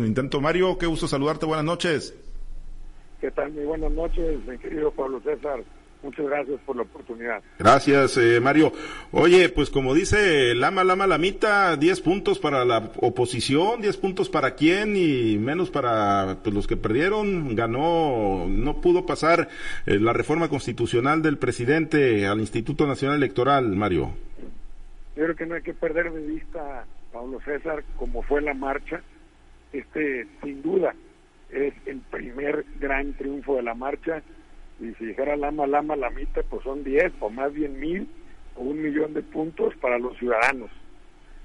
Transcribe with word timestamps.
Intento 0.00 0.40
Mario, 0.40 0.78
qué 0.78 0.86
gusto 0.86 1.08
saludarte, 1.08 1.44
buenas 1.44 1.64
noches. 1.64 2.16
¿Qué 3.20 3.32
tal? 3.32 3.50
Muy 3.50 3.64
buenas 3.64 3.90
noches, 3.90 4.38
mi 4.46 4.56
querido 4.56 4.92
Pablo 4.92 5.20
César. 5.22 5.64
Muchas 6.04 6.24
gracias 6.24 6.60
por 6.64 6.76
la 6.76 6.82
oportunidad. 6.82 7.42
Gracias, 7.58 8.16
eh, 8.16 8.38
Mario. 8.38 8.70
Oye, 9.10 9.48
pues 9.48 9.70
como 9.70 9.94
dice 9.94 10.54
Lama, 10.54 10.84
Lama, 10.84 11.08
Lamita, 11.08 11.76
10 11.76 12.00
puntos 12.02 12.38
para 12.38 12.64
la 12.64 12.92
oposición, 12.98 13.80
10 13.80 13.96
puntos 13.96 14.28
para 14.28 14.54
quién 14.54 14.94
y 14.94 15.36
menos 15.36 15.68
para 15.68 16.38
pues, 16.44 16.54
los 16.54 16.68
que 16.68 16.76
perdieron. 16.76 17.56
Ganó, 17.56 18.46
no 18.48 18.80
pudo 18.80 19.04
pasar 19.04 19.48
eh, 19.84 19.98
la 19.98 20.12
reforma 20.12 20.48
constitucional 20.48 21.22
del 21.22 21.38
presidente 21.38 22.24
al 22.28 22.38
Instituto 22.38 22.86
Nacional 22.86 23.16
Electoral, 23.16 23.74
Mario. 23.74 24.12
Yo 25.16 25.24
creo 25.24 25.34
que 25.34 25.46
no 25.46 25.56
hay 25.56 25.62
que 25.62 25.74
perder 25.74 26.12
de 26.12 26.24
vista, 26.24 26.86
Pablo 27.12 27.40
César, 27.44 27.82
cómo 27.96 28.22
fue 28.22 28.40
la 28.40 28.54
marcha 28.54 29.02
este 29.72 30.26
sin 30.42 30.62
duda 30.62 30.94
es 31.50 31.74
el 31.86 32.00
primer 32.10 32.64
gran 32.78 33.14
triunfo 33.14 33.56
de 33.56 33.62
la 33.62 33.74
marcha 33.74 34.22
y 34.80 34.92
si 34.94 35.06
dijera 35.06 35.36
lama, 35.36 35.66
lama, 35.66 35.96
lamita, 35.96 36.42
pues 36.48 36.62
son 36.62 36.84
10 36.84 37.12
o 37.20 37.30
más 37.30 37.52
bien 37.52 37.78
mil 37.80 38.08
o 38.54 38.62
un 38.62 38.80
millón 38.80 39.14
de 39.14 39.22
puntos 39.22 39.74
para 39.76 39.98
los 39.98 40.16
ciudadanos, 40.18 40.70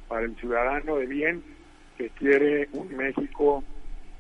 para 0.07 0.25
el 0.25 0.35
ciudadano 0.37 0.97
de 0.97 1.07
bien 1.07 1.43
que 1.97 2.09
quiere 2.09 2.69
un 2.73 2.95
México 2.95 3.63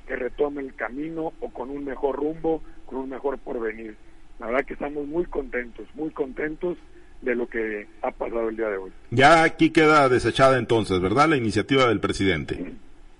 que 0.07 0.15
retome 0.15 0.61
el 0.61 0.75
camino 0.75 1.33
o 1.39 1.49
con 1.49 1.69
un 1.69 1.85
mejor 1.85 2.17
rumbo, 2.17 2.61
con 2.85 2.99
un 2.99 3.09
mejor 3.09 3.37
porvenir. 3.39 3.95
La 4.39 4.47
verdad 4.47 4.65
que 4.65 4.73
estamos 4.73 5.07
muy 5.07 5.25
contentos, 5.25 5.87
muy 5.95 6.09
contentos 6.11 6.77
de 7.21 7.35
lo 7.35 7.47
que 7.47 7.87
ha 8.01 8.11
pasado 8.11 8.49
el 8.49 8.57
día 8.57 8.67
de 8.67 8.77
hoy. 8.77 8.91
Ya 9.11 9.43
aquí 9.43 9.69
queda 9.69 10.09
desechada 10.09 10.57
entonces, 10.57 10.99
¿verdad? 10.99 11.29
La 11.29 11.37
iniciativa 11.37 11.87
del 11.87 11.99
presidente. 11.99 12.73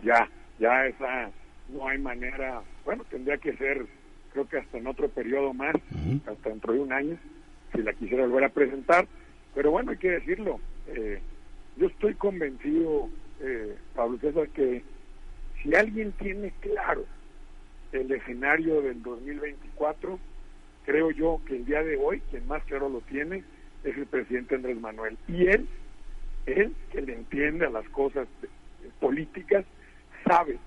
Ya, 0.03 0.27
ya 0.63 0.87
esa 0.87 1.29
no 1.67 1.87
hay 1.87 1.97
manera, 1.97 2.61
bueno, 2.85 3.03
tendría 3.09 3.37
que 3.37 3.51
ser, 3.57 3.85
creo 4.31 4.47
que 4.47 4.59
hasta 4.59 4.77
en 4.77 4.87
otro 4.87 5.09
periodo 5.09 5.53
más, 5.53 5.75
hasta 6.25 6.49
dentro 6.49 6.71
de 6.71 6.79
un 6.79 6.93
año, 6.93 7.17
si 7.73 7.81
la 7.81 7.91
quisiera 7.91 8.25
volver 8.25 8.45
a 8.45 8.49
presentar, 8.49 9.05
pero 9.53 9.71
bueno, 9.71 9.91
hay 9.91 9.97
que 9.97 10.11
decirlo, 10.11 10.61
eh, 10.87 11.19
yo 11.75 11.87
estoy 11.87 12.13
convencido, 12.13 13.09
eh, 13.41 13.75
Pablo 13.93 14.17
César, 14.19 14.47
que 14.49 14.83
si 15.61 15.75
alguien 15.75 16.13
tiene 16.13 16.53
claro 16.61 17.05
el 17.91 18.09
escenario 18.11 18.81
del 18.81 19.03
2024, 19.03 20.17
creo 20.85 21.11
yo 21.11 21.41
que 21.45 21.57
el 21.57 21.65
día 21.65 21.83
de 21.83 21.97
hoy, 21.97 22.21
quien 22.31 22.47
más 22.47 22.63
claro 22.63 22.87
lo 22.87 23.01
tiene, 23.01 23.43
es 23.83 23.97
el 23.97 24.05
presidente 24.05 24.55
Andrés 24.55 24.79
Manuel. 24.79 25.17
Y 25.27 25.45
él, 25.47 25.67
él 26.45 26.73
que 26.91 27.01
le 27.01 27.15
entiende 27.15 27.65
a 27.65 27.69
las 27.69 27.87
cosas 27.89 28.27
políticas, 28.99 29.65
sabe 30.25 30.57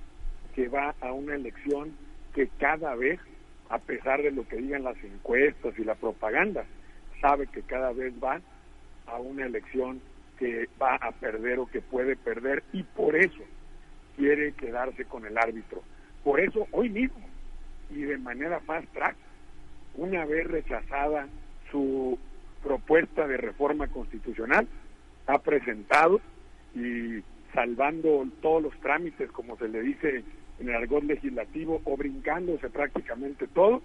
que 0.54 0.68
va 0.68 0.94
a 1.00 1.12
una 1.12 1.34
elección 1.34 1.92
que 2.34 2.48
cada 2.58 2.94
vez, 2.94 3.20
a 3.68 3.78
pesar 3.78 4.22
de 4.22 4.30
lo 4.30 4.46
que 4.46 4.56
digan 4.56 4.84
las 4.84 5.02
encuestas 5.02 5.78
y 5.78 5.84
la 5.84 5.94
propaganda, 5.94 6.64
sabe 7.20 7.46
que 7.46 7.62
cada 7.62 7.92
vez 7.92 8.12
va 8.22 8.40
a 9.06 9.18
una 9.18 9.46
elección 9.46 10.00
que 10.38 10.68
va 10.80 10.96
a 10.96 11.12
perder 11.12 11.58
o 11.58 11.66
que 11.66 11.80
puede 11.80 12.16
perder 12.16 12.62
y 12.72 12.82
por 12.82 13.16
eso 13.16 13.42
quiere 14.16 14.52
quedarse 14.52 15.04
con 15.04 15.26
el 15.26 15.38
árbitro. 15.38 15.82
Por 16.24 16.40
eso 16.40 16.66
hoy 16.72 16.90
mismo 16.90 17.26
y 17.90 18.02
de 18.02 18.18
manera 18.18 18.60
fast 18.60 18.88
track, 18.92 19.16
una 19.94 20.24
vez 20.24 20.46
rechazada 20.46 21.28
su 21.70 22.18
propuesta 22.62 23.26
de 23.26 23.36
reforma 23.36 23.86
constitucional, 23.88 24.66
ha 25.26 25.38
presentado 25.38 26.20
y 26.74 27.22
salvando 27.56 28.28
todos 28.42 28.62
los 28.62 28.80
trámites, 28.80 29.30
como 29.32 29.56
se 29.56 29.66
le 29.66 29.80
dice 29.80 30.22
en 30.60 30.68
el 30.68 30.74
argot 30.74 31.02
legislativo, 31.02 31.80
o 31.84 31.96
brincándose 31.96 32.68
prácticamente 32.68 33.46
todo. 33.48 33.82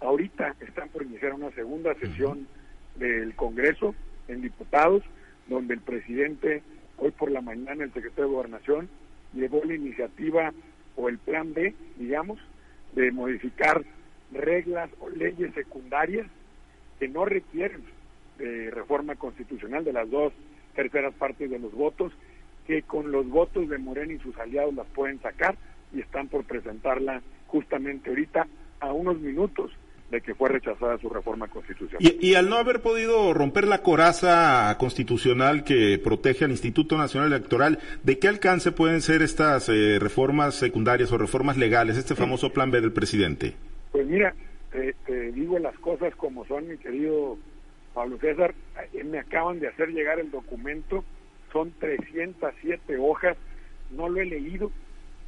Ahorita 0.00 0.56
están 0.60 0.88
por 0.88 1.04
iniciar 1.04 1.32
una 1.32 1.52
segunda 1.52 1.94
sesión 1.94 2.48
del 2.96 3.36
Congreso 3.36 3.94
en 4.26 4.42
diputados, 4.42 5.04
donde 5.46 5.74
el 5.74 5.80
presidente, 5.80 6.62
hoy 6.98 7.12
por 7.12 7.30
la 7.30 7.40
mañana, 7.40 7.84
el 7.84 7.92
secretario 7.92 8.24
de 8.24 8.34
Gobernación, 8.34 8.88
llevó 9.32 9.62
la 9.64 9.74
iniciativa 9.74 10.52
o 10.96 11.08
el 11.08 11.18
plan 11.18 11.54
B, 11.54 11.72
digamos, 11.96 12.40
de 12.96 13.12
modificar 13.12 13.84
reglas 14.32 14.90
o 14.98 15.08
leyes 15.08 15.54
secundarias 15.54 16.26
que 16.98 17.06
no 17.06 17.24
requieren 17.24 17.84
de 18.38 18.72
reforma 18.72 19.14
constitucional 19.14 19.84
de 19.84 19.92
las 19.92 20.10
dos 20.10 20.32
terceras 20.74 21.14
partes 21.14 21.48
de 21.48 21.60
los 21.60 21.72
votos 21.72 22.12
que 22.66 22.82
con 22.82 23.12
los 23.12 23.28
votos 23.28 23.68
de 23.68 23.78
Morena 23.78 24.12
y 24.12 24.18
sus 24.18 24.36
aliados 24.38 24.74
las 24.74 24.86
pueden 24.88 25.20
sacar 25.20 25.56
y 25.92 26.00
están 26.00 26.28
por 26.28 26.44
presentarla 26.44 27.22
justamente 27.46 28.10
ahorita 28.10 28.46
a 28.80 28.92
unos 28.92 29.20
minutos 29.20 29.70
de 30.10 30.20
que 30.20 30.34
fue 30.34 30.48
rechazada 30.48 30.98
su 30.98 31.08
reforma 31.08 31.48
constitucional. 31.48 32.00
Y, 32.20 32.34
al 32.34 32.48
no 32.48 32.56
haber 32.56 32.82
podido 32.82 33.32
romper 33.32 33.66
la 33.66 33.82
coraza 33.82 34.76
constitucional 34.78 35.64
que 35.64 35.98
protege 36.02 36.44
al 36.44 36.50
Instituto 36.50 36.96
Nacional 36.96 37.32
Electoral, 37.32 37.78
¿de 38.02 38.18
qué 38.18 38.28
alcance 38.28 38.70
pueden 38.70 39.00
ser 39.00 39.22
estas 39.22 39.68
eh, 39.68 39.98
reformas 39.98 40.54
secundarias 40.54 41.10
o 41.10 41.18
reformas 41.18 41.56
legales, 41.56 41.96
este 41.96 42.14
famoso 42.14 42.52
plan 42.52 42.70
B 42.70 42.80
del 42.80 42.92
presidente? 42.92 43.54
Pues 43.92 44.06
mira, 44.06 44.34
te 44.70 45.32
digo 45.32 45.58
las 45.58 45.76
cosas 45.78 46.14
como 46.16 46.44
son, 46.46 46.68
mi 46.68 46.76
querido 46.76 47.38
Pablo 47.92 48.18
César, 48.18 48.54
eh, 48.92 49.04
me 49.04 49.18
acaban 49.18 49.60
de 49.60 49.68
hacer 49.68 49.88
llegar 49.88 50.18
el 50.18 50.30
documento 50.30 51.04
son 51.54 51.72
307 51.78 52.98
hojas, 52.98 53.36
no 53.92 54.08
lo 54.08 54.20
he 54.20 54.26
leído, 54.26 54.72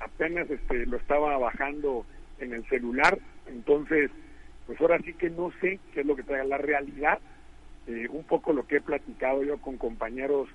apenas 0.01 0.51
este, 0.51 0.85
lo 0.85 0.97
estaba 0.97 1.39
bajando 1.39 2.05
en 2.41 2.53
el 2.53 2.67
celular, 2.69 3.17
entonces, 3.47 4.11
pues 4.67 4.79
ahora 4.81 4.99
sí 4.99 5.15
que 5.15 5.31
no 5.31 5.53
sé 5.61 5.79
qué 5.95 6.01
es 6.01 6.07
lo 6.07 6.17
que 6.17 6.25
trae 6.25 6.45
la 6.45 6.59
realidad, 6.59 7.21
eh, 7.87 8.09
un 8.11 8.25
poco 8.25 8.53
lo 8.53 8.67
que 8.67 8.79
he 8.79 8.81
platicado 8.81 9.45
yo 9.45 9.59
con 9.59 9.77
compañeros 9.77 10.49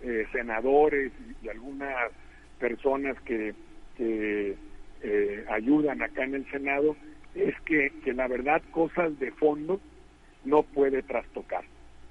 eh, 0.00 0.26
senadores 0.32 1.12
y, 1.42 1.48
algunas 1.48 2.10
personas 2.58 3.20
que, 3.20 3.54
eh, 3.98 4.56
ayudan 5.50 6.02
acá 6.02 6.24
en 6.24 6.36
el 6.36 6.50
Senado, 6.50 6.96
es 7.34 7.54
que, 7.66 7.92
que 8.02 8.14
la 8.14 8.26
verdad 8.28 8.62
cosas 8.70 9.16
de 9.18 9.30
fondo 9.32 9.78
no 10.44 10.62
puede 10.62 11.02
trastocar. 11.02 11.64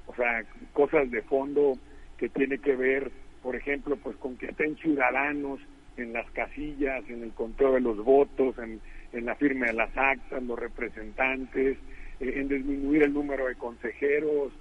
O 0.05 0.15
sea, 0.15 0.45
cosas 0.73 1.09
de 1.09 1.21
fondo 1.23 1.77
que 2.17 2.29
tiene 2.29 2.57
que 2.57 2.75
ver, 2.75 3.11
por 3.41 3.55
ejemplo, 3.55 3.95
pues 3.97 4.15
con 4.17 4.37
que 4.37 4.47
estén 4.47 4.75
ciudadanos 4.77 5.59
en 5.97 6.13
las 6.13 6.29
casillas, 6.31 7.03
en 7.09 7.23
el 7.23 7.31
control 7.31 7.75
de 7.75 7.81
los 7.81 8.03
votos, 8.03 8.55
en, 8.59 8.79
la 9.25 9.35
firma 9.35 9.65
de 9.67 9.73
las 9.73 9.95
actas, 9.97 10.43
los 10.43 10.59
representantes, 10.59 11.77
eh, 12.19 12.33
en 12.35 12.47
disminuir 12.47 13.03
el 13.03 13.13
número 13.13 13.47
de 13.47 13.55
consejeros, 13.55 14.51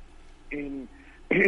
en, 0.50 0.88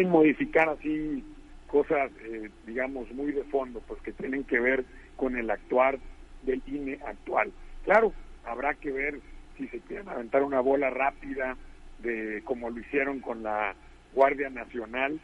modificar 0.08 0.68
así 0.68 1.22
cosas, 1.68 2.10
eh, 2.24 2.50
digamos, 2.66 3.10
muy 3.12 3.32
de 3.32 3.44
fondo, 3.44 3.82
pues 3.86 4.00
que 4.02 4.12
tienen 4.12 4.44
que 4.44 4.58
ver 4.58 4.84
con 5.16 5.36
el 5.36 5.50
actuar 5.50 5.98
del 6.42 6.62
INE 6.66 6.98
actual. 7.06 7.52
Claro, 7.84 8.12
habrá 8.44 8.74
que 8.74 8.90
ver 8.90 9.20
si 9.56 9.68
se 9.68 9.80
quieren 9.80 10.08
aventar 10.08 10.42
una 10.42 10.60
bola 10.60 10.90
rápida 10.90 11.56
de 11.98 12.42
como 12.44 12.70
lo 12.70 12.80
hicieron 12.80 13.20
con 13.20 13.42
la 13.42 13.74
Guardia 14.14 14.48
Nacional, 14.50 15.20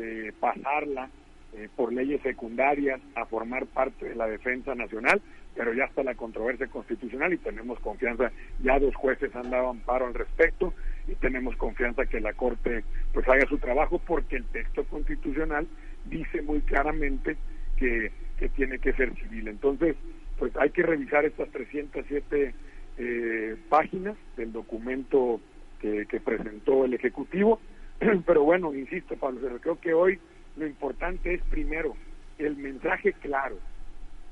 de 0.00 0.32
pasarla 0.32 1.10
eh, 1.52 1.68
por 1.76 1.92
leyes 1.92 2.22
secundarias 2.22 3.00
a 3.14 3.26
formar 3.26 3.66
parte 3.66 4.08
de 4.08 4.14
la 4.14 4.26
defensa 4.26 4.74
nacional, 4.74 5.20
pero 5.54 5.74
ya 5.74 5.84
está 5.84 6.02
la 6.02 6.14
controversia 6.14 6.68
constitucional 6.68 7.32
y 7.32 7.38
tenemos 7.38 7.78
confianza, 7.80 8.30
ya 8.62 8.78
dos 8.78 8.94
jueces 8.94 9.34
han 9.34 9.50
dado 9.50 9.70
amparo 9.70 10.06
al 10.06 10.14
respecto 10.14 10.72
y 11.08 11.14
tenemos 11.16 11.56
confianza 11.56 12.06
que 12.06 12.20
la 12.20 12.32
Corte 12.34 12.84
pues 13.12 13.28
haga 13.28 13.46
su 13.48 13.58
trabajo 13.58 14.00
porque 14.06 14.36
el 14.36 14.44
texto 14.44 14.84
constitucional 14.84 15.66
dice 16.04 16.40
muy 16.42 16.60
claramente 16.60 17.36
que, 17.76 18.12
que 18.38 18.48
tiene 18.50 18.78
que 18.78 18.92
ser 18.92 19.12
civil. 19.16 19.48
Entonces, 19.48 19.96
pues 20.38 20.56
hay 20.56 20.70
que 20.70 20.82
revisar 20.82 21.24
estas 21.24 21.50
307 21.50 22.54
eh, 22.98 23.56
páginas 23.68 24.16
del 24.36 24.52
documento 24.52 25.40
que, 25.80 26.06
que 26.06 26.20
presentó 26.20 26.84
el 26.84 26.94
Ejecutivo 26.94 27.58
Pero 28.26 28.44
bueno, 28.44 28.74
insisto, 28.74 29.16
Pablo, 29.16 29.40
creo 29.60 29.78
que 29.78 29.92
hoy 29.92 30.18
lo 30.56 30.66
importante 30.66 31.34
es 31.34 31.42
primero 31.44 31.94
el 32.38 32.56
mensaje 32.56 33.12
claro 33.14 33.58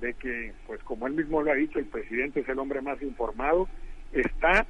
de 0.01 0.15
que, 0.15 0.53
pues 0.67 0.83
como 0.85 1.07
él 1.07 1.15
mismo 1.15 1.43
lo 1.43 1.51
ha 1.51 1.55
dicho, 1.55 1.79
el 1.79 1.87
presidente 1.87 2.41
es 2.41 2.49
el 2.49 2.59
hombre 2.59 2.81
más 2.81 3.01
informado, 3.03 3.69
está, 4.13 4.67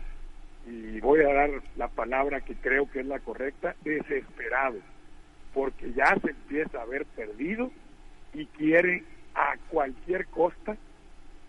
y 0.67 0.99
voy 1.01 1.21
a 1.21 1.33
dar 1.33 1.51
la 1.77 1.89
palabra 1.89 2.41
que 2.41 2.55
creo 2.57 2.91
que 2.91 3.01
es 3.01 3.07
la 3.07 3.21
correcta, 3.21 3.77
desesperado, 3.85 4.79
porque 5.55 5.93
ya 5.93 6.17
se 6.21 6.31
empieza 6.31 6.83
a 6.83 6.87
ver 6.87 7.05
perdido 7.07 7.71
y 8.35 8.47
quiere 8.47 9.05
a 9.35 9.57
cualquier 9.69 10.27
costa 10.27 10.77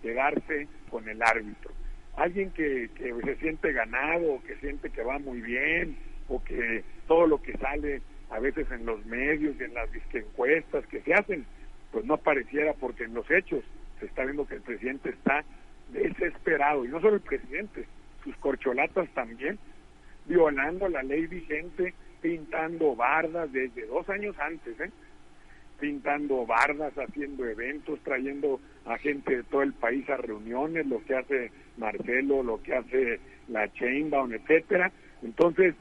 quedarse 0.02 0.68
con 0.92 1.08
el 1.10 1.22
árbitro. 1.24 1.72
Alguien 2.16 2.52
que, 2.52 2.90
que 2.96 3.14
se 3.24 3.36
siente 3.38 3.72
ganado, 3.72 4.42
que 4.46 4.56
siente 4.58 4.90
que 4.90 5.02
va 5.04 5.20
muy 5.20 5.42
bien, 5.42 5.98
o 6.28 6.44
que 6.44 6.84
todo 7.10 7.26
lo 7.26 7.42
que 7.42 7.58
sale 7.58 8.02
a 8.30 8.40
veces 8.40 8.70
en 8.72 8.86
los 8.86 9.04
medios 9.08 9.56
y 9.60 9.64
en 9.64 9.74
las 9.74 9.90
encuestas 10.14 10.86
que 10.86 11.02
se 11.02 11.14
hacen, 11.16 11.44
pues 11.92 12.06
no 12.06 12.18
pareciera 12.18 12.74
porque 12.74 13.06
en 13.06 13.16
los 13.16 13.30
hechos 13.32 13.64
se 14.00 14.06
está 14.06 14.24
viendo 14.24 14.48
que 14.48 14.56
el 14.56 14.62
presidente 14.62 15.10
está 15.10 15.44
desesperado, 15.92 16.86
y 16.86 16.90
no 16.90 17.02
solo 17.02 17.16
el 17.16 17.22
presidente, 17.22 17.86
sus 18.24 18.36
corcholatas 18.38 19.10
también, 19.16 19.58
violando 20.28 20.88
la 20.88 21.02
ley 21.02 21.26
vigente, 21.26 21.96
pintando 22.22 22.96
bardas 22.96 23.52
desde 23.52 23.88
dos 23.88 24.08
años 24.10 24.36
antes, 24.38 24.80
¿eh? 24.80 24.92
pintando 25.80 26.46
bardas, 26.46 26.94
haciendo 26.96 27.48
eventos, 27.48 28.00
trayendo 28.04 28.60
a 28.86 29.00
gente 29.00 29.38
de 29.38 29.44
todo 29.44 29.64
el 29.64 29.74
país 29.74 30.08
a 30.12 30.18
reuniones, 30.18 30.86
lo 30.86 31.04
que 31.06 31.16
hace 31.16 31.52
Marcelo, 31.78 32.44
lo 32.44 32.62
que 32.62 32.76
hace 32.76 33.20
la 33.48 33.72
Chainbaum, 33.74 34.32
etcétera. 34.32 34.92
Entonces, 35.24 35.74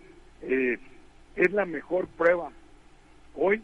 eh, 0.43 0.79
es 1.39 1.53
la 1.53 1.65
mejor 1.65 2.09
prueba. 2.09 2.51
Hoy 3.35 3.63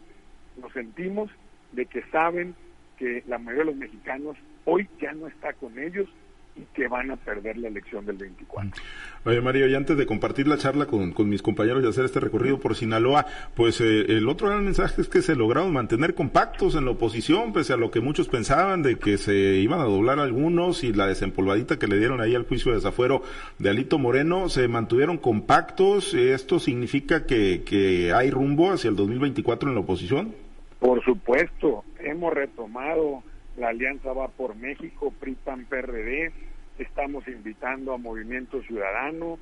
nos 0.61 0.71
sentimos 0.71 1.29
de 1.73 1.85
que 1.85 2.01
saben 2.03 2.55
que 2.97 3.23
la 3.27 3.37
mayoría 3.37 3.65
de 3.65 3.71
los 3.71 3.75
mexicanos 3.75 4.37
hoy 4.63 4.87
ya 5.01 5.11
no 5.11 5.27
está 5.27 5.53
con 5.53 5.77
ellos 5.77 6.07
y 6.55 6.63
que 6.73 6.87
van 6.87 7.11
a 7.11 7.17
perder 7.17 7.57
la 7.57 7.67
elección 7.67 8.05
del 8.05 8.17
24. 8.17 8.81
Oye, 9.25 9.41
Mario, 9.41 9.67
y 9.67 9.75
antes 9.75 9.97
de 9.97 10.05
compartir 10.05 10.47
la 10.47 10.57
charla 10.57 10.85
con, 10.85 11.13
mis 11.27 11.41
compañeros 11.41 11.83
y 11.83 11.87
hacer 11.87 12.05
este 12.05 12.19
recorrido 12.19 12.59
por 12.59 12.75
Sinaloa, 12.75 13.25
pues 13.55 13.81
eh, 13.81 14.05
el 14.07 14.29
otro 14.29 14.47
gran 14.47 14.63
mensaje 14.63 15.01
es 15.01 15.09
que 15.09 15.21
se 15.21 15.35
lograron 15.35 15.73
mantener 15.73 16.15
compactos 16.15 16.75
en 16.75 16.85
la 16.85 16.91
oposición, 16.91 17.51
pese 17.51 17.73
a 17.73 17.77
lo 17.77 17.91
que 17.91 17.99
muchos 17.99 18.29
pensaban 18.29 18.83
de 18.83 18.97
que 18.97 19.17
se 19.17 19.35
iban 19.35 19.79
a 19.79 19.85
doblar 19.85 20.19
algunos 20.19 20.83
y 20.83 20.93
la 20.93 21.07
desempolvadita 21.07 21.77
que 21.77 21.87
le 21.87 21.97
dieron 21.97 22.21
ahí 22.21 22.35
al 22.35 22.45
juicio 22.45 22.71
de 22.71 22.77
desafuero 22.77 23.23
de 23.59 23.69
Alito 23.69 23.99
Moreno, 23.99 24.47
se 24.47 24.67
mantuvieron 24.67 25.17
compactos. 25.17 26.13
¿Esto 26.13 26.59
significa 26.59 27.25
que, 27.25 27.63
que 27.65 28.13
hay 28.13 28.29
rumbo 28.31 28.71
hacia 28.71 28.89
el 28.89 28.95
2024 28.95 29.69
en 29.69 29.75
la 29.75 29.81
oposición? 29.81 30.35
Por 30.79 31.03
supuesto, 31.03 31.83
hemos 31.99 32.33
retomado 32.33 33.23
la 33.57 33.69
Alianza 33.69 34.13
Va 34.13 34.27
por 34.27 34.55
México, 34.55 35.13
PRIPAN 35.19 35.65
PRD, 35.65 36.31
estamos 36.77 37.27
invitando 37.27 37.93
a 37.93 37.97
Movimiento 37.97 38.61
Ciudadano, 38.63 39.39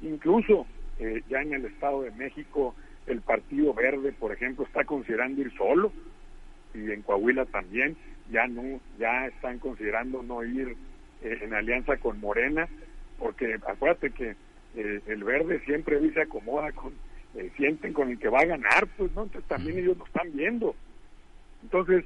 incluso 0.00 0.66
eh, 0.98 1.22
ya 1.28 1.40
en 1.42 1.54
el 1.54 1.66
Estado 1.66 2.02
de 2.02 2.10
México 2.12 2.74
el 3.06 3.20
Partido 3.20 3.72
Verde, 3.74 4.12
por 4.12 4.32
ejemplo, 4.32 4.64
está 4.64 4.84
considerando 4.84 5.40
ir 5.40 5.52
solo 5.56 5.92
y 6.74 6.90
en 6.90 7.02
Coahuila 7.02 7.44
también 7.46 7.96
ya 8.30 8.46
no 8.46 8.80
ya 8.98 9.26
están 9.26 9.58
considerando 9.58 10.22
no 10.22 10.42
ir 10.44 10.76
eh, 11.22 11.38
en 11.42 11.54
alianza 11.54 11.96
con 11.98 12.20
Morena, 12.20 12.68
porque 13.18 13.58
acuérdate 13.66 14.10
que 14.10 14.34
eh, 14.74 15.00
el 15.06 15.24
Verde 15.24 15.60
siempre 15.64 16.00
se 16.12 16.22
acomoda 16.22 16.72
con 16.72 16.92
sienten 17.56 17.94
con 17.94 18.10
el 18.10 18.18
que 18.18 18.28
va 18.28 18.40
a 18.40 18.44
ganar, 18.44 18.86
pues 18.98 19.10
no, 19.12 19.22
entonces 19.22 19.48
también 19.48 19.78
ellos 19.78 19.96
lo 19.96 20.04
están 20.04 20.30
viendo. 20.34 20.74
Entonces, 21.62 22.04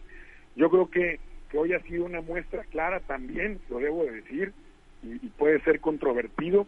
yo 0.54 0.70
creo 0.70 0.88
que 0.88 1.18
hoy 1.56 1.72
ha 1.72 1.80
sido 1.80 2.04
una 2.04 2.20
muestra 2.20 2.64
clara 2.64 3.00
también, 3.00 3.60
lo 3.68 3.78
debo 3.78 4.04
de 4.04 4.12
decir, 4.12 4.52
y, 5.02 5.16
puede 5.30 5.60
ser 5.60 5.80
controvertido, 5.80 6.66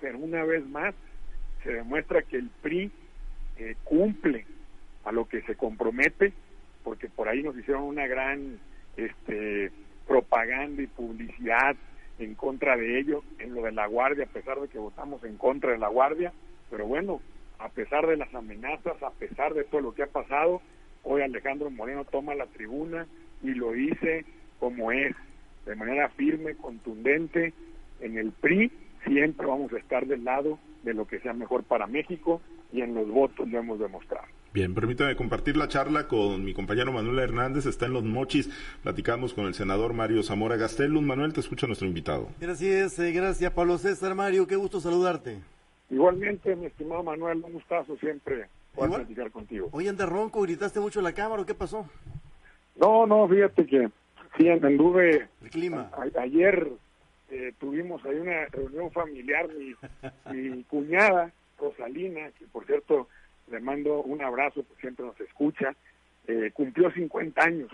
pero 0.00 0.18
una 0.18 0.44
vez 0.44 0.66
más 0.66 0.94
se 1.62 1.72
demuestra 1.72 2.22
que 2.22 2.36
el 2.36 2.50
PRI 2.62 2.90
eh, 3.58 3.76
cumple 3.84 4.46
a 5.04 5.12
lo 5.12 5.26
que 5.26 5.42
se 5.42 5.54
compromete, 5.54 6.32
porque 6.82 7.08
por 7.08 7.28
ahí 7.28 7.42
nos 7.42 7.56
hicieron 7.56 7.82
una 7.82 8.06
gran 8.06 8.58
este, 8.96 9.70
propaganda 10.06 10.82
y 10.82 10.86
publicidad 10.86 11.76
en 12.18 12.34
contra 12.34 12.76
de 12.76 12.98
ello, 12.98 13.22
en 13.38 13.54
lo 13.54 13.62
de 13.62 13.72
la 13.72 13.86
Guardia, 13.86 14.24
a 14.24 14.32
pesar 14.32 14.60
de 14.60 14.68
que 14.68 14.78
votamos 14.78 15.22
en 15.24 15.36
contra 15.36 15.72
de 15.72 15.78
la 15.78 15.88
Guardia, 15.88 16.32
pero 16.70 16.86
bueno, 16.86 17.20
a 17.58 17.68
pesar 17.68 18.06
de 18.06 18.16
las 18.16 18.34
amenazas, 18.34 19.02
a 19.02 19.10
pesar 19.10 19.54
de 19.54 19.64
todo 19.64 19.80
lo 19.80 19.94
que 19.94 20.02
ha 20.02 20.08
pasado, 20.08 20.62
hoy 21.02 21.22
Alejandro 21.22 21.70
Moreno 21.70 22.04
toma 22.04 22.34
la 22.34 22.46
tribuna, 22.46 23.06
y 23.42 23.54
lo 23.54 23.72
dice 23.72 24.24
como 24.58 24.92
es, 24.92 25.14
de 25.66 25.76
manera 25.76 26.08
firme, 26.10 26.54
contundente. 26.54 27.52
En 28.00 28.18
el 28.18 28.32
PRI 28.32 28.70
siempre 29.04 29.46
vamos 29.46 29.72
a 29.72 29.78
estar 29.78 30.06
del 30.06 30.24
lado 30.24 30.58
de 30.82 30.94
lo 30.94 31.06
que 31.06 31.20
sea 31.20 31.32
mejor 31.32 31.64
para 31.64 31.86
México 31.86 32.40
y 32.72 32.80
en 32.80 32.94
los 32.94 33.08
votos 33.08 33.48
lo 33.48 33.58
hemos 33.58 33.78
demostrado. 33.78 34.26
Bien, 34.52 34.74
permítame 34.74 35.16
compartir 35.16 35.56
la 35.56 35.68
charla 35.68 36.08
con 36.08 36.42
mi 36.42 36.54
compañero 36.54 36.90
Manuel 36.90 37.18
Hernández, 37.18 37.66
está 37.66 37.86
en 37.86 37.92
Los 37.92 38.04
Mochis, 38.04 38.48
platicamos 38.82 39.34
con 39.34 39.44
el 39.44 39.52
senador 39.52 39.92
Mario 39.92 40.22
Zamora 40.22 40.56
Gastelum. 40.56 41.04
Manuel, 41.04 41.34
te 41.34 41.40
escucha 41.40 41.66
nuestro 41.66 41.86
invitado. 41.86 42.28
Gracias, 42.40 42.98
eh, 42.98 43.12
gracias 43.12 43.52
Pablo 43.52 43.76
César. 43.76 44.14
Mario, 44.14 44.46
qué 44.46 44.56
gusto 44.56 44.80
saludarte. 44.80 45.38
Igualmente, 45.90 46.56
mi 46.56 46.66
estimado 46.66 47.02
Manuel, 47.02 47.42
un 47.44 47.52
gustazo 47.52 47.96
siempre 47.98 48.48
poder 48.74 48.92
platicar 48.92 49.30
contigo. 49.30 49.68
Hoy 49.72 49.88
andas 49.88 50.08
ronco, 50.08 50.40
gritaste 50.40 50.80
mucho 50.80 51.00
en 51.00 51.04
la 51.04 51.12
cámara, 51.12 51.44
¿qué 51.44 51.54
pasó? 51.54 51.86
No, 52.76 53.06
no, 53.06 53.28
fíjate 53.28 53.66
que 53.66 53.88
sí, 54.36 54.48
anduve. 54.48 55.28
El 55.42 55.50
clima. 55.50 55.90
ayer 56.18 56.68
eh, 57.30 57.52
tuvimos 57.58 58.04
ahí 58.04 58.16
una 58.16 58.46
reunión 58.46 58.90
familiar, 58.90 59.48
mi, 59.48 59.74
mi 60.32 60.62
cuñada, 60.64 61.32
Rosalina, 61.58 62.30
que 62.38 62.46
por 62.46 62.66
cierto 62.66 63.08
le 63.50 63.60
mando 63.60 64.02
un 64.02 64.22
abrazo, 64.22 64.62
pues 64.64 64.80
siempre 64.80 65.06
nos 65.06 65.20
escucha, 65.20 65.74
eh, 66.26 66.50
cumplió 66.52 66.90
50 66.90 67.42
años 67.42 67.70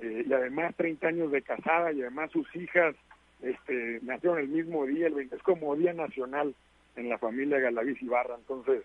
eh, 0.00 0.24
y 0.26 0.32
además 0.32 0.74
30 0.76 1.08
años 1.08 1.30
de 1.30 1.42
casada 1.42 1.92
y 1.92 2.00
además 2.00 2.30
sus 2.32 2.54
hijas 2.56 2.94
este, 3.42 4.00
nacieron 4.02 4.38
el 4.38 4.48
mismo 4.48 4.86
día, 4.86 5.06
el 5.06 5.14
20, 5.14 5.36
es 5.36 5.42
como 5.42 5.76
Día 5.76 5.92
Nacional 5.92 6.54
en 6.96 7.08
la 7.08 7.18
familia 7.18 7.58
Galaviz 7.58 8.02
Ibarra, 8.02 8.34
entonces 8.36 8.82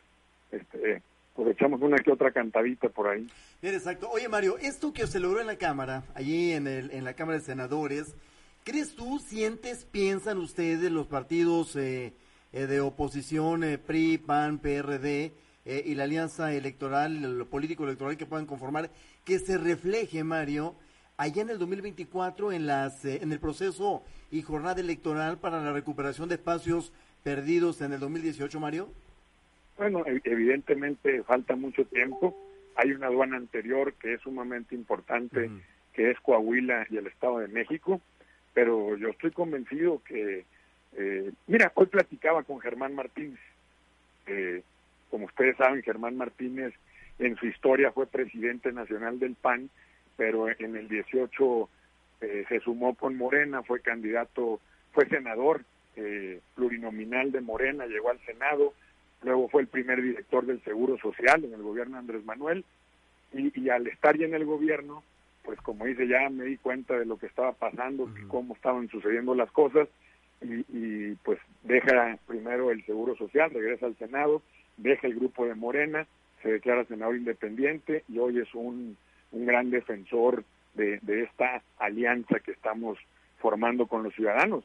este, 0.51 1.01
pues 1.35 1.49
echamos 1.49 1.81
una 1.81 1.97
que 1.97 2.11
otra 2.11 2.31
cantadita 2.31 2.87
por 2.89 3.07
ahí. 3.07 3.27
Bien, 3.61 3.75
exacto. 3.75 4.09
Oye, 4.09 4.29
Mario, 4.29 4.57
esto 4.57 4.93
que 4.93 5.05
se 5.05 5.19
logró 5.19 5.41
en 5.41 5.47
la 5.47 5.57
Cámara, 5.57 6.03
allí 6.15 6.53
en, 6.53 6.65
el, 6.65 6.91
en 6.91 7.03
la 7.03 7.13
Cámara 7.13 7.37
de 7.37 7.43
Senadores, 7.43 8.15
¿crees 8.63 8.95
tú, 8.95 9.19
sientes, 9.19 9.83
piensan 9.83 10.37
ustedes, 10.37 10.89
los 10.91 11.07
partidos 11.07 11.75
eh, 11.75 12.13
eh, 12.53 12.67
de 12.67 12.79
oposición, 12.79 13.65
eh, 13.65 13.77
PRI, 13.77 14.17
PAN, 14.17 14.59
PRD, 14.59 15.33
y 15.67 15.95
la 15.95 16.03
alianza 16.03 16.53
electoral, 16.53 17.39
lo 17.39 17.49
político 17.49 17.85
electoral 17.85 18.17
que 18.17 18.27
puedan 18.27 18.45
conformar, 18.45 18.91
que 19.23 19.39
se 19.39 19.57
refleje, 19.57 20.23
Mario, 20.23 20.75
allá 21.17 21.41
en 21.41 21.49
el 21.49 21.57
2024 21.57 22.51
en, 22.51 22.67
las, 22.67 23.03
en 23.03 23.31
el 23.31 23.39
proceso 23.39 24.03
y 24.29 24.43
jornada 24.43 24.79
electoral 24.79 25.39
para 25.39 25.59
la 25.63 25.73
recuperación 25.73 26.29
de 26.29 26.35
espacios 26.35 26.93
perdidos 27.23 27.81
en 27.81 27.93
el 27.93 27.99
2018, 27.99 28.59
Mario? 28.59 28.89
Bueno, 29.77 30.03
evidentemente 30.05 31.23
falta 31.23 31.55
mucho 31.55 31.85
tiempo. 31.85 32.35
Hay 32.75 32.91
una 32.91 33.07
aduana 33.07 33.37
anterior 33.37 33.93
que 33.93 34.13
es 34.13 34.21
sumamente 34.21 34.75
importante, 34.75 35.49
que 35.93 36.11
es 36.11 36.19
Coahuila 36.21 36.87
y 36.89 36.97
el 36.97 37.07
Estado 37.07 37.39
de 37.39 37.47
México, 37.47 38.01
pero 38.53 38.95
yo 38.97 39.09
estoy 39.09 39.31
convencido 39.31 40.01
que, 40.03 40.45
eh, 40.97 41.31
mira, 41.47 41.71
hoy 41.75 41.87
platicaba 41.87 42.43
con 42.43 42.59
Germán 42.59 42.95
Martínez. 42.95 43.39
Eh, 44.27 44.61
como 45.09 45.25
ustedes 45.25 45.57
saben, 45.57 45.83
Germán 45.83 46.17
Martínez 46.17 46.73
en 47.19 47.35
su 47.37 47.45
historia 47.47 47.91
fue 47.91 48.07
presidente 48.07 48.71
nacional 48.71 49.19
del 49.19 49.35
PAN, 49.35 49.69
pero 50.17 50.49
en 50.49 50.75
el 50.75 50.87
18 50.87 51.69
eh, 52.21 52.45
se 52.47 52.59
sumó 52.61 52.95
con 52.95 53.17
Morena, 53.17 53.63
fue 53.63 53.81
candidato, 53.81 54.59
fue 54.93 55.07
senador 55.07 55.63
eh, 55.95 56.39
plurinominal 56.55 57.31
de 57.31 57.41
Morena, 57.41 57.85
llegó 57.85 58.09
al 58.09 58.19
Senado, 58.25 58.73
luego 59.23 59.49
fue 59.49 59.61
el 59.61 59.67
primer 59.67 60.01
director 60.01 60.45
del 60.45 60.63
Seguro 60.63 60.97
Social 60.97 61.43
en 61.43 61.53
el 61.53 61.61
gobierno 61.61 61.93
de 61.93 61.99
Andrés 61.99 62.25
Manuel, 62.25 62.65
y, 63.33 63.69
al 63.69 63.87
estar 63.87 64.17
ya 64.17 64.25
en 64.25 64.33
el 64.33 64.45
gobierno, 64.45 65.03
pues 65.43 65.59
como 65.61 65.85
dice, 65.85 66.07
ya 66.07 66.29
me 66.29 66.45
di 66.45 66.57
cuenta 66.57 66.97
de 66.97 67.05
lo 67.05 67.17
que 67.17 67.25
estaba 67.25 67.51
pasando, 67.51 68.09
cómo 68.29 68.55
estaban 68.55 68.87
sucediendo 68.87 69.35
las 69.35 69.51
cosas, 69.51 69.89
y, 70.41 71.13
pues 71.23 71.39
deja 71.63 72.17
primero 72.27 72.71
el 72.71 72.85
Seguro 72.85 73.15
Social, 73.15 73.51
regresa 73.51 73.87
al 73.87 73.97
Senado, 73.97 74.41
deja 74.77 75.07
el 75.07 75.15
grupo 75.15 75.45
de 75.45 75.55
Morena, 75.55 76.07
se 76.41 76.51
declara 76.51 76.85
senador 76.85 77.15
independiente 77.15 78.03
y 78.07 78.19
hoy 78.19 78.39
es 78.39 78.53
un, 78.53 78.97
un 79.31 79.45
gran 79.45 79.71
defensor 79.71 80.43
de, 80.75 80.99
de 81.01 81.23
esta 81.23 81.63
alianza 81.79 82.39
que 82.39 82.51
estamos 82.51 82.99
formando 83.39 83.87
con 83.87 84.03
los 84.03 84.13
ciudadanos. 84.13 84.63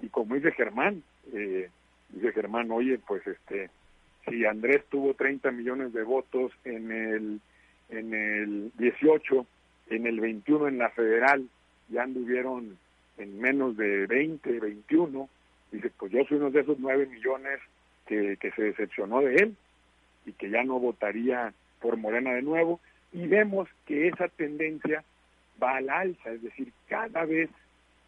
Y 0.00 0.08
como 0.08 0.34
dice 0.34 0.52
Germán, 0.52 1.02
eh, 1.32 1.68
dice 2.10 2.32
Germán, 2.32 2.70
oye, 2.70 2.98
pues 3.06 3.26
este, 3.26 3.70
si 4.28 4.44
Andrés 4.44 4.84
tuvo 4.88 5.14
30 5.14 5.50
millones 5.52 5.92
de 5.92 6.02
votos 6.02 6.52
en 6.64 6.90
el, 6.90 7.40
en 7.88 8.14
el 8.14 8.72
18, 8.78 9.46
en 9.90 10.06
el 10.06 10.20
21 10.20 10.68
en 10.68 10.78
la 10.78 10.90
federal, 10.90 11.48
ya 11.88 12.02
anduvieron 12.02 12.76
en 13.18 13.40
menos 13.40 13.76
de 13.76 14.06
20, 14.06 14.60
21, 14.60 15.28
dice, 15.72 15.90
pues 15.98 16.12
yo 16.12 16.24
soy 16.24 16.38
uno 16.38 16.50
de 16.50 16.60
esos 16.60 16.78
9 16.78 17.06
millones 17.06 17.60
que, 18.06 18.36
que 18.38 18.50
se 18.52 18.62
decepcionó 18.62 19.20
de 19.20 19.36
él 19.36 19.56
y 20.26 20.32
que 20.32 20.50
ya 20.50 20.64
no 20.64 20.78
votaría 20.78 21.52
por 21.80 21.96
Morena 21.96 22.32
de 22.34 22.42
nuevo, 22.42 22.80
y 23.12 23.26
vemos 23.28 23.68
que 23.86 24.08
esa 24.08 24.28
tendencia 24.28 25.04
va 25.62 25.76
al 25.76 25.88
alza, 25.88 26.32
es 26.32 26.42
decir, 26.42 26.72
cada 26.88 27.24
vez 27.24 27.48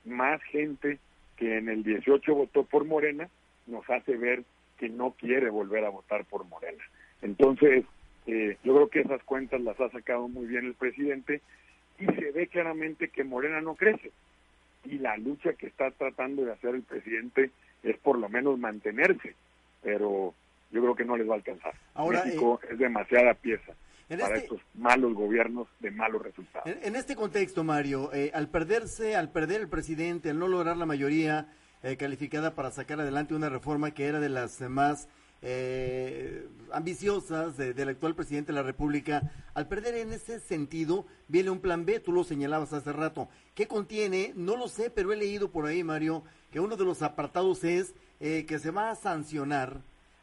más 0.04 0.42
gente 0.44 0.98
que 1.36 1.58
en 1.58 1.68
el 1.68 1.84
18 1.84 2.34
votó 2.34 2.64
por 2.64 2.84
Morena 2.84 3.28
nos 3.66 3.88
hace 3.88 4.16
ver 4.16 4.42
que 4.78 4.88
no 4.88 5.12
quiere 5.12 5.50
volver 5.50 5.84
a 5.84 5.90
votar 5.90 6.24
por 6.24 6.44
Morena. 6.44 6.82
Entonces, 7.20 7.84
eh, 8.26 8.56
yo 8.62 8.74
creo 8.74 8.88
que 8.88 9.00
esas 9.00 9.22
cuentas 9.24 9.60
las 9.60 9.78
ha 9.80 9.90
sacado 9.90 10.28
muy 10.28 10.46
bien 10.46 10.66
el 10.66 10.74
presidente 10.74 11.42
y 11.98 12.06
se 12.06 12.30
ve 12.30 12.46
claramente 12.46 13.08
que 13.08 13.24
Morena 13.24 13.60
no 13.60 13.74
crece. 13.74 14.12
y 14.84 14.98
la 14.98 15.16
lucha 15.16 15.52
que 15.54 15.66
está 15.66 15.90
tratando 15.90 16.44
de 16.44 16.52
hacer 16.52 16.74
el 16.74 16.82
presidente 16.82 17.50
es 17.82 17.98
por 17.98 18.16
lo 18.16 18.28
menos 18.28 18.58
mantenerse, 18.58 19.34
pero 19.82 20.32
yo 20.70 20.80
creo 20.80 20.94
que 20.94 21.04
no 21.04 21.16
les 21.16 21.28
va 21.28 21.32
a 21.32 21.36
alcanzar. 21.36 21.74
Ahora, 21.94 22.24
México 22.24 22.60
eh, 22.62 22.68
es 22.70 22.78
demasiada 22.78 23.34
pieza 23.34 23.74
para 24.08 24.36
este 24.36 24.38
estos 24.38 24.60
malos 24.74 25.14
gobiernos 25.14 25.68
de 25.80 25.90
malos 25.90 26.22
resultados. 26.22 26.66
En, 26.82 26.96
este 26.96 27.14
contexto, 27.14 27.64
Mario, 27.64 28.12
eh, 28.12 28.30
al 28.32 28.48
perderse, 28.48 29.16
al 29.16 29.30
perder 29.30 29.60
el 29.60 29.68
presidente, 29.68 30.30
al 30.30 30.38
no 30.38 30.48
lograr 30.48 30.76
la 30.76 30.86
mayoría 30.86 31.48
eh, 31.82 31.96
calificada 31.96 32.54
para 32.54 32.70
sacar 32.70 33.00
adelante 33.00 33.34
una 33.34 33.48
reforma 33.48 33.92
que 33.92 34.06
era 34.06 34.20
de 34.20 34.28
las 34.28 34.60
más 34.62 35.08
eh, 35.42 36.48
ambiciosas 36.72 37.56
del 37.56 37.88
actual 37.88 38.14
presidente 38.14 38.52
de 38.52 38.56
la 38.58 38.62
República, 38.62 39.30
al 39.54 39.68
perder 39.68 39.94
en 39.96 40.12
ese 40.12 40.40
sentido, 40.40 41.06
viene 41.28 41.50
un 41.50 41.60
plan 41.60 41.84
B, 41.86 42.00
tú 42.00 42.12
lo 42.12 42.24
señalabas 42.24 42.72
hace 42.72 42.92
rato. 42.92 43.28
¿Qué 43.54 43.66
contiene? 43.68 44.32
No 44.36 44.56
lo 44.56 44.68
sé, 44.68 44.90
pero 44.90 45.12
he 45.12 45.16
leído 45.16 45.50
por 45.50 45.66
ahí, 45.66 45.84
Mario, 45.84 46.24
que 46.50 46.60
uno 46.60 46.76
de 46.76 46.84
los 46.84 47.02
apartados 47.02 47.64
es 47.64 47.94
que 48.18 48.58
se 48.58 48.72
va 48.72 48.90
a 48.90 48.96
sancionar 48.96 49.80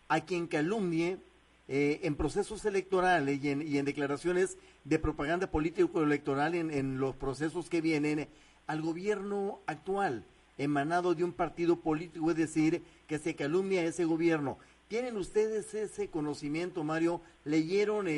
a 0.09 0.21
quien 0.21 0.47
calumnie 0.47 1.19
eh, 1.67 2.01
en 2.03 2.15
procesos 2.15 2.63
electorales 2.65 3.43
y 3.43 3.49
en, 3.49 3.85
declaraciones 3.85 4.57
de 4.83 4.99
propaganda 4.99 5.49
político-electoral 5.49 6.53
en, 6.53 6.99
los 6.99 7.15
procesos 7.15 7.69
que 7.69 7.81
vienen 7.81 8.27
al 8.67 8.83
gobierno 8.83 9.61
actual, 9.65 10.25
emanado 10.57 11.15
de 11.15 11.23
un 11.23 11.33
partido 11.33 11.79
político, 11.79 12.31
es 12.31 12.37
decir, 12.37 12.81
que 13.07 13.17
se 13.17 13.35
calumnia 13.35 13.83
ese 13.83 14.05
gobierno. 14.05 14.57
¿Tienen 14.87 15.17
ustedes 15.17 15.73
ese 15.73 16.09
conocimiento, 16.09 16.83
Mario? 16.83 17.21
¿Leyeron 17.43 18.07
eh, 18.07 18.11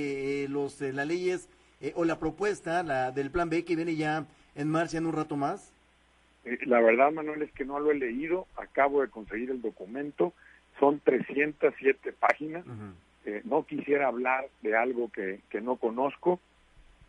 eh, 0.43 0.47
los, 0.49 0.81
las 0.81 1.07
leyes 1.07 1.49
o 1.95 2.05
la 2.05 2.17
propuesta 2.19 2.81
la, 2.83 3.11
del 3.11 3.29
Plan 3.31 3.49
B 3.49 3.63
que 3.63 3.75
viene 3.75 3.95
ya 3.95 4.25
en 4.55 4.69
marcha 4.69 4.97
en 4.97 5.05
un 5.05 5.13
rato 5.13 5.37
más? 5.37 5.71
La 6.65 6.79
verdad, 6.79 7.11
Manuel, 7.11 7.41
es 7.41 7.51
que 7.51 7.65
no 7.65 7.79
lo 7.79 7.91
he 7.91 7.95
leído. 7.95 8.47
Acabo 8.55 9.01
de 9.01 9.09
conseguir 9.09 9.51
el 9.51 9.61
documento. 9.61 10.33
Son 10.79 10.99
307 10.99 12.13
páginas. 12.13 12.65
Eh, 13.25 13.41
no 13.43 13.65
quisiera 13.65 14.07
hablar 14.07 14.47
de 14.61 14.75
algo 14.75 15.09
que, 15.11 15.41
que 15.49 15.59
no 15.59 15.75
conozco, 15.75 16.39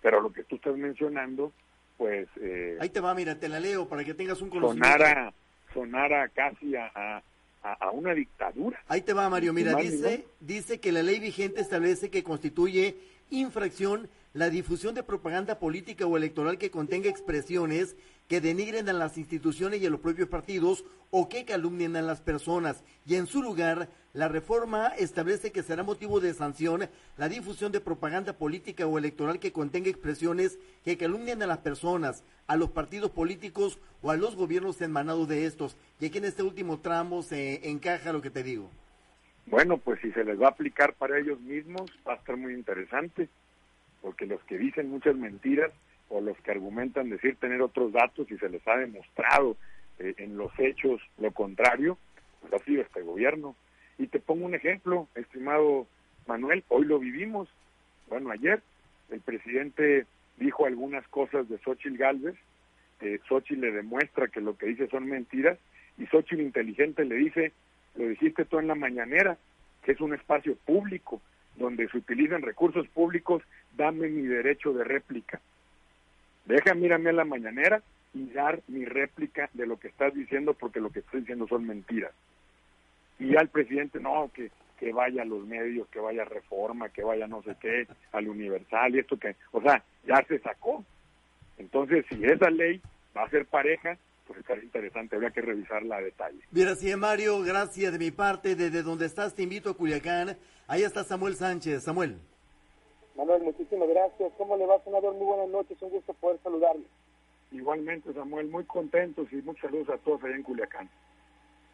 pero 0.03 0.21
lo 0.21 0.33
que 0.33 0.43
tú 0.43 0.57
estás 0.57 0.77
mencionando, 0.77 1.53
pues... 1.99 2.29
Eh, 2.41 2.79
Ahí 2.81 2.89
te 2.89 3.01
va, 3.01 3.15
mira, 3.15 3.39
te 3.39 3.51
la 3.51 3.61
leo 3.61 3.87
para 3.87 4.05
que 4.05 4.15
tengas 4.15 4.41
un 4.41 4.49
conocimiento. 4.49 4.89
Sonara, 4.97 5.35
sonara 5.75 6.29
casi 6.29 6.75
a, 6.77 6.91
a, 6.95 7.73
a 7.73 7.91
una 7.91 8.15
dictadura. 8.15 8.81
Ahí 8.89 9.03
te 9.03 9.13
va, 9.13 9.29
Mario, 9.29 9.53
mira, 9.53 9.75
dice, 9.75 10.25
dice 10.41 10.81
que 10.81 10.93
la 10.93 11.03
ley 11.03 11.21
vigente 11.21 11.61
establece 11.61 12.09
que 12.11 12.23
constituye 12.23 12.97
infracción 13.31 14.09
la 14.33 14.49
difusión 14.49 14.95
de 14.95 15.03
propaganda 15.03 15.59
política 15.59 16.07
o 16.07 16.17
electoral 16.17 16.57
que 16.57 16.71
contenga 16.71 17.11
expresiones 17.11 17.97
que 18.29 18.41
denigren 18.43 18.89
a 18.89 18.93
las 18.93 19.17
instituciones 19.17 19.81
y 19.81 19.87
a 19.87 19.91
los 19.91 20.01
propios 20.01 20.29
partidos 20.29 20.85
o 21.11 21.29
que 21.29 21.47
calumnien 21.47 21.97
a 21.97 22.03
las 22.03 22.21
personas. 22.21 22.85
Y 23.07 23.15
en 23.15 23.27
su 23.27 23.43
lugar, 23.43 23.89
la 24.13 24.29
reforma 24.29 24.89
establece 24.89 25.51
que 25.51 25.63
será 25.63 25.83
motivo 25.83 26.21
de 26.21 26.35
sanción 26.35 26.89
la 27.17 27.29
difusión 27.31 27.73
de 27.73 27.81
propaganda 27.81 28.35
política 28.35 28.87
o 28.87 28.99
electoral 28.99 29.41
que 29.41 29.53
contenga 29.53 29.89
expresiones 29.89 30.59
que 30.85 30.99
calumnien 30.99 31.43
a 31.43 31.47
las 31.47 31.59
personas, 31.59 32.23
a 32.47 32.57
los 32.57 32.71
partidos 32.71 33.11
políticos 33.11 33.79
o 34.03 34.11
a 34.11 34.17
los 34.17 34.37
gobiernos 34.37 34.81
emanados 34.83 35.27
de 35.29 35.47
estos. 35.47 35.77
Y 35.99 36.07
aquí 36.07 36.19
en 36.19 36.27
este 36.27 36.43
último 36.43 36.81
tramo 36.81 37.23
se 37.23 37.71
encaja 37.71 38.13
lo 38.13 38.21
que 38.21 38.31
te 38.31 38.43
digo. 38.43 38.71
Bueno, 39.47 39.79
pues 39.79 39.99
si 40.03 40.13
se 40.13 40.25
les 40.25 40.39
va 40.39 40.49
a 40.49 40.51
aplicar 40.51 40.93
para 40.93 41.19
ellos 41.19 41.41
mismos, 41.41 41.91
va 42.07 42.13
a 42.13 42.17
estar 42.17 42.37
muy 42.37 42.53
interesante, 42.53 43.31
porque 44.03 44.27
los 44.27 44.43
que 44.43 44.59
dicen 44.59 44.91
muchas 44.91 45.17
mentiras 45.17 45.73
o 46.09 46.21
los 46.21 46.37
que 46.39 46.51
argumentan 46.51 47.11
decir 47.11 47.37
tener 47.37 47.63
otros 47.63 47.93
datos 47.93 48.31
y 48.31 48.39
se 48.39 48.49
les 48.49 48.67
ha 48.67 48.77
demostrado 48.77 49.57
eh, 49.99 50.15
en 50.19 50.37
los 50.37 50.51
hechos 50.59 51.01
lo 51.19 51.33
contrario, 51.33 51.99
pues 52.41 52.53
ha 52.53 52.65
sido 52.65 52.83
este 52.83 53.03
gobierno. 53.03 53.55
Y 53.99 54.07
te 54.07 54.21
pongo 54.21 54.47
un 54.47 54.55
ejemplo, 54.55 55.09
estimado 55.15 55.87
Manuel, 56.27 56.65
hoy 56.69 56.85
lo 56.85 56.99
vivimos. 56.99 57.49
Bueno, 58.09 58.31
ayer 58.31 58.63
el 59.11 59.21
presidente 59.21 60.07
dijo 60.37 60.67
algunas 60.67 61.07
cosas 61.09 61.49
de 61.49 61.59
Xochitl 61.59 61.97
Galvez, 61.97 62.37
eh, 63.01 63.19
Xochitl 63.29 63.61
le 63.61 63.73
demuestra 63.73 64.29
que 64.29 64.41
lo 64.41 64.57
que 64.57 64.67
dice 64.67 64.89
son 64.89 65.07
mentiras, 65.07 65.59
y 65.99 66.07
Xochitl 66.07 66.41
inteligente 66.41 67.05
le 67.05 67.17
dice, 67.17 67.53
lo 67.97 68.09
dijiste 68.09 68.45
tú 68.45 68.59
en 68.59 68.69
la 68.69 68.75
mañanera, 68.75 69.37
que 69.83 69.93
es 69.93 70.01
un 70.01 70.15
espacio 70.15 70.57
público 70.65 71.21
donde 71.57 71.89
se 71.89 71.99
utilizan 71.99 72.43
recursos 72.43 72.87
públicos, 72.89 73.43
dame 73.77 74.09
mi 74.09 74.23
derecho 74.23 74.73
de 74.73 74.85
réplica. 74.85 75.41
Deja, 76.49 76.75
mírame 76.75 77.11
a 77.11 77.13
la 77.13 77.25
mañanera 77.27 77.83
y 78.15 78.31
dar 78.31 78.63
mi 78.69 78.87
réplica 78.87 79.51
de 79.53 79.67
lo 79.67 79.79
que 79.79 79.89
estás 79.89 80.15
diciendo 80.15 80.55
porque 80.55 80.81
lo 80.81 80.91
que 80.91 81.01
estoy 81.01 81.21
diciendo 81.21 81.47
son 81.47 81.67
mentiras. 81.67 82.13
Y 83.19 83.33
ya 83.33 83.41
el 83.41 83.49
presidente, 83.49 84.01
no, 84.01 84.31
que, 84.33 84.51
que 84.81 84.91
vaya 84.95 85.23
a 85.23 85.27
los 85.27 85.47
medios, 85.47 85.87
que 85.89 86.01
vaya 86.01 86.23
a 86.23 86.25
Reforma, 86.25 86.89
que 86.89 87.05
vaya 87.05 87.27
no 87.27 87.43
sé 87.43 87.55
qué, 87.61 87.87
al 88.13 88.29
Universal 88.29 88.95
y 88.95 89.01
esto 89.01 89.19
que, 89.19 89.37
o 89.53 89.61
sea, 89.61 89.85
ya 90.07 90.25
se 90.27 90.39
sacó. 90.39 90.83
Entonces, 91.59 92.07
si 92.09 92.25
esa 92.25 92.49
ley 92.49 92.81
va 93.15 93.25
a 93.25 93.31
ser 93.31 93.45
pareja, 93.45 93.99
pues 94.27 94.39
estaría 94.39 94.65
interesante, 94.65 95.17
habría 95.17 95.31
que 95.31 95.43
revisarla 95.43 95.97
a 95.97 96.01
detalle. 96.01 96.39
Así 96.67 96.91
es, 96.91 96.97
Mario, 96.97 97.43
gracias 97.43 97.93
de 97.93 97.99
mi 97.99 98.11
parte, 98.11 98.55
desde 98.55 98.83
donde 98.83 99.05
estás 99.05 99.35
te 99.35 99.43
invito 99.43 99.69
a 99.69 99.77
Culiacán, 99.77 100.39
ahí 100.67 100.83
está 100.83 101.05
Samuel 101.05 101.35
Sánchez, 101.35 101.83
Samuel. 101.83 102.19
Manuel, 103.19 103.43
muchísimas 103.43 103.89
gracias, 103.89 104.33
¿cómo 104.39 104.57
le 104.57 104.65
va, 104.65 104.79
senador? 104.85 105.13
Muy 105.15 105.27
buenas 105.27 105.49
noches, 105.49 105.77
un 105.83 105.91
gusto 105.91 106.15
poder 106.15 106.39
saludarle. 106.41 106.85
Igualmente, 107.51 108.13
Samuel, 108.13 108.47
muy 108.47 108.63
contentos 108.63 109.27
y 109.33 109.43
muchos 109.43 109.63
saludos 109.63 109.89
a 109.89 109.99
todos 109.99 110.23
allá 110.23 110.37
en 110.37 110.45
Culiacán. 110.45 110.89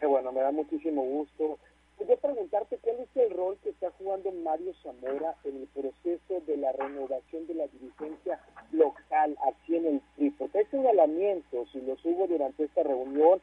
Qué 0.01 0.07
bueno, 0.07 0.33
me 0.33 0.41
da 0.41 0.51
muchísimo 0.53 1.03
gusto. 1.03 1.59
Quería 1.99 2.17
preguntarte 2.17 2.79
cuál 2.79 2.97
es 3.01 3.09
el 3.17 3.37
rol 3.37 3.59
que 3.63 3.69
está 3.69 3.91
jugando 3.99 4.33
Mario 4.33 4.73
Zamora 4.83 5.35
en 5.45 5.57
el 5.59 5.67
proceso 5.67 6.41
de 6.47 6.57
la 6.57 6.73
renovación 6.73 7.47
de 7.47 7.55
la 7.57 7.67
dirigencia 7.67 8.41
local 8.73 9.37
aquí 9.47 9.77
en 9.77 9.87
el 9.87 10.01
PRI, 10.17 10.31
porque 10.31 10.61
hay 10.61 10.65
señalamientos 10.71 11.69
y 11.75 11.83
los 11.83 12.03
hubo 12.07 12.27
durante 12.27 12.65
esta 12.65 12.85
reunión. 12.85 13.43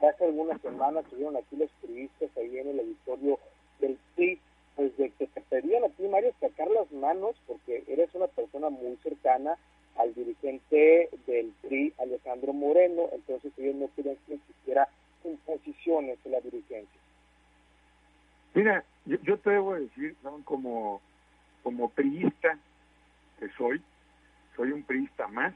Hace 0.00 0.24
algunas 0.24 0.60
semanas 0.62 1.02
estuvieron 1.02 1.36
aquí 1.36 1.56
los 1.56 1.70
periodistas 1.82 2.30
ahí 2.36 2.58
en 2.58 2.68
el 2.68 2.78
auditorio 2.78 3.40
del 3.80 3.98
PRI, 4.14 4.38
pues 4.80 4.96
de 4.96 5.10
que 5.10 5.26
te 5.26 5.42
pedían 5.42 5.84
a 5.84 5.90
ti, 5.90 6.08
Mario, 6.08 6.32
sacar 6.40 6.70
las 6.70 6.90
manos 6.90 7.36
porque 7.46 7.84
eres 7.86 8.08
una 8.14 8.28
persona 8.28 8.70
muy 8.70 8.96
cercana 9.02 9.58
al 9.98 10.14
dirigente 10.14 11.10
del 11.26 11.52
PRI, 11.60 11.92
Alejandro 11.98 12.54
Moreno, 12.54 13.10
entonces 13.12 13.52
ellos 13.58 13.74
no 13.74 13.90
querían 13.94 14.16
que 14.26 14.36
existiera 14.36 14.88
imposiciones 15.22 16.16
de 16.24 16.30
la 16.30 16.40
dirigencia. 16.40 16.98
Mira, 18.54 18.82
yo, 19.04 19.38
te 19.40 19.50
debo 19.50 19.74
decir, 19.74 20.16
como, 20.44 21.02
como 21.62 21.90
priista 21.90 22.58
que 23.38 23.50
soy, 23.58 23.82
soy 24.56 24.72
un 24.72 24.82
priista 24.84 25.28
más, 25.28 25.52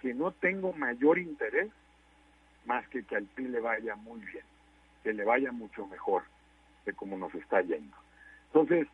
que 0.00 0.14
no 0.14 0.30
tengo 0.30 0.72
mayor 0.74 1.18
interés 1.18 1.72
más 2.66 2.86
que 2.86 3.02
que 3.02 3.16
al 3.16 3.24
PRI 3.24 3.48
le 3.48 3.58
vaya 3.58 3.96
muy 3.96 4.20
bien, 4.20 4.44
que 5.02 5.12
le 5.12 5.24
vaya 5.24 5.50
mucho 5.50 5.88
mejor 5.88 6.22
de 6.86 6.92
como 6.92 7.18
nos 7.18 7.34
está 7.34 7.60
yendo. 7.60 8.03
Entonces, 8.54 8.86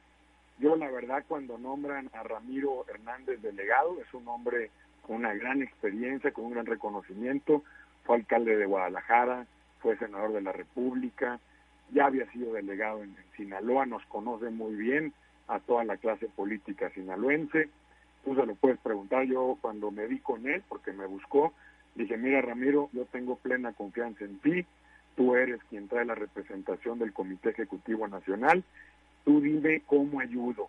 yo 0.58 0.74
la 0.74 0.90
verdad 0.90 1.22
cuando 1.28 1.58
nombran 1.58 2.08
a 2.14 2.22
Ramiro 2.22 2.86
Hernández 2.88 3.42
delegado, 3.42 4.00
es 4.00 4.12
un 4.14 4.26
hombre 4.26 4.70
con 5.02 5.16
una 5.16 5.34
gran 5.34 5.60
experiencia, 5.60 6.32
con 6.32 6.46
un 6.46 6.52
gran 6.52 6.64
reconocimiento, 6.64 7.62
fue 8.04 8.16
alcalde 8.16 8.56
de 8.56 8.64
Guadalajara, 8.64 9.46
fue 9.80 9.98
senador 9.98 10.32
de 10.32 10.40
la 10.40 10.52
República, 10.52 11.38
ya 11.92 12.06
había 12.06 12.30
sido 12.32 12.54
delegado 12.54 13.02
en, 13.02 13.14
Sinaloa, 13.36 13.84
nos 13.84 14.04
conoce 14.06 14.48
muy 14.48 14.74
bien 14.76 15.12
a 15.46 15.60
toda 15.60 15.84
la 15.84 15.98
clase 15.98 16.26
política 16.28 16.88
sinaloense. 16.90 17.68
Tú 18.24 18.34
se 18.34 18.46
lo 18.46 18.54
puedes 18.54 18.78
preguntar, 18.78 19.24
yo 19.24 19.58
cuando 19.60 19.90
me 19.90 20.06
vi 20.06 20.20
con 20.20 20.48
él, 20.48 20.62
porque 20.70 20.92
me 20.92 21.04
buscó, 21.04 21.52
dije, 21.94 22.16
mira 22.16 22.40
Ramiro, 22.40 22.88
yo 22.94 23.04
tengo 23.06 23.36
plena 23.36 23.74
confianza 23.74 24.24
en 24.24 24.38
ti, 24.38 24.64
tú 25.16 25.36
eres 25.36 25.60
quien 25.68 25.86
trae 25.88 26.06
la 26.06 26.14
representación 26.14 26.98
del 26.98 27.12
Comité 27.12 27.50
Ejecutivo 27.50 28.08
Nacional, 28.08 28.64
tú 29.24 29.40
dime 29.40 29.82
cómo 29.86 30.20
ayudo. 30.20 30.68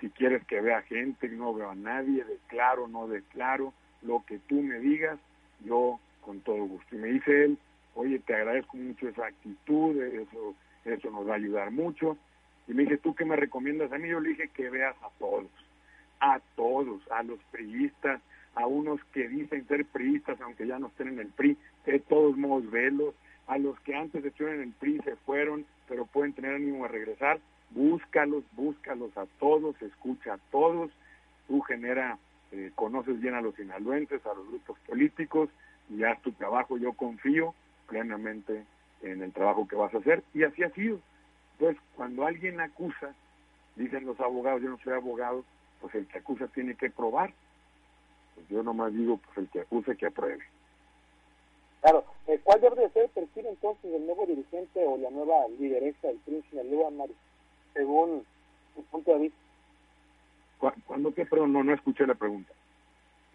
Si 0.00 0.10
quieres 0.10 0.44
que 0.46 0.60
vea 0.60 0.82
gente, 0.82 1.28
no 1.28 1.54
veo 1.54 1.70
a 1.70 1.74
nadie, 1.74 2.24
declaro, 2.24 2.86
no 2.86 3.08
declaro, 3.08 3.72
lo 4.02 4.24
que 4.26 4.38
tú 4.40 4.62
me 4.62 4.78
digas, 4.78 5.18
yo 5.64 5.98
con 6.20 6.40
todo 6.40 6.64
gusto. 6.64 6.94
Y 6.94 6.98
me 6.98 7.08
dice 7.08 7.44
él, 7.44 7.58
oye, 7.94 8.18
te 8.18 8.34
agradezco 8.34 8.76
mucho 8.76 9.08
esa 9.08 9.26
actitud, 9.26 10.00
eso, 10.02 10.54
eso 10.84 11.10
nos 11.10 11.26
va 11.26 11.32
a 11.32 11.36
ayudar 11.36 11.70
mucho. 11.70 12.18
Y 12.68 12.74
me 12.74 12.82
dice, 12.82 12.98
¿tú 12.98 13.14
qué 13.14 13.24
me 13.24 13.36
recomiendas 13.36 13.92
a 13.92 13.98
mí? 13.98 14.08
Yo 14.08 14.20
le 14.20 14.30
dije 14.30 14.48
que 14.48 14.68
veas 14.68 14.96
a 15.02 15.08
todos, 15.18 15.46
a 16.20 16.40
todos, 16.56 17.00
a 17.10 17.22
los 17.22 17.38
priistas, 17.50 18.20
a 18.54 18.66
unos 18.66 19.02
que 19.12 19.28
dicen 19.28 19.66
ser 19.68 19.84
priistas, 19.86 20.40
aunque 20.40 20.66
ya 20.66 20.78
no 20.78 20.88
estén 20.88 21.08
en 21.08 21.20
el 21.20 21.28
PRI, 21.28 21.56
de 21.84 22.00
todos 22.00 22.36
modos 22.36 22.70
velos, 22.70 23.14
a 23.46 23.58
los 23.58 23.78
que 23.80 23.94
antes 23.94 24.24
estuvieron 24.24 24.62
en 24.62 24.68
el 24.68 24.74
PRI 24.74 25.00
se 25.04 25.16
fueron, 25.16 25.66
pero 25.88 26.06
pueden 26.06 26.32
tener 26.32 26.54
ánimo 26.54 26.84
a 26.84 26.88
regresar, 26.88 27.38
búscalos, 27.70 28.44
búscalos 28.52 29.16
a 29.16 29.26
todos, 29.38 29.80
escucha 29.82 30.34
a 30.34 30.38
todos, 30.50 30.90
tú 31.46 31.60
genera, 31.60 32.18
eh, 32.52 32.72
conoces 32.74 33.20
bien 33.20 33.34
a 33.34 33.40
los 33.40 33.54
sinaloenses, 33.54 34.24
a 34.26 34.34
los 34.34 34.48
grupos 34.48 34.78
políticos, 34.80 35.48
y 35.88 36.02
haz 36.02 36.20
tu 36.22 36.32
trabajo, 36.32 36.76
yo 36.78 36.92
confío 36.94 37.54
plenamente 37.88 38.64
en 39.02 39.22
el 39.22 39.32
trabajo 39.32 39.68
que 39.68 39.76
vas 39.76 39.94
a 39.94 39.98
hacer, 39.98 40.24
y 40.34 40.42
así 40.42 40.62
ha 40.64 40.70
sido. 40.70 41.00
Entonces, 41.52 41.80
cuando 41.94 42.26
alguien 42.26 42.60
acusa, 42.60 43.14
dicen 43.76 44.06
los 44.06 44.18
abogados, 44.20 44.62
yo 44.62 44.70
no 44.70 44.78
soy 44.78 44.94
abogado, 44.94 45.44
pues 45.80 45.94
el 45.94 46.06
que 46.06 46.18
acusa 46.18 46.48
tiene 46.48 46.74
que 46.74 46.90
probar. 46.90 47.32
Pues 48.34 48.48
yo 48.48 48.62
nomás 48.62 48.92
digo, 48.92 49.18
pues 49.18 49.38
el 49.38 49.48
que 49.48 49.60
acusa 49.60 49.94
que 49.94 50.06
apruebe. 50.06 50.44
Claro, 51.80 52.04
eh, 52.26 52.40
¿cuál 52.42 52.60
debe 52.60 52.88
ser 52.90 53.04
el 53.04 53.10
perfil 53.10 53.46
entonces 53.46 53.92
del 53.92 54.06
nuevo 54.06 54.26
dirigente 54.26 54.84
o 54.84 54.96
la 54.96 55.10
nueva 55.10 55.46
lideresa 55.58 56.08
del 56.08 56.18
Príncipe 56.18 56.62
Sinaloa, 56.62 56.90
Mario, 56.90 57.14
según 57.74 58.24
su 58.74 58.82
punto 58.84 59.12
de 59.12 59.18
vista? 59.18 59.38
¿Cuándo 60.86 61.14
qué? 61.14 61.26
Perdón, 61.26 61.52
no, 61.52 61.62
no 61.62 61.74
escuché 61.74 62.06
la 62.06 62.14
pregunta. 62.14 62.52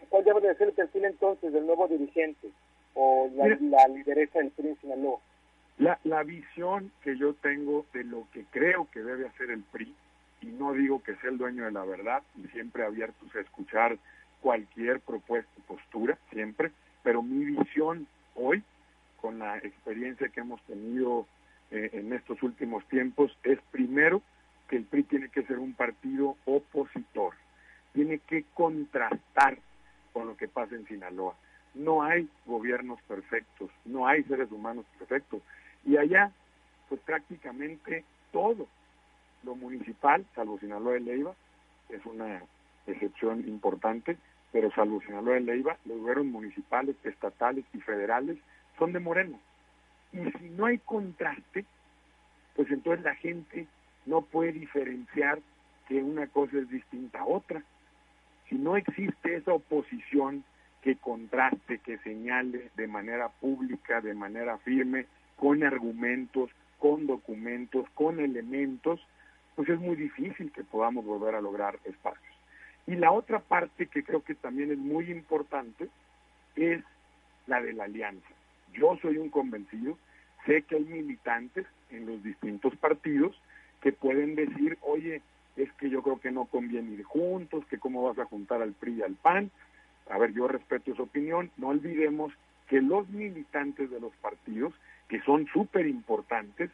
¿Cuál 0.08 0.24
debe 0.24 0.40
de 0.40 0.54
ser 0.56 0.68
el 0.68 0.74
perfil 0.74 1.04
entonces 1.04 1.52
del 1.52 1.64
nuevo 1.64 1.88
dirigente 1.88 2.50
o 2.94 3.30
la, 3.34 3.56
la 3.60 3.88
lideresa 3.88 4.40
del 4.40 4.50
PRI 4.50 4.76
Sinaloa? 4.80 5.20
La, 5.78 5.98
la 6.04 6.22
visión 6.22 6.92
que 7.02 7.16
yo 7.16 7.32
tengo 7.34 7.86
de 7.94 8.04
lo 8.04 8.26
que 8.32 8.44
creo 8.50 8.88
que 8.92 9.00
debe 9.00 9.26
hacer 9.26 9.50
el 9.50 9.62
PRI, 9.62 9.94
y 10.42 10.46
no 10.46 10.72
digo 10.74 11.02
que 11.02 11.14
sea 11.16 11.30
el 11.30 11.38
dueño 11.38 11.64
de 11.64 11.72
la 11.72 11.84
verdad, 11.84 12.22
y 12.36 12.46
siempre 12.48 12.84
abiertos 12.84 13.34
a 13.34 13.40
escuchar 13.40 13.96
cualquier 14.42 15.00
propuesta 15.00 15.50
y 15.56 15.60
postura, 15.62 16.18
siempre, 16.30 16.72
pero 17.02 17.22
mi 17.22 17.44
visión 17.44 18.06
hoy, 18.34 18.62
con 19.20 19.38
la 19.38 19.58
experiencia 19.58 20.28
que 20.28 20.40
hemos 20.40 20.60
tenido 20.62 21.26
eh, 21.70 21.90
en 21.92 22.12
estos 22.12 22.42
últimos 22.42 22.84
tiempos, 22.88 23.36
es 23.44 23.58
primero 23.70 24.22
que 24.68 24.76
el 24.76 24.84
PRI 24.84 25.04
tiene 25.04 25.28
que 25.28 25.42
ser 25.44 25.58
un 25.58 25.74
partido 25.74 26.36
opositor, 26.44 27.34
tiene 27.92 28.18
que 28.18 28.44
contrastar 28.54 29.58
con 30.12 30.26
lo 30.26 30.36
que 30.36 30.48
pasa 30.48 30.74
en 30.74 30.86
Sinaloa. 30.86 31.34
No 31.74 32.02
hay 32.02 32.28
gobiernos 32.46 33.00
perfectos, 33.02 33.70
no 33.84 34.06
hay 34.06 34.22
seres 34.24 34.50
humanos 34.50 34.84
perfectos. 34.98 35.42
Y 35.84 35.96
allá, 35.96 36.32
pues 36.88 37.00
prácticamente 37.00 38.04
todo 38.30 38.66
lo 39.42 39.54
municipal, 39.54 40.24
salvo 40.34 40.58
Sinaloa 40.58 40.94
de 40.94 41.00
Leiva, 41.00 41.34
es 41.88 42.04
una 42.06 42.42
excepción 42.86 43.40
importante, 43.48 44.16
pero 44.52 44.70
salvo 44.72 45.00
Sinaloa 45.00 45.34
de 45.34 45.40
Leiva, 45.40 45.76
los 45.86 45.98
gobiernos 45.98 46.26
municipales, 46.26 46.94
estatales 47.02 47.64
y 47.72 47.80
federales 47.80 48.38
son 48.78 48.92
de 48.92 49.00
Moreno. 49.00 49.40
Y 50.12 50.18
si 50.38 50.50
no 50.50 50.66
hay 50.66 50.78
contraste, 50.78 51.64
pues 52.54 52.70
entonces 52.70 53.02
la 53.02 53.14
gente 53.14 53.66
no 54.04 54.20
puede 54.20 54.52
diferenciar 54.52 55.40
que 55.88 56.02
una 56.02 56.26
cosa 56.26 56.58
es 56.58 56.68
distinta 56.68 57.20
a 57.20 57.26
otra. 57.26 57.62
Si 58.48 58.56
no 58.56 58.76
existe 58.76 59.36
esa 59.36 59.54
oposición 59.54 60.44
que 60.82 60.96
contraste, 60.96 61.78
que 61.78 61.98
señale 61.98 62.70
de 62.76 62.86
manera 62.86 63.28
pública, 63.28 64.00
de 64.00 64.14
manera 64.14 64.58
firme, 64.58 65.06
con 65.36 65.64
argumentos, 65.64 66.50
con 66.78 67.06
documentos, 67.06 67.88
con 67.94 68.20
elementos, 68.20 69.00
pues 69.54 69.68
es 69.68 69.78
muy 69.78 69.96
difícil 69.96 70.52
que 70.52 70.64
podamos 70.64 71.04
volver 71.04 71.34
a 71.34 71.40
lograr 71.40 71.78
espacios. 71.84 72.31
Y 72.86 72.96
la 72.96 73.12
otra 73.12 73.40
parte 73.40 73.86
que 73.86 74.02
creo 74.02 74.22
que 74.22 74.34
también 74.34 74.72
es 74.72 74.78
muy 74.78 75.10
importante 75.10 75.88
es 76.56 76.82
la 77.46 77.60
de 77.60 77.72
la 77.72 77.84
alianza. 77.84 78.28
Yo 78.72 78.96
soy 79.00 79.18
un 79.18 79.30
convencido, 79.30 79.98
sé 80.46 80.62
que 80.62 80.76
hay 80.76 80.84
militantes 80.84 81.66
en 81.90 82.06
los 82.06 82.22
distintos 82.22 82.74
partidos 82.76 83.40
que 83.80 83.92
pueden 83.92 84.34
decir, 84.34 84.78
oye, 84.82 85.22
es 85.56 85.70
que 85.74 85.90
yo 85.90 86.02
creo 86.02 86.20
que 86.20 86.30
no 86.30 86.46
conviene 86.46 86.92
ir 86.92 87.04
juntos, 87.04 87.64
que 87.66 87.78
cómo 87.78 88.02
vas 88.02 88.18
a 88.18 88.24
juntar 88.24 88.62
al 88.62 88.72
PRI 88.72 88.94
y 88.94 89.02
al 89.02 89.14
PAN. 89.14 89.50
A 90.10 90.18
ver, 90.18 90.32
yo 90.32 90.48
respeto 90.48 90.94
su 90.94 91.02
opinión, 91.02 91.50
no 91.56 91.68
olvidemos 91.68 92.32
que 92.68 92.80
los 92.80 93.08
militantes 93.10 93.90
de 93.90 94.00
los 94.00 94.12
partidos, 94.16 94.72
que 95.08 95.20
son 95.22 95.46
súper 95.52 95.86
importantes, 95.86 96.70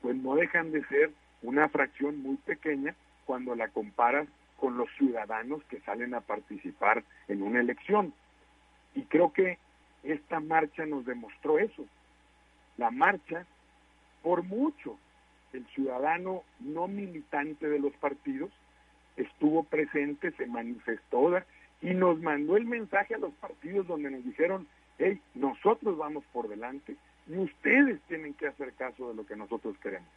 pues 0.00 0.16
no 0.16 0.36
dejan 0.36 0.70
de 0.70 0.84
ser 0.86 1.10
una 1.42 1.68
fracción 1.68 2.22
muy 2.22 2.36
pequeña 2.36 2.94
cuando 3.24 3.54
la 3.54 3.68
comparas 3.68 4.28
con 4.60 4.76
los 4.76 4.90
ciudadanos 4.98 5.64
que 5.64 5.80
salen 5.80 6.14
a 6.14 6.20
participar 6.20 7.02
en 7.28 7.42
una 7.42 7.60
elección. 7.60 8.12
Y 8.94 9.02
creo 9.04 9.32
que 9.32 9.58
esta 10.02 10.38
marcha 10.38 10.84
nos 10.84 11.06
demostró 11.06 11.58
eso. 11.58 11.86
La 12.76 12.90
marcha, 12.90 13.46
por 14.22 14.42
mucho, 14.42 14.98
el 15.54 15.66
ciudadano 15.68 16.44
no 16.60 16.88
militante 16.88 17.68
de 17.68 17.78
los 17.78 17.92
partidos 17.94 18.50
estuvo 19.16 19.64
presente, 19.64 20.30
se 20.32 20.46
manifestó 20.46 21.42
y 21.80 21.94
nos 21.94 22.20
mandó 22.20 22.56
el 22.56 22.66
mensaje 22.66 23.14
a 23.14 23.18
los 23.18 23.32
partidos 23.34 23.86
donde 23.86 24.10
nos 24.10 24.24
dijeron, 24.24 24.68
hey, 24.98 25.20
nosotros 25.34 25.96
vamos 25.96 26.24
por 26.32 26.48
delante 26.48 26.96
y 27.26 27.36
ustedes 27.36 28.00
tienen 28.08 28.34
que 28.34 28.48
hacer 28.48 28.72
caso 28.74 29.08
de 29.08 29.14
lo 29.14 29.26
que 29.26 29.36
nosotros 29.36 29.76
queremos. 29.78 30.08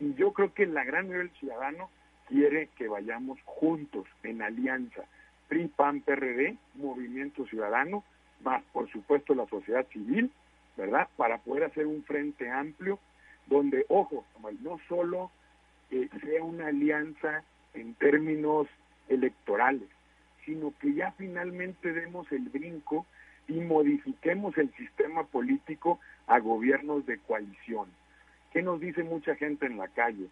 Y 0.00 0.14
yo 0.14 0.32
creo 0.32 0.52
que 0.52 0.66
la 0.66 0.84
gran 0.84 1.06
mayoría 1.06 1.28
del 1.28 1.38
ciudadano 1.38 1.88
quiere 2.28 2.68
que 2.76 2.88
vayamos 2.88 3.38
juntos, 3.44 4.06
en 4.22 4.42
alianza, 4.42 5.04
PRI, 5.48 5.68
PAN, 5.68 6.00
PRD, 6.00 6.56
Movimiento 6.74 7.46
Ciudadano, 7.46 8.04
más 8.42 8.62
por 8.72 8.90
supuesto 8.90 9.34
la 9.34 9.46
sociedad 9.46 9.86
civil, 9.88 10.30
¿verdad? 10.76 11.08
Para 11.16 11.38
poder 11.38 11.64
hacer 11.64 11.86
un 11.86 12.02
frente 12.04 12.50
amplio 12.50 12.98
donde, 13.46 13.84
ojo, 13.88 14.24
no 14.62 14.78
solo 14.88 15.30
eh, 15.90 16.08
sea 16.22 16.42
una 16.42 16.68
alianza 16.68 17.44
en 17.74 17.94
términos 17.94 18.66
electorales, 19.08 19.88
sino 20.44 20.72
que 20.80 20.94
ya 20.94 21.12
finalmente 21.12 21.92
demos 21.92 22.30
el 22.32 22.48
brinco 22.48 23.06
y 23.48 23.60
modifiquemos 23.60 24.56
el 24.58 24.72
sistema 24.74 25.24
político 25.24 26.00
a 26.26 26.38
gobiernos 26.38 27.04
de 27.06 27.18
coalición. 27.18 27.88
¿Qué 28.52 28.62
nos 28.62 28.80
dice 28.80 29.02
mucha 29.02 29.34
gente 29.36 29.66
en 29.66 29.78
la 29.78 29.88
calle? 29.88 30.28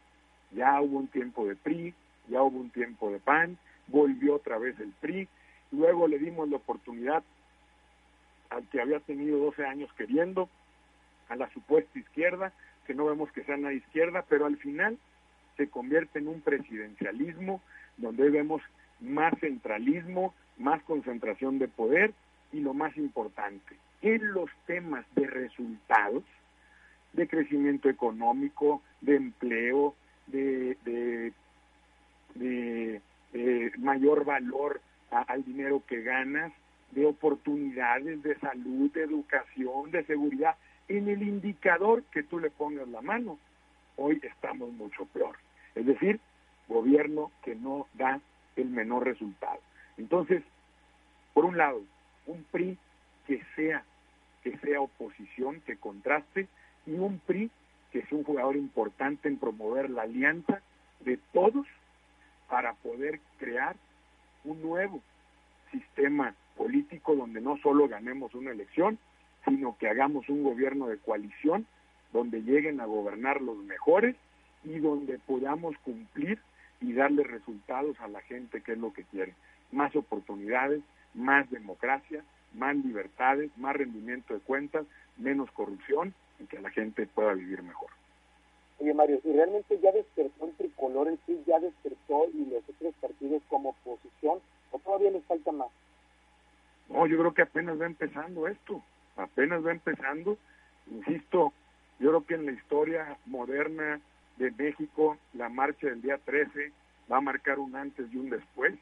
Ya 0.52 0.80
hubo 0.80 0.98
un 0.98 1.08
tiempo 1.08 1.46
de 1.46 1.56
PRI, 1.56 1.94
ya 2.28 2.42
hubo 2.42 2.58
un 2.58 2.70
tiempo 2.70 3.10
de 3.10 3.18
PAN, 3.18 3.58
volvió 3.86 4.36
otra 4.36 4.58
vez 4.58 4.78
el 4.80 4.92
PRI, 5.00 5.28
luego 5.72 6.08
le 6.08 6.18
dimos 6.18 6.48
la 6.48 6.56
oportunidad 6.56 7.22
al 8.50 8.66
que 8.68 8.80
había 8.80 9.00
tenido 9.00 9.38
12 9.38 9.64
años 9.64 9.92
queriendo, 9.96 10.48
a 11.28 11.36
la 11.36 11.48
supuesta 11.50 11.98
izquierda, 11.98 12.52
que 12.86 12.94
no 12.94 13.06
vemos 13.06 13.30
que 13.30 13.44
sea 13.44 13.56
una 13.56 13.72
izquierda, 13.72 14.24
pero 14.28 14.46
al 14.46 14.56
final 14.56 14.98
se 15.56 15.68
convierte 15.68 16.18
en 16.18 16.26
un 16.26 16.40
presidencialismo 16.40 17.62
donde 17.96 18.28
vemos 18.30 18.62
más 19.00 19.32
centralismo, 19.38 20.34
más 20.58 20.82
concentración 20.82 21.58
de 21.58 21.68
poder 21.68 22.12
y 22.52 22.60
lo 22.60 22.74
más 22.74 22.96
importante, 22.96 23.76
en 24.02 24.32
los 24.32 24.50
temas 24.66 25.06
de 25.14 25.26
resultados, 25.26 26.24
de 27.12 27.28
crecimiento 27.28 27.88
económico, 27.88 28.82
de 29.00 29.16
empleo, 29.16 29.94
de, 30.30 31.32
de, 32.34 33.02
mayor 33.78 34.24
valor 34.24 34.80
al 35.10 35.44
dinero 35.44 35.82
que 35.86 36.02
ganas, 36.02 36.52
de 36.92 37.06
oportunidades, 37.06 38.22
de 38.22 38.38
salud, 38.38 38.90
de 38.92 39.02
educación, 39.02 39.90
de 39.90 40.04
seguridad, 40.04 40.56
en 40.88 41.08
el 41.08 41.22
indicador 41.22 42.02
que 42.12 42.22
tú 42.22 42.40
le 42.40 42.50
pongas 42.50 42.88
la 42.88 43.00
mano, 43.00 43.38
hoy 43.96 44.20
estamos 44.22 44.72
mucho 44.72 45.04
peor. 45.06 45.36
Es 45.74 45.86
decir, 45.86 46.20
gobierno 46.68 47.30
que 47.44 47.54
no 47.54 47.86
da 47.94 48.20
el 48.56 48.70
menor 48.70 49.04
resultado. 49.04 49.60
Entonces, 49.98 50.42
por 51.32 51.44
un 51.44 51.56
lado, 51.56 51.82
un 52.26 52.44
PRI 52.50 52.76
que 53.26 53.42
sea 53.54 53.84
que 54.42 54.56
sea 54.58 54.80
oposición, 54.80 55.60
que 55.66 55.76
contraste, 55.76 56.48
y 56.86 56.92
un 56.92 57.18
PRI 57.20 57.50
que 57.92 58.00
es 58.00 58.12
un 58.12 58.24
jugador 58.24 58.56
importante 58.56 59.28
en 59.28 59.38
promover 59.38 59.90
la 59.90 60.02
alianza 60.02 60.60
de 61.00 61.18
todos 61.32 61.66
para 62.48 62.74
poder 62.74 63.20
crear 63.38 63.76
un 64.44 64.62
nuevo 64.62 65.00
sistema 65.70 66.34
político 66.56 67.14
donde 67.14 67.40
no 67.40 67.56
solo 67.58 67.88
ganemos 67.88 68.34
una 68.34 68.50
elección, 68.50 68.98
sino 69.44 69.76
que 69.78 69.88
hagamos 69.88 70.28
un 70.28 70.42
gobierno 70.42 70.88
de 70.88 70.98
coalición 70.98 71.66
donde 72.12 72.42
lleguen 72.42 72.80
a 72.80 72.86
gobernar 72.86 73.40
los 73.40 73.56
mejores 73.58 74.16
y 74.64 74.78
donde 74.78 75.18
podamos 75.18 75.76
cumplir 75.78 76.38
y 76.80 76.92
darle 76.92 77.24
resultados 77.24 77.98
a 78.00 78.08
la 78.08 78.20
gente 78.22 78.62
que 78.62 78.72
es 78.72 78.78
lo 78.78 78.92
que 78.92 79.04
quiere. 79.04 79.34
Más 79.70 79.94
oportunidades, 79.94 80.82
más 81.14 81.48
democracia, 81.50 82.24
más 82.54 82.76
libertades, 82.76 83.50
más 83.56 83.76
rendimiento 83.76 84.34
de 84.34 84.40
cuentas, 84.40 84.84
menos 85.18 85.50
corrupción 85.52 86.14
que 86.46 86.60
la 86.60 86.70
gente 86.70 87.06
pueda 87.06 87.34
vivir 87.34 87.62
mejor. 87.62 87.90
Oye 88.78 88.94
Mario, 88.94 89.20
¿y 89.24 89.32
realmente 89.32 89.78
ya 89.80 89.92
despertó 89.92 90.46
el 90.46 90.54
tricolor 90.54 91.08
en 91.08 91.18
sí, 91.26 91.42
ya 91.46 91.58
despertó 91.58 92.26
y 92.32 92.46
los 92.46 92.62
otros 92.68 92.94
partidos 93.00 93.42
como 93.48 93.70
oposición 93.70 94.40
o 94.70 94.78
todavía 94.78 95.10
les 95.10 95.24
falta 95.24 95.52
más? 95.52 95.68
No, 96.88 97.06
yo 97.06 97.18
creo 97.18 97.34
que 97.34 97.42
apenas 97.42 97.80
va 97.80 97.86
empezando 97.86 98.48
esto, 98.48 98.82
apenas 99.16 99.64
va 99.64 99.72
empezando. 99.72 100.38
Insisto, 100.90 101.52
yo 101.98 102.08
creo 102.08 102.26
que 102.26 102.34
en 102.34 102.46
la 102.46 102.52
historia 102.52 103.18
moderna 103.26 104.00
de 104.38 104.50
México, 104.52 105.18
la 105.34 105.48
marcha 105.48 105.88
del 105.88 106.00
día 106.00 106.18
13 106.18 106.72
va 107.12 107.18
a 107.18 107.20
marcar 107.20 107.58
un 107.58 107.76
antes 107.76 108.06
y 108.12 108.16
un 108.16 108.30
después. 108.30 108.74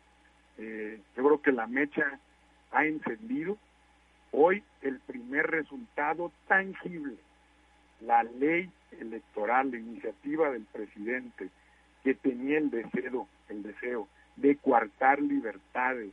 Eh, 0.58 1.00
yo 1.16 1.24
creo 1.24 1.42
que 1.42 1.52
la 1.52 1.66
mecha 1.66 2.18
ha 2.70 2.84
encendido 2.84 3.58
Hoy 4.32 4.62
el 4.82 4.98
primer 5.00 5.46
resultado 5.50 6.30
tangible, 6.46 7.16
la 8.00 8.22
ley 8.22 8.70
electoral, 9.00 9.70
la 9.70 9.78
iniciativa 9.78 10.50
del 10.50 10.64
presidente 10.64 11.48
que 12.04 12.14
tenía 12.14 12.58
el 12.58 12.70
deseo, 12.70 13.28
el 13.48 13.62
deseo 13.62 14.08
de 14.36 14.56
coartar 14.56 15.20
libertades, 15.20 16.12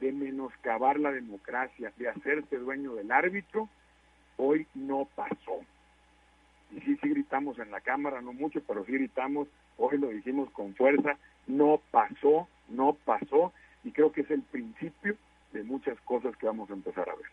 de 0.00 0.12
menoscabar 0.12 0.98
la 0.98 1.12
democracia, 1.12 1.92
de 1.96 2.08
hacerse 2.08 2.56
dueño 2.56 2.94
del 2.94 3.12
árbitro, 3.12 3.68
hoy 4.36 4.66
no 4.74 5.06
pasó. 5.14 5.60
Y 6.70 6.80
sí, 6.80 6.96
sí 7.02 7.08
gritamos 7.08 7.58
en 7.58 7.70
la 7.70 7.80
Cámara, 7.80 8.20
no 8.20 8.32
mucho, 8.32 8.62
pero 8.66 8.84
sí 8.84 8.92
gritamos, 8.92 9.48
hoy 9.76 9.98
lo 9.98 10.08
dijimos 10.08 10.50
con 10.50 10.74
fuerza, 10.74 11.16
no 11.46 11.80
pasó, 11.90 12.48
no 12.68 12.96
pasó, 13.04 13.52
y 13.84 13.92
creo 13.92 14.12
que 14.12 14.22
es 14.22 14.30
el 14.30 14.42
principio 14.42 15.16
de 15.52 15.62
muchas 15.64 16.00
cosas 16.02 16.36
que 16.36 16.46
vamos 16.46 16.70
a 16.70 16.74
empezar 16.74 17.08
a 17.08 17.14
ver. 17.14 17.26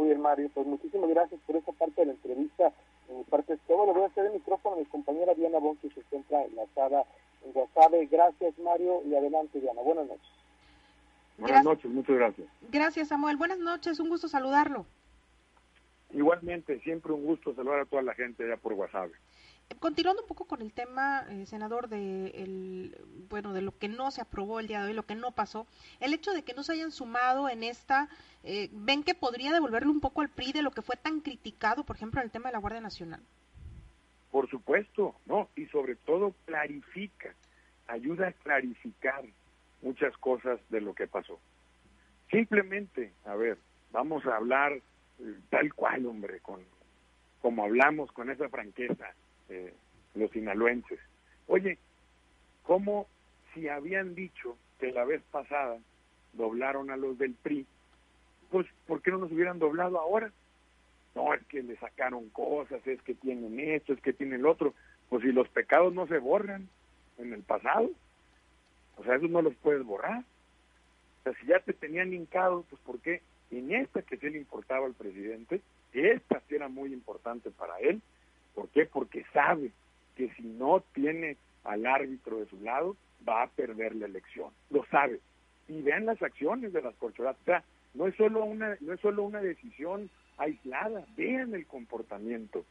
Muy 0.00 0.08
bien, 0.08 0.22
Mario, 0.22 0.50
pues 0.54 0.66
muchísimas 0.66 1.10
gracias 1.10 1.38
por 1.46 1.56
esta 1.56 1.72
parte 1.72 2.00
de 2.00 2.06
la 2.06 2.12
entrevista. 2.12 2.72
En 3.10 3.18
mi 3.18 3.24
parte 3.24 3.52
es 3.52 3.60
todo. 3.68 3.84
Le 3.84 3.92
voy 3.92 4.04
a 4.04 4.06
hacer 4.06 4.24
el 4.24 4.32
micrófono 4.32 4.76
a 4.76 4.78
mi 4.78 4.86
compañera 4.86 5.34
Diana 5.34 5.58
Bon, 5.58 5.76
que 5.76 5.90
se 5.90 6.00
encuentra 6.00 6.42
enlazada 6.42 7.04
en 7.44 7.50
WhatsApp. 7.54 7.92
Gracias, 8.10 8.58
Mario, 8.60 9.02
y 9.04 9.14
adelante, 9.14 9.60
Diana. 9.60 9.82
Buenas 9.82 10.08
noches. 10.08 10.30
Buenas 11.36 11.64
noches, 11.64 11.90
muchas 11.90 12.16
gracias. 12.16 12.48
Gracias, 12.70 13.08
Samuel. 13.08 13.36
Buenas 13.36 13.58
noches, 13.58 14.00
un 14.00 14.08
gusto 14.08 14.26
saludarlo. 14.26 14.86
Igualmente, 16.12 16.80
siempre 16.80 17.12
un 17.12 17.26
gusto 17.26 17.54
saludar 17.54 17.80
a 17.80 17.84
toda 17.84 18.00
la 18.00 18.14
gente 18.14 18.42
allá 18.42 18.56
por 18.56 18.72
WhatsApp. 18.72 19.10
Continuando 19.78 20.22
un 20.22 20.28
poco 20.28 20.46
con 20.46 20.60
el 20.60 20.72
tema, 20.72 21.24
eh, 21.30 21.46
senador, 21.46 21.88
de 21.88 22.28
el, 22.34 22.96
bueno, 23.30 23.52
de 23.52 23.62
lo 23.62 23.76
que 23.78 23.88
no 23.88 24.10
se 24.10 24.20
aprobó 24.20 24.60
el 24.60 24.66
día 24.66 24.82
de 24.82 24.88
hoy, 24.88 24.94
lo 24.94 25.06
que 25.06 25.14
no 25.14 25.30
pasó, 25.30 25.66
el 26.00 26.12
hecho 26.12 26.32
de 26.32 26.42
que 26.42 26.54
no 26.54 26.62
se 26.62 26.72
hayan 26.72 26.90
sumado 26.90 27.48
en 27.48 27.62
esta, 27.62 28.08
eh, 28.42 28.68
¿ven 28.72 29.04
que 29.04 29.14
podría 29.14 29.52
devolverle 29.52 29.88
un 29.88 30.00
poco 30.00 30.20
al 30.20 30.28
PRI 30.28 30.52
de 30.52 30.62
lo 30.62 30.70
que 30.72 30.82
fue 30.82 30.96
tan 30.96 31.20
criticado, 31.20 31.84
por 31.84 31.96
ejemplo, 31.96 32.20
en 32.20 32.26
el 32.26 32.30
tema 32.30 32.48
de 32.48 32.54
la 32.54 32.58
Guardia 32.58 32.80
Nacional? 32.80 33.20
Por 34.30 34.50
supuesto, 34.50 35.14
no, 35.24 35.48
y 35.56 35.66
sobre 35.66 35.96
todo 35.96 36.34
clarifica, 36.44 37.34
ayuda 37.86 38.28
a 38.28 38.32
clarificar 38.32 39.24
muchas 39.82 40.16
cosas 40.18 40.60
de 40.68 40.80
lo 40.80 40.94
que 40.94 41.06
pasó. 41.06 41.38
Simplemente, 42.30 43.12
a 43.24 43.34
ver, 43.34 43.56
vamos 43.92 44.26
a 44.26 44.36
hablar 44.36 44.72
eh, 44.72 44.82
tal 45.48 45.72
cual, 45.74 46.06
hombre, 46.06 46.40
con 46.40 46.60
como 47.40 47.64
hablamos 47.64 48.12
con 48.12 48.30
esa 48.30 48.50
franqueza 48.50 49.14
eh, 49.50 49.74
los 50.14 50.30
sinaloenses. 50.30 50.98
Oye, 51.46 51.78
¿cómo 52.62 53.06
si 53.52 53.68
habían 53.68 54.14
dicho 54.14 54.56
que 54.78 54.92
la 54.92 55.04
vez 55.04 55.22
pasada 55.30 55.78
doblaron 56.32 56.90
a 56.90 56.96
los 56.96 57.18
del 57.18 57.34
PRI, 57.34 57.66
pues 58.50 58.66
¿por 58.86 59.02
qué 59.02 59.10
no 59.10 59.18
nos 59.18 59.32
hubieran 59.32 59.58
doblado 59.58 59.98
ahora? 59.98 60.32
No, 61.14 61.34
es 61.34 61.44
que 61.46 61.62
le 61.62 61.76
sacaron 61.76 62.28
cosas, 62.30 62.84
es 62.86 63.02
que 63.02 63.14
tienen 63.14 63.58
esto, 63.58 63.92
es 63.92 64.00
que 64.00 64.12
tienen 64.12 64.42
lo 64.42 64.52
otro. 64.52 64.74
Pues 65.08 65.22
si 65.22 65.32
los 65.32 65.48
pecados 65.48 65.92
no 65.92 66.06
se 66.06 66.18
borran 66.18 66.68
en 67.18 67.32
el 67.32 67.42
pasado, 67.42 67.90
o 68.96 69.04
sea, 69.04 69.16
esos 69.16 69.30
no 69.30 69.42
los 69.42 69.54
puedes 69.56 69.84
borrar. 69.84 70.20
O 70.20 71.22
sea, 71.24 71.32
si 71.40 71.46
ya 71.46 71.60
te 71.60 71.72
tenían 71.72 72.12
hincado, 72.12 72.64
pues 72.70 72.80
¿por 72.82 73.00
qué? 73.00 73.22
En 73.50 73.74
esta 73.74 74.02
que 74.02 74.16
se 74.16 74.30
le 74.30 74.38
importaba 74.38 74.86
al 74.86 74.94
presidente, 74.94 75.60
esta 75.92 76.40
sí 76.48 76.54
era 76.54 76.68
muy 76.68 76.92
importante 76.92 77.50
para 77.50 77.78
él, 77.80 78.00
¿Por 78.54 78.68
qué? 78.70 78.86
Porque 78.86 79.24
sabe 79.32 79.70
que 80.16 80.28
si 80.34 80.42
no 80.42 80.82
tiene 80.94 81.36
al 81.64 81.86
árbitro 81.86 82.38
de 82.38 82.46
su 82.46 82.60
lado, 82.60 82.96
va 83.28 83.42
a 83.42 83.48
perder 83.48 83.94
la 83.94 84.06
elección. 84.06 84.50
Lo 84.70 84.84
sabe. 84.86 85.20
Y 85.68 85.82
vean 85.82 86.06
las 86.06 86.22
acciones 86.22 86.72
de 86.72 86.82
las 86.82 86.94
corcholatas. 86.96 87.40
O 87.42 87.44
sea, 87.44 87.64
no 87.94 88.06
es 88.06 88.14
solo 88.16 88.44
una, 88.44 88.76
no 88.80 88.92
es 88.92 89.00
solo 89.00 89.22
una 89.22 89.40
decisión 89.40 90.10
aislada, 90.38 91.04
vean 91.16 91.54
el 91.54 91.66
comportamiento, 91.66 92.64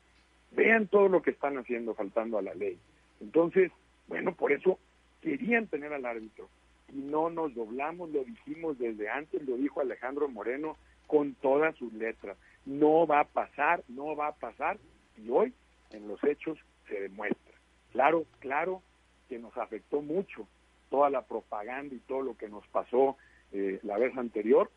vean 0.51 0.87
todo 0.87 1.07
lo 1.07 1.21
que 1.21 1.31
están 1.31 1.57
haciendo 1.57 1.93
faltando 1.93 2.37
a 2.37 2.41
la 2.41 2.55
ley. 2.55 2.77
Entonces, 3.21 3.71
bueno, 4.07 4.33
por 4.33 4.51
eso 4.51 4.79
querían 5.21 5.67
tener 5.67 5.93
al 5.93 6.05
árbitro 6.05 6.49
y 6.91 6.97
no 6.97 7.29
nos 7.29 7.53
doblamos, 7.53 8.09
lo 8.09 8.23
dijimos 8.23 8.79
desde 8.79 9.09
antes, 9.09 9.47
lo 9.47 9.57
dijo 9.57 9.81
Alejandro 9.81 10.27
Moreno 10.29 10.77
con 11.07 11.35
todas 11.35 11.75
sus 11.75 11.93
letras. 11.93 12.37
No 12.65 13.05
va 13.05 13.21
a 13.21 13.27
pasar, 13.27 13.83
no 13.87 14.15
va 14.15 14.27
a 14.27 14.35
pasar 14.35 14.77
y 15.17 15.29
hoy 15.29 15.53
en 15.91 16.07
los 16.07 16.23
hechos 16.23 16.57
se 16.87 16.99
demuestra. 16.99 17.53
Claro, 17.91 18.25
claro 18.39 18.81
que 19.27 19.39
nos 19.39 19.55
afectó 19.57 20.01
mucho 20.01 20.47
toda 20.89 21.09
la 21.09 21.21
propaganda 21.21 21.95
y 21.95 21.99
todo 21.99 22.21
lo 22.21 22.37
que 22.37 22.49
nos 22.49 22.65
pasó 22.67 23.17
eh, 23.51 23.79
la 23.83 23.97
vez 23.97 24.15
anterior, 24.17 24.69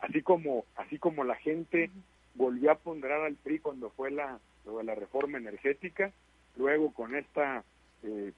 así 0.00 0.22
como 0.22 0.64
así 0.76 0.98
como 0.98 1.24
la 1.24 1.36
gente 1.36 1.90
volvió 2.34 2.70
a 2.70 2.76
ponderar 2.76 3.22
al 3.22 3.34
PRI 3.34 3.58
cuando 3.58 3.90
fue 3.90 4.10
la, 4.10 4.38
la 4.84 4.94
reforma 4.94 5.38
energética, 5.38 6.12
luego 6.56 6.92
con 6.92 7.14
esta 7.14 7.64
eh, 8.02 8.32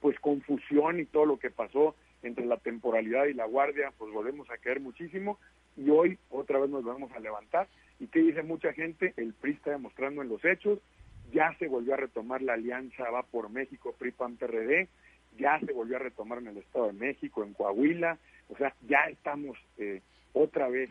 pues 0.00 0.18
confusión 0.20 1.00
y 1.00 1.06
todo 1.06 1.26
lo 1.26 1.38
que 1.38 1.50
pasó 1.50 1.94
entre 2.22 2.46
la 2.46 2.56
temporalidad 2.58 3.26
y 3.26 3.34
la 3.34 3.46
guardia, 3.46 3.92
pues 3.98 4.12
volvemos 4.12 4.50
a 4.50 4.58
caer 4.58 4.80
muchísimo 4.80 5.38
y 5.76 5.90
hoy 5.90 6.18
otra 6.30 6.58
vez 6.58 6.70
nos 6.70 6.84
vamos 6.84 7.12
a 7.12 7.20
levantar. 7.20 7.68
¿Y 8.00 8.08
qué 8.08 8.20
dice 8.20 8.42
mucha 8.42 8.72
gente? 8.72 9.14
El 9.16 9.32
PRI 9.34 9.52
está 9.52 9.70
demostrando 9.70 10.22
en 10.22 10.28
los 10.28 10.44
hechos 10.44 10.78
ya 11.32 11.54
se 11.58 11.68
volvió 11.68 11.94
a 11.94 11.98
retomar 11.98 12.42
la 12.42 12.54
alianza 12.54 13.10
Va 13.10 13.22
por 13.22 13.50
México, 13.50 13.94
PRI-PAN-PRD, 13.98 14.88
ya 15.38 15.58
se 15.60 15.72
volvió 15.72 15.96
a 15.96 16.00
retomar 16.00 16.38
en 16.38 16.48
el 16.48 16.58
Estado 16.58 16.86
de 16.86 16.92
México, 16.92 17.42
en 17.42 17.54
Coahuila, 17.54 18.18
o 18.48 18.56
sea, 18.56 18.74
ya 18.86 19.04
estamos 19.10 19.58
eh, 19.78 20.00
otra 20.32 20.68
vez 20.68 20.90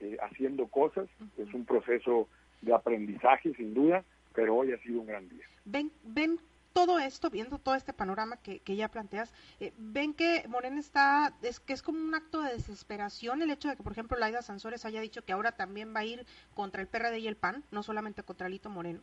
eh, 0.00 0.16
haciendo 0.22 0.66
cosas, 0.66 1.08
es 1.36 1.52
un 1.54 1.64
proceso 1.64 2.28
de 2.62 2.74
aprendizaje 2.74 3.54
sin 3.54 3.74
duda, 3.74 4.04
pero 4.34 4.56
hoy 4.56 4.72
ha 4.72 4.78
sido 4.78 5.00
un 5.00 5.06
gran 5.06 5.28
día. 5.28 5.44
Ven, 5.64 5.92
ven 6.02 6.40
todo 6.72 6.98
esto, 6.98 7.30
viendo 7.30 7.58
todo 7.58 7.76
este 7.76 7.92
panorama 7.92 8.36
que, 8.36 8.58
que 8.58 8.74
ya 8.74 8.88
planteas, 8.88 9.32
eh, 9.60 9.72
ven 9.78 10.12
que 10.12 10.44
Morena 10.48 10.80
está, 10.80 11.32
es 11.42 11.60
que 11.60 11.72
es 11.72 11.82
como 11.82 12.00
un 12.00 12.14
acto 12.14 12.42
de 12.42 12.52
desesperación 12.52 13.42
el 13.42 13.50
hecho 13.50 13.68
de 13.68 13.76
que, 13.76 13.82
por 13.84 13.92
ejemplo, 13.92 14.18
Laida 14.18 14.42
Sansores 14.42 14.84
haya 14.84 15.00
dicho 15.00 15.24
que 15.24 15.32
ahora 15.32 15.52
también 15.52 15.94
va 15.94 16.00
a 16.00 16.04
ir 16.04 16.26
contra 16.54 16.82
el 16.82 16.88
PRD 16.88 17.20
y 17.20 17.28
el 17.28 17.36
PAN, 17.36 17.62
no 17.70 17.84
solamente 17.84 18.24
contra 18.24 18.48
Lito 18.48 18.70
Moreno. 18.70 19.00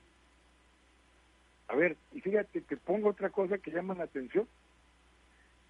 A 1.71 1.75
ver, 1.75 1.95
y 2.12 2.19
fíjate 2.19 2.63
que 2.63 2.75
pongo 2.75 3.10
otra 3.10 3.29
cosa 3.29 3.57
que 3.57 3.71
llama 3.71 3.95
la 3.95 4.03
atención. 4.03 4.45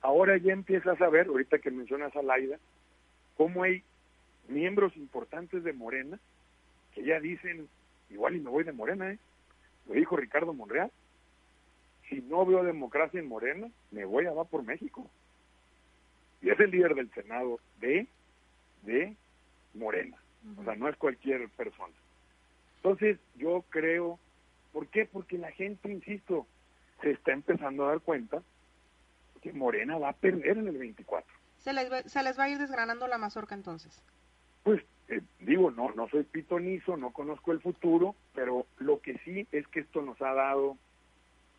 Ahora 0.02 0.36
ya 0.38 0.52
empiezas 0.52 1.00
a 1.00 1.10
ver, 1.10 1.28
ahorita 1.28 1.60
que 1.60 1.70
mencionas 1.70 2.16
a 2.16 2.24
Laida, 2.24 2.58
cómo 3.38 3.62
hay 3.62 3.84
miembros 4.48 4.98
importantes 4.98 5.64
de 5.64 5.74
Morena 5.74 6.20
que 6.96 7.04
ya 7.04 7.20
dicen, 7.20 7.70
igual 8.10 8.36
y 8.36 8.40
me 8.40 8.50
voy 8.50 8.64
de 8.64 8.72
Morena, 8.72 9.12
¿eh? 9.12 9.20
Lo 9.88 9.94
dijo 9.94 10.18
Ricardo 10.18 10.54
Monreal. 10.54 10.92
Si 12.10 12.16
no 12.22 12.48
veo 12.48 12.64
democracia 12.64 13.20
en 13.20 13.28
Morena, 13.28 13.70
me 13.92 14.04
voy 14.04 14.26
a 14.26 14.34
va 14.34 14.44
por 14.46 14.64
México. 14.64 15.08
Y 16.42 16.50
es 16.50 16.60
el 16.60 16.72
líder 16.72 16.96
del 16.96 17.12
Senado 17.12 17.60
de, 17.80 18.08
de 18.82 19.16
Morena. 19.76 20.18
O 20.60 20.64
sea, 20.64 20.76
no 20.76 20.90
es 20.90 20.98
cualquier 20.98 21.48
persona. 21.50 21.94
Entonces, 22.78 23.20
yo 23.36 23.64
creo 23.70 24.18
¿Por 24.72 24.88
qué? 24.88 25.06
Porque 25.06 25.38
la 25.38 25.52
gente, 25.52 25.92
insisto, 25.92 26.48
se 27.02 27.12
está 27.12 27.34
empezando 27.34 27.86
a 27.86 27.90
dar 27.90 28.02
cuenta 28.02 28.42
que 29.42 29.54
Morena 29.54 29.98
va 29.98 30.10
a 30.10 30.14
perder 30.14 30.58
en 30.58 30.68
el 30.68 30.78
24. 30.78 31.32
¿Se 31.58 31.74
les, 31.74 31.92
va, 31.92 32.04
se 32.04 32.24
les 32.24 32.38
va 32.38 32.44
a 32.44 32.50
ir 32.50 32.58
desgranando 32.58 33.08
la 33.08 33.18
mazorca 33.18 33.56
entonces? 33.56 34.02
Pues 34.64 34.82
eh, 35.10 35.22
digo, 35.40 35.72
no, 35.72 35.92
no 35.94 36.08
soy 36.10 36.24
pitonizo, 36.24 36.98
no 36.98 37.12
conozco 37.12 37.52
el 37.52 37.60
futuro, 37.60 38.16
pero 38.34 38.66
lo 38.78 39.02
que 39.02 39.18
sí 39.20 39.48
es 39.52 39.68
que 39.68 39.82
esto 39.82 40.02
nos 40.02 40.22
ha 40.22 40.34
dado 40.34 40.78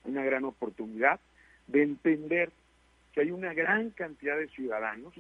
una 0.05 0.25
gran 0.25 0.45
oportunidad 0.45 1.21
de 1.67 1.83
entender 1.83 2.51
que 3.13 3.21
hay 3.21 3.31
una 3.31 3.53
gran 3.53 3.91
cantidad 3.91 4.37
de 4.37 4.49
ciudadanos 4.49 5.13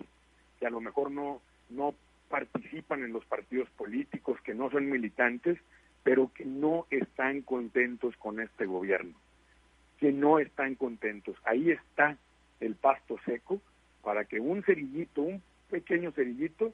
que 0.58 0.66
a 0.66 0.70
lo 0.70 0.80
mejor 0.80 1.10
no, 1.10 1.42
no 1.70 1.94
participan 2.28 3.04
en 3.04 3.12
los 3.12 3.24
partidos 3.26 3.68
políticos, 3.70 4.40
que 4.42 4.54
no 4.54 4.70
son 4.70 4.88
militantes, 4.88 5.58
pero 6.02 6.30
que 6.34 6.44
no 6.44 6.86
están 6.90 7.42
contentos 7.42 8.16
con 8.16 8.40
este 8.40 8.66
gobierno, 8.66 9.14
que 9.98 10.12
no 10.12 10.38
están 10.38 10.74
contentos. 10.74 11.36
Ahí 11.44 11.70
está 11.70 12.16
el 12.60 12.74
pasto 12.74 13.18
seco 13.24 13.60
para 14.02 14.24
que 14.24 14.40
un 14.40 14.62
cerillito, 14.64 15.22
un 15.22 15.42
pequeño 15.70 16.12
cerillito, 16.12 16.72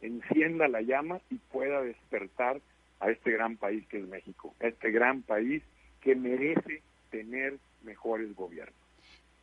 encienda 0.00 0.68
la 0.68 0.80
llama 0.80 1.20
y 1.30 1.36
pueda 1.36 1.82
despertar 1.82 2.60
a 3.00 3.10
este 3.10 3.30
gran 3.32 3.56
país 3.56 3.86
que 3.88 3.98
es 3.98 4.06
México, 4.06 4.54
este 4.60 4.90
gran 4.90 5.22
país 5.22 5.62
que 6.00 6.14
merece 6.14 6.82
tener 7.10 7.58
mejores 7.82 8.34
gobiernos. 8.34 8.74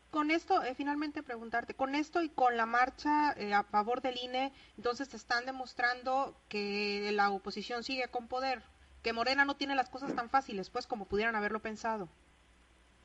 Con 0.10 0.32
esto, 0.32 0.64
eh, 0.64 0.74
finalmente 0.74 1.22
preguntarte, 1.22 1.74
con 1.74 1.94
esto 1.94 2.24
y 2.24 2.30
con 2.30 2.56
la 2.56 2.66
marcha 2.66 3.34
eh, 3.34 3.54
a 3.54 3.64
favor 3.64 4.02
del 4.02 4.18
INE, 4.18 4.54
entonces 4.78 5.10
te 5.10 5.18
están 5.18 5.46
demostrando 5.46 6.36
que 6.48 7.12
la 7.12 7.30
oposición 7.30 7.84
sigue 7.84 8.08
con 8.08 8.28
poder 8.28 8.64
que 9.08 9.14
Morena 9.14 9.46
no 9.46 9.56
tiene 9.56 9.74
las 9.74 9.90
cosas 9.90 10.14
tan 10.14 10.28
fáciles, 10.28 10.70
pues, 10.70 10.86
como 10.86 11.06
pudieran 11.06 11.34
haberlo 11.34 11.62
pensado. 11.62 12.10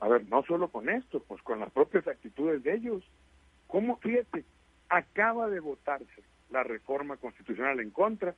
A 0.00 0.08
ver, 0.08 0.28
no 0.28 0.42
solo 0.42 0.66
con 0.66 0.88
esto, 0.88 1.22
pues 1.22 1.40
con 1.42 1.60
las 1.60 1.70
propias 1.70 2.08
actitudes 2.08 2.60
de 2.64 2.74
ellos. 2.74 3.04
¿Cómo, 3.68 3.98
fíjate, 3.98 4.44
acaba 4.88 5.48
de 5.48 5.60
votarse 5.60 6.24
la 6.50 6.64
reforma 6.64 7.18
constitucional 7.18 7.78
en 7.78 7.90
contra 7.90 8.34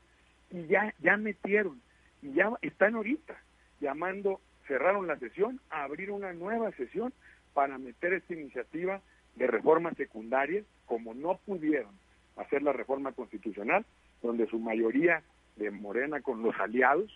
y 0.50 0.66
ya, 0.66 0.94
ya 0.98 1.16
metieron, 1.16 1.80
y 2.20 2.34
ya 2.34 2.52
están 2.60 2.96
ahorita 2.96 3.34
llamando, 3.80 4.42
cerraron 4.68 5.06
la 5.06 5.18
sesión, 5.18 5.58
a 5.70 5.84
abrir 5.84 6.10
una 6.10 6.34
nueva 6.34 6.70
sesión 6.72 7.14
para 7.54 7.78
meter 7.78 8.12
esta 8.12 8.34
iniciativa 8.34 9.00
de 9.36 9.46
reforma 9.46 9.94
secundaria, 9.94 10.64
como 10.84 11.14
no 11.14 11.38
pudieron 11.38 11.98
hacer 12.36 12.62
la 12.62 12.74
reforma 12.74 13.12
constitucional, 13.12 13.86
donde 14.20 14.46
su 14.48 14.58
mayoría 14.58 15.22
de 15.56 15.70
Morena 15.70 16.20
con 16.20 16.42
los 16.42 16.54
aliados, 16.60 17.10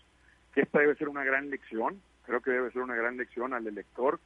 que 0.54 0.62
esta 0.62 0.80
debe 0.80 0.94
ser 0.96 1.08
una 1.08 1.24
gran 1.24 1.50
lección, 1.50 2.00
creo 2.24 2.40
que 2.40 2.50
debe 2.50 2.70
ser 2.72 2.82
una 2.82 2.96
gran 2.96 3.16
lección 3.16 3.54
al 3.54 3.66
elector 3.66 4.20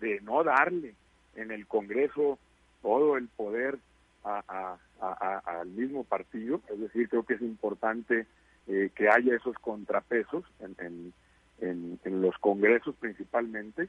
de 0.00 0.20
no 0.20 0.44
darle 0.44 0.94
en 1.34 1.50
el 1.50 1.66
Congreso 1.66 2.38
todo 2.82 3.16
el 3.16 3.28
poder 3.28 3.78
al 4.22 5.68
mismo 5.68 6.04
partido, 6.04 6.60
es 6.68 6.80
decir, 6.80 7.08
creo 7.08 7.24
que 7.24 7.34
es 7.34 7.42
importante 7.42 8.26
eh, 8.66 8.90
que 8.94 9.08
haya 9.08 9.36
esos 9.36 9.56
contrapesos 9.56 10.44
en, 10.58 11.12
en, 11.60 12.20
los 12.20 12.36
congresos 12.38 12.94
principalmente, 12.96 13.88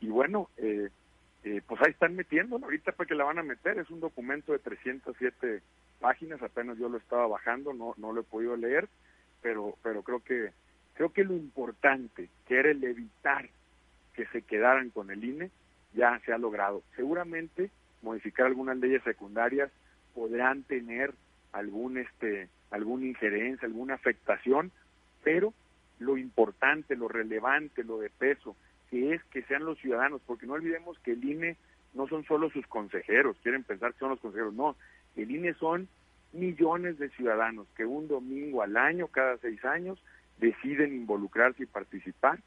y, 0.00 0.08
bueno, 0.08 0.48
eh, 0.56 0.88
eh, 1.44 1.60
pues 1.66 1.80
ahí 1.82 1.92
están 1.92 2.16
metiendo, 2.16 2.56
ahorita 2.56 2.92
para 2.92 3.06
que 3.06 3.14
la 3.14 3.24
van 3.24 3.38
a 3.38 3.44
meter, 3.44 3.78
es 3.78 3.90
un 3.90 4.00
documento 4.00 4.52
de 4.52 4.58
307 4.58 5.62
páginas, 6.00 6.42
apenas 6.42 6.78
yo 6.78 6.88
lo 6.88 6.98
estaba 6.98 7.26
bajando, 7.28 7.72
no, 7.72 7.94
no 7.96 8.12
lo 8.12 8.22
he 8.22 8.24
podido 8.24 8.56
leer, 8.56 8.88
pero, 9.40 9.76
pero 9.82 10.02
creo 10.02 10.20
que 10.20 10.50
creo 11.00 11.14
que 11.14 11.24
lo 11.24 11.32
importante, 11.32 12.28
que 12.46 12.58
era 12.58 12.70
el 12.70 12.84
evitar 12.84 13.48
que 14.12 14.26
se 14.26 14.42
quedaran 14.42 14.90
con 14.90 15.10
el 15.10 15.24
INE, 15.24 15.50
ya 15.94 16.20
se 16.26 16.32
ha 16.34 16.36
logrado. 16.36 16.82
Seguramente 16.94 17.70
modificar 18.02 18.44
algunas 18.44 18.76
leyes 18.76 19.02
secundarias 19.02 19.70
podrán 20.14 20.62
tener 20.62 21.14
algún 21.52 21.96
este 21.96 22.50
alguna 22.70 23.06
injerencia, 23.06 23.66
alguna 23.66 23.94
afectación, 23.94 24.72
pero 25.24 25.54
lo 26.00 26.18
importante, 26.18 26.96
lo 26.96 27.08
relevante, 27.08 27.82
lo 27.82 27.98
de 27.98 28.10
peso, 28.10 28.54
que 28.90 29.14
es 29.14 29.24
que 29.32 29.42
sean 29.44 29.64
los 29.64 29.78
ciudadanos, 29.78 30.20
porque 30.26 30.46
no 30.46 30.52
olvidemos 30.52 30.98
que 30.98 31.12
el 31.12 31.24
INE 31.24 31.56
no 31.94 32.08
son 32.08 32.24
solo 32.24 32.50
sus 32.50 32.66
consejeros, 32.66 33.38
quieren 33.42 33.64
pensar 33.64 33.94
que 33.94 34.00
son 34.00 34.10
los 34.10 34.20
consejeros, 34.20 34.52
no, 34.52 34.76
el 35.16 35.30
INE 35.30 35.54
son 35.54 35.88
millones 36.34 36.98
de 36.98 37.08
ciudadanos 37.08 37.66
que 37.74 37.86
un 37.86 38.06
domingo 38.06 38.60
al 38.60 38.76
año, 38.76 39.08
cada 39.08 39.38
seis 39.38 39.64
años, 39.64 39.98
deciden 40.40 40.94
involucrarse 40.94 41.62
y 41.62 41.66
participar 41.66 42.40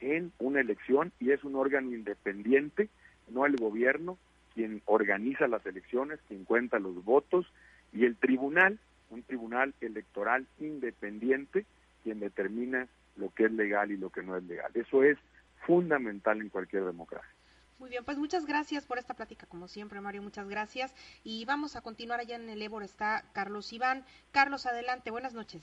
en 0.00 0.32
una 0.38 0.60
elección 0.60 1.12
y 1.18 1.30
es 1.30 1.44
un 1.44 1.56
órgano 1.56 1.94
independiente, 1.94 2.88
no 3.28 3.46
el 3.46 3.56
gobierno, 3.56 4.18
quien 4.54 4.82
organiza 4.86 5.48
las 5.48 5.64
elecciones, 5.66 6.20
quien 6.28 6.44
cuenta 6.44 6.78
los 6.78 7.04
votos 7.04 7.46
y 7.92 8.04
el 8.04 8.16
tribunal, 8.16 8.78
un 9.10 9.22
tribunal 9.22 9.74
electoral 9.80 10.46
independiente, 10.58 11.64
quien 12.02 12.20
determina 12.20 12.88
lo 13.16 13.30
que 13.30 13.44
es 13.46 13.52
legal 13.52 13.90
y 13.90 13.96
lo 13.96 14.10
que 14.10 14.22
no 14.22 14.36
es 14.36 14.44
legal. 14.44 14.70
Eso 14.74 15.02
es 15.02 15.18
fundamental 15.66 16.40
en 16.40 16.48
cualquier 16.48 16.84
democracia. 16.84 17.30
Muy 17.78 17.90
bien, 17.90 18.04
pues 18.04 18.18
muchas 18.18 18.44
gracias 18.44 18.86
por 18.86 18.98
esta 18.98 19.14
plática, 19.14 19.46
como 19.46 19.68
siempre, 19.68 20.00
Mario, 20.00 20.22
muchas 20.22 20.48
gracias. 20.48 20.92
Y 21.22 21.44
vamos 21.44 21.76
a 21.76 21.80
continuar 21.80 22.18
allá 22.18 22.34
en 22.34 22.48
el 22.48 22.60
Ébor, 22.60 22.82
está 22.82 23.24
Carlos 23.32 23.72
Iván. 23.72 24.04
Carlos, 24.32 24.66
adelante, 24.66 25.12
buenas 25.12 25.34
noches. 25.34 25.62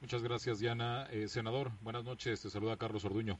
Muchas 0.00 0.22
gracias, 0.22 0.58
Diana. 0.58 1.06
Eh, 1.10 1.28
senador, 1.28 1.70
buenas 1.80 2.04
noches, 2.04 2.42
te 2.42 2.50
saluda 2.50 2.76
Carlos 2.76 3.04
Orduño. 3.04 3.38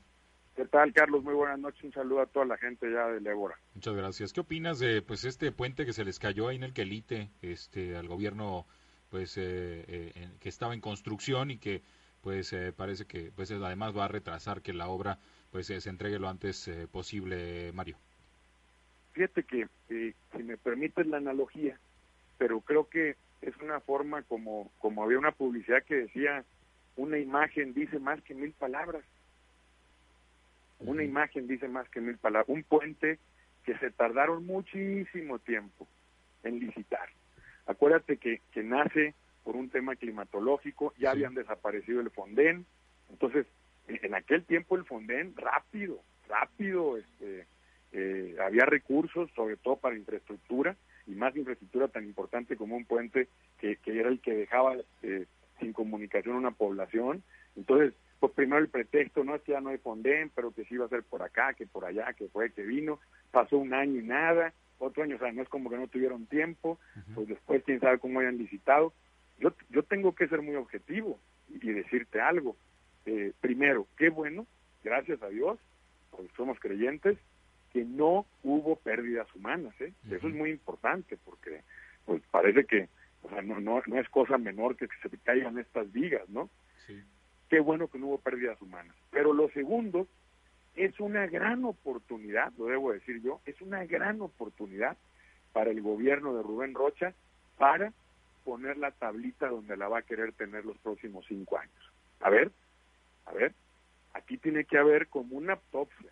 ¿Qué 0.54 0.64
tal, 0.64 0.92
Carlos? 0.92 1.22
Muy 1.22 1.34
buenas 1.34 1.58
noches. 1.58 1.84
Un 1.84 1.92
saludo 1.92 2.22
a 2.22 2.26
toda 2.26 2.46
la 2.46 2.56
gente 2.56 2.90
ya 2.90 3.08
del 3.08 3.26
Ébora. 3.26 3.58
Muchas 3.74 3.94
gracias. 3.94 4.32
¿Qué 4.32 4.40
opinas 4.40 4.78
de 4.78 5.02
pues 5.02 5.24
este 5.24 5.52
puente 5.52 5.84
que 5.84 5.92
se 5.92 6.04
les 6.04 6.18
cayó 6.18 6.48
ahí 6.48 6.56
en 6.56 6.62
el 6.62 6.72
Quelite, 6.72 7.30
este, 7.42 7.96
al 7.96 8.08
gobierno, 8.08 8.66
pues, 9.10 9.36
eh, 9.36 9.84
eh, 9.86 10.30
que 10.40 10.48
estaba 10.48 10.72
en 10.72 10.80
construcción 10.80 11.50
y 11.50 11.58
que, 11.58 11.82
pues, 12.22 12.56
parece 12.74 13.04
que, 13.04 13.30
pues, 13.36 13.50
además 13.50 13.94
va 13.94 14.06
a 14.06 14.08
retrasar 14.08 14.62
que 14.62 14.72
la 14.72 14.88
obra 14.88 15.18
pues 15.56 15.68
se 15.68 15.88
entregue 15.88 16.18
lo 16.18 16.28
antes 16.28 16.68
eh, 16.68 16.86
posible, 16.86 17.72
Mario. 17.72 17.96
Fíjate 19.12 19.42
que, 19.44 19.66
eh, 19.88 20.12
si 20.36 20.42
me 20.42 20.58
permites 20.58 21.06
la 21.06 21.16
analogía, 21.16 21.78
pero 22.36 22.60
creo 22.60 22.90
que 22.90 23.16
es 23.42 23.56
una 23.58 23.80
forma 23.80 24.22
como, 24.22 24.70
como 24.78 25.02
había 25.04 25.18
una 25.18 25.32
publicidad 25.32 25.82
que 25.84 25.96
decía, 25.96 26.44
una 26.96 27.18
imagen 27.18 27.74
dice 27.74 27.98
más 27.98 28.20
que 28.22 28.34
mil 28.34 28.52
palabras. 28.52 29.04
Una 30.78 31.02
imagen 31.02 31.46
dice 31.46 31.68
más 31.68 31.88
que 31.88 32.00
mil 32.00 32.18
palabras. 32.18 32.48
Un 32.48 32.62
puente 32.62 33.18
que 33.64 33.76
se 33.78 33.90
tardaron 33.90 34.46
muchísimo 34.46 35.38
tiempo 35.38 35.86
en 36.42 36.60
licitar. 36.60 37.08
Acuérdate 37.66 38.16
que, 38.18 38.40
que 38.52 38.62
nace 38.62 39.14
por 39.44 39.56
un 39.56 39.70
tema 39.70 39.96
climatológico, 39.96 40.92
ya 40.98 41.12
habían 41.12 41.34
desaparecido 41.34 42.00
el 42.00 42.10
Fonden, 42.10 42.66
entonces 43.10 43.46
en 43.86 44.14
aquel 44.14 44.44
tiempo 44.44 44.76
el 44.76 44.84
Fonden 44.84 45.34
rápido, 45.36 46.00
rápido, 46.28 46.96
este, 46.96 47.46
eh, 47.92 48.36
había 48.44 48.66
recursos, 48.66 49.30
sobre 49.36 49.56
todo 49.56 49.76
para 49.76 49.96
infraestructura, 49.96 50.76
y 51.06 51.12
más 51.12 51.36
infraestructura 51.36 51.88
tan 51.88 52.04
importante 52.04 52.56
como 52.56 52.76
un 52.76 52.84
puente 52.84 53.28
que, 53.58 53.78
era 53.84 54.08
el 54.08 54.20
que 54.20 54.34
dejaba 54.34 54.76
eh, 55.02 55.26
sin 55.60 55.72
comunicación 55.72 56.36
a 56.36 56.38
una 56.38 56.50
población. 56.50 57.22
Entonces, 57.56 57.94
pues 58.20 58.32
primero 58.32 58.60
el 58.60 58.68
pretexto, 58.68 59.24
no 59.24 59.34
es 59.34 59.42
que 59.42 59.52
ya 59.52 59.60
no 59.60 59.70
hay 59.70 59.78
Fonden, 59.78 60.30
pero 60.34 60.52
que 60.52 60.64
sí 60.64 60.74
iba 60.74 60.86
a 60.86 60.90
ser 60.90 61.02
por 61.02 61.22
acá, 61.22 61.54
que 61.54 61.66
por 61.66 61.84
allá, 61.84 62.12
que 62.14 62.28
fue, 62.28 62.52
que 62.52 62.62
vino, 62.62 62.98
pasó 63.30 63.58
un 63.58 63.74
año 63.74 64.00
y 64.00 64.04
nada, 64.04 64.52
otro 64.78 65.02
año, 65.02 65.16
o 65.16 65.18
sea, 65.18 65.32
no 65.32 65.42
es 65.42 65.48
como 65.48 65.70
que 65.70 65.76
no 65.76 65.88
tuvieron 65.88 66.26
tiempo, 66.26 66.78
pues 67.14 67.28
después 67.28 67.62
quién 67.64 67.80
sabe 67.80 67.98
cómo 67.98 68.20
hayan 68.20 68.38
licitado. 68.38 68.92
Yo, 69.38 69.52
yo 69.70 69.82
tengo 69.82 70.14
que 70.14 70.28
ser 70.28 70.42
muy 70.42 70.56
objetivo 70.56 71.18
y 71.48 71.70
decirte 71.70 72.20
algo. 72.20 72.56
Eh, 73.04 73.32
primero, 73.40 73.86
qué 73.96 74.08
bueno, 74.08 74.46
gracias 74.82 75.22
a 75.22 75.28
Dios, 75.28 75.58
porque 76.10 76.30
somos 76.36 76.58
creyentes, 76.58 77.18
que 77.76 77.84
no 77.84 78.24
hubo 78.42 78.76
pérdidas 78.76 79.28
humanas. 79.34 79.78
¿eh? 79.82 79.92
Eso 80.10 80.28
es 80.28 80.34
muy 80.34 80.48
importante 80.48 81.18
porque 81.22 81.60
pues 82.06 82.22
parece 82.30 82.64
que 82.64 82.88
o 83.22 83.28
sea, 83.28 83.42
no, 83.42 83.60
no, 83.60 83.82
no 83.86 84.00
es 84.00 84.08
cosa 84.08 84.38
menor 84.38 84.76
que, 84.76 84.88
se 85.02 85.18
caigan 85.18 85.58
estas 85.58 85.92
vigas, 85.92 86.26
¿no? 86.30 86.48
Qué 87.50 87.60
bueno 87.60 87.88
que 87.88 87.98
no 87.98 88.06
hubo 88.06 88.18
pérdidas 88.18 88.60
humanas. 88.62 88.96
Pero 89.10 89.34
lo 89.34 89.50
segundo 89.50 90.08
es 90.74 90.98
una 91.00 91.26
gran 91.26 91.66
oportunidad, 91.66 92.50
lo 92.56 92.64
debo 92.66 92.92
decir 92.92 93.20
yo, 93.20 93.42
es 93.44 93.60
una 93.60 93.84
gran 93.84 94.22
oportunidad 94.22 94.96
para 95.52 95.70
el 95.70 95.82
gobierno 95.82 96.34
de 96.34 96.42
Rubén 96.42 96.72
Rocha 96.72 97.12
para 97.58 97.92
poner 98.44 98.78
la 98.78 98.90
tablita 98.90 99.48
donde 99.48 99.76
la 99.76 99.88
va 99.88 99.98
a 99.98 100.02
querer 100.02 100.32
tener 100.32 100.64
los 100.64 100.78
próximos 100.78 101.26
cinco 101.28 101.58
años. 101.58 101.92
A 102.20 102.30
ver, 102.30 102.50
a 103.26 103.32
ver, 103.32 103.52
aquí 104.14 104.38
tiene 104.38 104.64
que 104.64 104.78
haber 104.78 105.08
como 105.08 105.36
una 105.36 105.52
autopsia. 105.52 106.10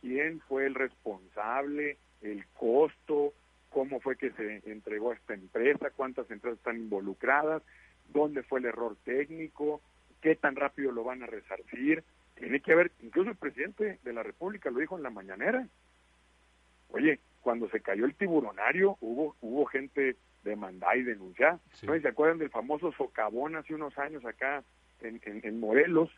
¿Quién 0.00 0.40
fue 0.40 0.66
el 0.66 0.74
responsable? 0.74 1.96
¿El 2.22 2.46
costo? 2.48 3.32
¿Cómo 3.70 4.00
fue 4.00 4.16
que 4.16 4.30
se 4.32 4.62
entregó 4.66 5.10
a 5.10 5.14
esta 5.14 5.34
empresa? 5.34 5.90
¿Cuántas 5.90 6.30
empresas 6.30 6.58
están 6.58 6.76
involucradas? 6.76 7.62
¿Dónde 8.08 8.42
fue 8.42 8.60
el 8.60 8.66
error 8.66 8.96
técnico? 9.04 9.80
¿Qué 10.20 10.34
tan 10.34 10.56
rápido 10.56 10.92
lo 10.92 11.04
van 11.04 11.22
a 11.22 11.26
resarcir? 11.26 12.02
Tiene 12.34 12.60
que 12.60 12.72
haber, 12.72 12.92
incluso 13.02 13.30
el 13.30 13.36
presidente 13.36 13.98
de 14.02 14.12
la 14.12 14.22
República 14.22 14.70
lo 14.70 14.80
dijo 14.80 14.96
en 14.96 15.02
la 15.02 15.10
mañanera. 15.10 15.66
Oye, 16.90 17.20
cuando 17.40 17.68
se 17.68 17.80
cayó 17.80 18.04
el 18.04 18.14
tiburonario 18.14 18.96
hubo 19.00 19.36
hubo 19.40 19.66
gente 19.66 20.16
demandada 20.44 20.96
y 20.96 21.02
denunciada. 21.02 21.60
¿No 21.82 22.00
se 22.00 22.08
acuerdan 22.08 22.38
del 22.38 22.50
famoso 22.50 22.92
socavón 22.92 23.56
hace 23.56 23.74
unos 23.74 23.96
años 23.98 24.24
acá 24.24 24.62
en, 25.00 25.60
Morelos, 25.60 26.10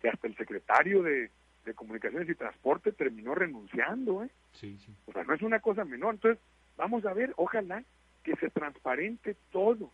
que 0.00 0.08
hasta 0.08 0.26
el 0.26 0.36
secretario 0.36 1.02
de, 1.02 1.30
Comunicaciones 1.72 2.28
y 2.28 2.34
Transporte 2.34 2.92
terminó 2.92 3.34
renunciando, 3.34 4.24
¿eh? 4.24 4.28
Sí, 4.52 4.76
sí. 4.84 4.94
O 5.06 5.12
sea, 5.12 5.24
no 5.24 5.32
es 5.32 5.40
una 5.40 5.60
cosa 5.60 5.84
menor. 5.84 6.14
Entonces, 6.14 6.42
vamos 6.76 7.06
a 7.06 7.14
ver, 7.14 7.32
ojalá 7.36 7.82
que 8.22 8.36
se 8.36 8.50
transparente 8.50 9.36
todo 9.50 9.90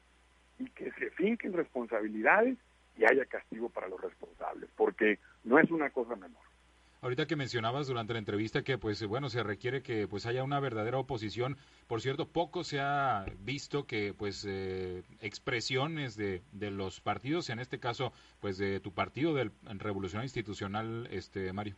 y 0.58 0.68
que 0.70 0.90
se 0.92 1.10
finquen 1.10 1.52
responsabilidades 1.52 2.56
y 2.96 3.04
haya 3.04 3.24
castigo 3.26 3.68
para 3.68 3.88
los 3.88 4.00
responsables, 4.00 4.68
porque 4.76 5.18
no 5.44 5.58
es 5.58 5.70
una 5.70 5.90
cosa 5.90 6.16
menor. 6.16 6.49
Ahorita 7.02 7.26
que 7.26 7.34
mencionabas 7.34 7.86
durante 7.86 8.12
la 8.12 8.18
entrevista 8.18 8.62
que 8.62 8.76
pues 8.76 9.02
bueno 9.06 9.30
se 9.30 9.42
requiere 9.42 9.82
que 9.82 10.06
pues 10.06 10.26
haya 10.26 10.44
una 10.44 10.60
verdadera 10.60 10.98
oposición. 10.98 11.56
Por 11.86 12.02
cierto, 12.02 12.28
poco 12.28 12.62
se 12.62 12.78
ha 12.80 13.24
visto 13.38 13.86
que 13.86 14.12
pues 14.12 14.46
eh, 14.46 15.02
expresiones 15.20 16.14
de, 16.16 16.42
de 16.52 16.70
los 16.70 17.00
partidos, 17.00 17.48
en 17.48 17.58
este 17.58 17.78
caso 17.78 18.12
pues 18.40 18.58
de 18.58 18.80
tu 18.80 18.92
partido 18.92 19.32
del 19.34 19.50
Revolucionario 19.64 20.26
Institucional, 20.26 21.08
este 21.10 21.52
Mario. 21.54 21.74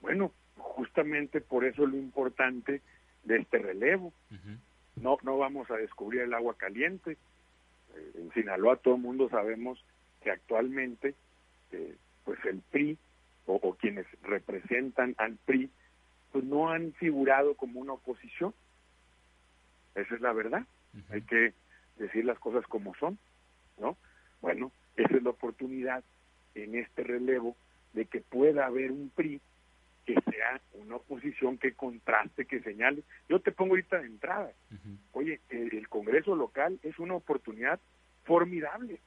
Bueno, 0.00 0.32
justamente 0.56 1.42
por 1.42 1.64
eso 1.66 1.86
lo 1.86 1.96
importante 1.96 2.80
de 3.24 3.36
este 3.36 3.58
relevo. 3.58 4.12
No 4.96 5.18
no 5.22 5.38
vamos 5.38 5.70
a 5.70 5.76
descubrir 5.76 6.22
el 6.22 6.34
agua 6.34 6.54
caliente. 6.56 7.12
Eh, 7.94 8.12
en 8.14 8.32
Sinaloa 8.32 8.76
todo 8.76 8.94
el 8.94 9.02
mundo 9.02 9.28
sabemos 9.28 9.84
que 10.22 10.30
actualmente 10.30 11.14
eh, 11.72 11.96
pues 12.24 12.38
el 12.46 12.60
PRI 12.70 12.96
o, 13.46 13.74
quienes 13.74 14.06
representan 14.22 15.14
al 15.18 15.36
PRI, 15.44 15.70
pues 16.30 16.44
no 16.44 16.70
han 16.70 16.92
figurado 16.94 17.54
como 17.54 17.80
una 17.80 17.94
oposición. 17.94 18.54
Esa 19.94 20.14
es 20.14 20.20
la 20.20 20.32
verdad. 20.32 20.64
Hay 21.10 21.22
que 21.22 21.52
decir 21.96 22.24
las 22.24 22.38
cosas 22.38 22.66
como 22.66 22.94
son, 22.94 23.18
¿no? 23.78 23.96
Bueno, 24.40 24.72
esa 24.96 25.16
es 25.16 25.22
la 25.22 25.30
oportunidad 25.30 26.04
en 26.54 26.74
este 26.74 27.02
relevo 27.02 27.56
de 27.92 28.06
que 28.06 28.20
pueda 28.20 28.66
haber 28.66 28.92
un 28.92 29.10
PRI 29.10 29.40
que 30.04 30.14
sea 30.30 30.60
una 30.74 30.96
oposición 30.96 31.58
que 31.58 31.74
contraste, 31.74 32.46
que 32.46 32.60
señale. 32.60 33.02
Yo 33.28 33.40
te 33.40 33.52
pongo 33.52 33.72
ahorita 33.72 34.00
de 34.00 34.06
entrada. 34.06 34.52
Oye, 35.12 35.40
el, 35.50 35.88
Congreso 35.88 36.34
local 36.34 36.78
es 36.82 36.98
una 36.98 37.14
oportunidad 37.14 37.78
formidable 38.24 38.98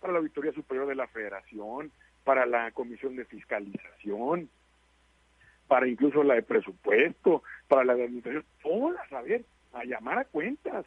para 0.00 0.14
la 0.14 0.18
Auditoría 0.18 0.52
Superior 0.52 0.86
de 0.88 0.94
la 0.96 1.06
Federación, 1.06 1.92
para 2.24 2.46
la 2.46 2.70
Comisión 2.72 3.16
de 3.16 3.24
Fiscalización, 3.24 4.48
para 5.68 5.88
incluso 5.88 6.22
la 6.22 6.34
de 6.34 6.42
presupuesto, 6.42 7.42
para 7.68 7.84
la 7.84 7.94
de 7.94 8.04
administración, 8.04 8.44
todas, 8.62 9.12
a 9.12 9.22
ver, 9.22 9.44
a 9.72 9.84
llamar 9.84 10.18
a 10.18 10.24
cuentas 10.24 10.84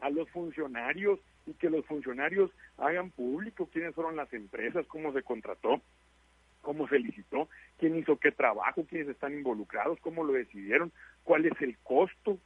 a 0.00 0.10
los 0.10 0.28
funcionarios 0.30 1.20
y 1.46 1.54
que 1.54 1.70
los 1.70 1.84
funcionarios 1.86 2.50
hagan 2.78 3.10
público 3.10 3.68
quiénes 3.72 3.94
fueron 3.94 4.16
las 4.16 4.32
empresas, 4.32 4.86
cómo 4.86 5.12
se 5.12 5.22
contrató, 5.22 5.80
cómo 6.60 6.88
se 6.88 6.98
licitó, 6.98 7.48
quién 7.78 7.96
hizo 7.96 8.16
qué 8.16 8.32
trabajo, 8.32 8.84
quiénes 8.88 9.08
están 9.08 9.34
involucrados, 9.34 9.98
cómo 10.00 10.24
lo 10.24 10.32
decidieron, 10.32 10.92
cuál 11.24 11.44
es 11.44 11.60
el 11.60 11.76
costo, 11.78 12.38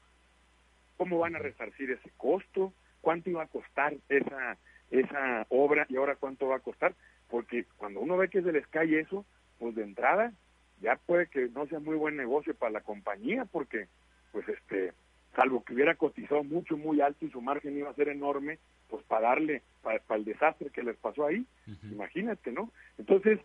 cómo 0.96 1.18
van 1.18 1.36
a 1.36 1.38
resarcir 1.38 1.90
ese 1.90 2.10
costo, 2.16 2.72
cuánto 3.00 3.30
iba 3.30 3.42
a 3.42 3.48
costar 3.48 3.94
esa 4.08 4.56
esa 4.90 5.46
obra 5.48 5.86
y 5.88 5.96
ahora 5.96 6.16
cuánto 6.16 6.48
va 6.48 6.56
a 6.56 6.60
costar, 6.60 6.94
porque 7.28 7.64
cuando 7.76 8.00
uno 8.00 8.16
ve 8.16 8.28
que 8.28 8.42
se 8.42 8.52
les 8.52 8.66
cae 8.68 9.00
eso, 9.00 9.24
pues 9.58 9.74
de 9.74 9.82
entrada 9.82 10.32
ya 10.80 10.96
puede 10.96 11.26
que 11.28 11.48
no 11.48 11.66
sea 11.66 11.80
muy 11.80 11.96
buen 11.96 12.16
negocio 12.16 12.54
para 12.54 12.72
la 12.72 12.80
compañía, 12.80 13.44
porque 13.46 13.88
pues 14.32 14.48
este 14.48 14.92
salvo 15.34 15.62
que 15.64 15.74
hubiera 15.74 15.94
cotizado 15.94 16.42
mucho, 16.44 16.76
muy 16.76 17.00
alto 17.00 17.26
y 17.26 17.30
su 17.30 17.40
margen 17.40 17.76
iba 17.76 17.90
a 17.90 17.94
ser 17.94 18.08
enorme, 18.08 18.58
pues 18.88 19.04
para 19.04 19.28
darle, 19.28 19.62
para, 19.82 20.00
el 20.10 20.24
desastre 20.24 20.70
que 20.70 20.82
les 20.82 20.96
pasó 20.96 21.26
ahí, 21.26 21.46
imagínate, 21.82 22.52
¿no? 22.52 22.70
Entonces, 22.96 23.38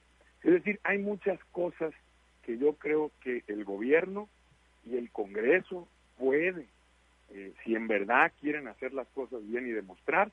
es 0.43 0.54
decir, 0.54 0.80
hay 0.84 0.99
muchas 0.99 1.39
cosas 1.51 1.93
que 2.43 2.58
yo 2.58 2.73
creo 2.75 3.12
que 3.21 3.43
el 3.47 3.65
gobierno 3.65 4.30
y 4.86 4.95
el 4.95 5.12
Congreso 5.12 5.88
puede, 6.17 6.67
eh, 7.30 7.54
si 7.63 7.75
en 7.75 7.88
verdad 7.88 8.32
quieren 8.39 8.67
hacer 8.67 8.93
las 8.93 9.08
cosas 9.10 9.45
bien 9.47 9.67
y 9.67 9.71
demostrar, 9.71 10.32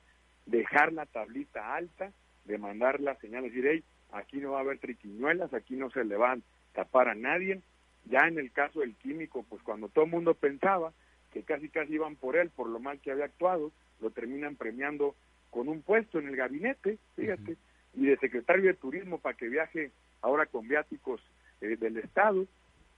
dejar 0.48 0.92
la 0.92 1.06
tablita 1.06 1.74
alta, 1.74 2.12
de 2.44 2.58
mandar 2.58 3.00
la 3.00 3.14
señal, 3.16 3.44
decir, 3.44 3.66
hey, 3.66 3.84
aquí 4.12 4.38
no 4.38 4.52
va 4.52 4.58
a 4.58 4.62
haber 4.62 4.78
triquiñuelas, 4.78 5.52
aquí 5.52 5.76
no 5.76 5.90
se 5.90 6.04
le 6.04 6.16
va 6.16 6.32
a 6.32 6.38
tapar 6.72 7.08
a 7.08 7.14
nadie. 7.14 7.60
Ya 8.06 8.26
en 8.26 8.38
el 8.38 8.50
caso 8.52 8.80
del 8.80 8.94
químico, 8.96 9.44
pues 9.48 9.62
cuando 9.62 9.88
todo 9.88 10.06
el 10.06 10.10
mundo 10.10 10.34
pensaba 10.34 10.92
que 11.32 11.42
casi 11.42 11.68
casi 11.68 11.94
iban 11.94 12.16
por 12.16 12.36
él 12.36 12.50
por 12.50 12.68
lo 12.68 12.80
mal 12.80 13.00
que 13.00 13.10
había 13.10 13.26
actuado, 13.26 13.70
lo 14.00 14.10
terminan 14.10 14.56
premiando 14.56 15.14
con 15.50 15.68
un 15.68 15.82
puesto 15.82 16.18
en 16.18 16.28
el 16.28 16.36
gabinete, 16.36 16.98
fíjate, 17.16 17.56
y 17.94 18.06
de 18.06 18.16
secretario 18.16 18.64
de 18.64 18.74
turismo 18.74 19.18
para 19.18 19.36
que 19.36 19.48
viaje 19.48 19.90
ahora 20.22 20.46
con 20.46 20.66
viáticos 20.66 21.20
eh, 21.60 21.76
del 21.76 21.98
Estado. 21.98 22.46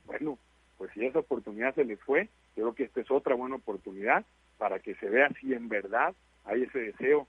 Bueno, 0.06 0.38
pues 0.78 0.92
si 0.92 1.04
esa 1.04 1.18
oportunidad 1.18 1.74
se 1.74 1.84
les 1.84 1.98
fue, 2.00 2.28
creo 2.54 2.74
que 2.74 2.84
esta 2.84 3.00
es 3.00 3.10
otra 3.10 3.34
buena 3.34 3.56
oportunidad 3.56 4.24
para 4.58 4.78
que 4.78 4.94
se 4.96 5.08
vea 5.08 5.28
si 5.40 5.54
en 5.54 5.68
verdad 5.68 6.14
hay 6.44 6.62
ese 6.62 6.78
deseo, 6.78 7.26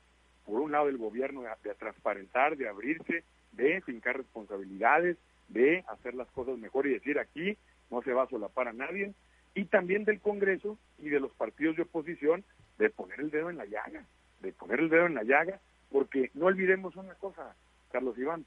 por 0.51 0.59
un 0.59 0.73
lado 0.73 0.87
del 0.87 0.97
gobierno, 0.97 1.43
de, 1.43 1.49
de 1.63 1.73
transparentar, 1.75 2.57
de 2.57 2.67
abrirse, 2.67 3.23
de 3.53 3.79
fincar 3.83 4.17
responsabilidades, 4.17 5.15
de 5.47 5.85
hacer 5.87 6.13
las 6.13 6.29
cosas 6.31 6.57
mejor 6.57 6.87
y 6.87 6.91
decir 6.91 7.19
aquí 7.19 7.57
no 7.89 8.01
se 8.01 8.11
va 8.11 8.23
a 8.23 8.27
solapar 8.27 8.67
a 8.67 8.73
nadie, 8.73 9.13
y 9.55 9.63
también 9.63 10.03
del 10.03 10.19
Congreso 10.19 10.77
y 10.99 11.07
de 11.07 11.21
los 11.21 11.31
partidos 11.31 11.77
de 11.77 11.83
oposición 11.83 12.43
de 12.77 12.89
poner 12.89 13.21
el 13.21 13.31
dedo 13.31 13.49
en 13.49 13.55
la 13.55 13.65
llaga, 13.65 14.03
de 14.41 14.51
poner 14.51 14.81
el 14.81 14.89
dedo 14.89 15.05
en 15.05 15.15
la 15.15 15.23
llaga, 15.23 15.61
porque 15.89 16.31
no 16.33 16.47
olvidemos 16.47 16.97
una 16.97 17.13
cosa, 17.15 17.55
Carlos 17.89 18.17
Iván, 18.17 18.45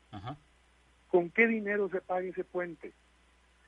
¿con 1.09 1.31
qué 1.31 1.47
dinero 1.47 1.89
se 1.89 2.03
paga 2.03 2.27
ese 2.27 2.45
puente? 2.45 2.93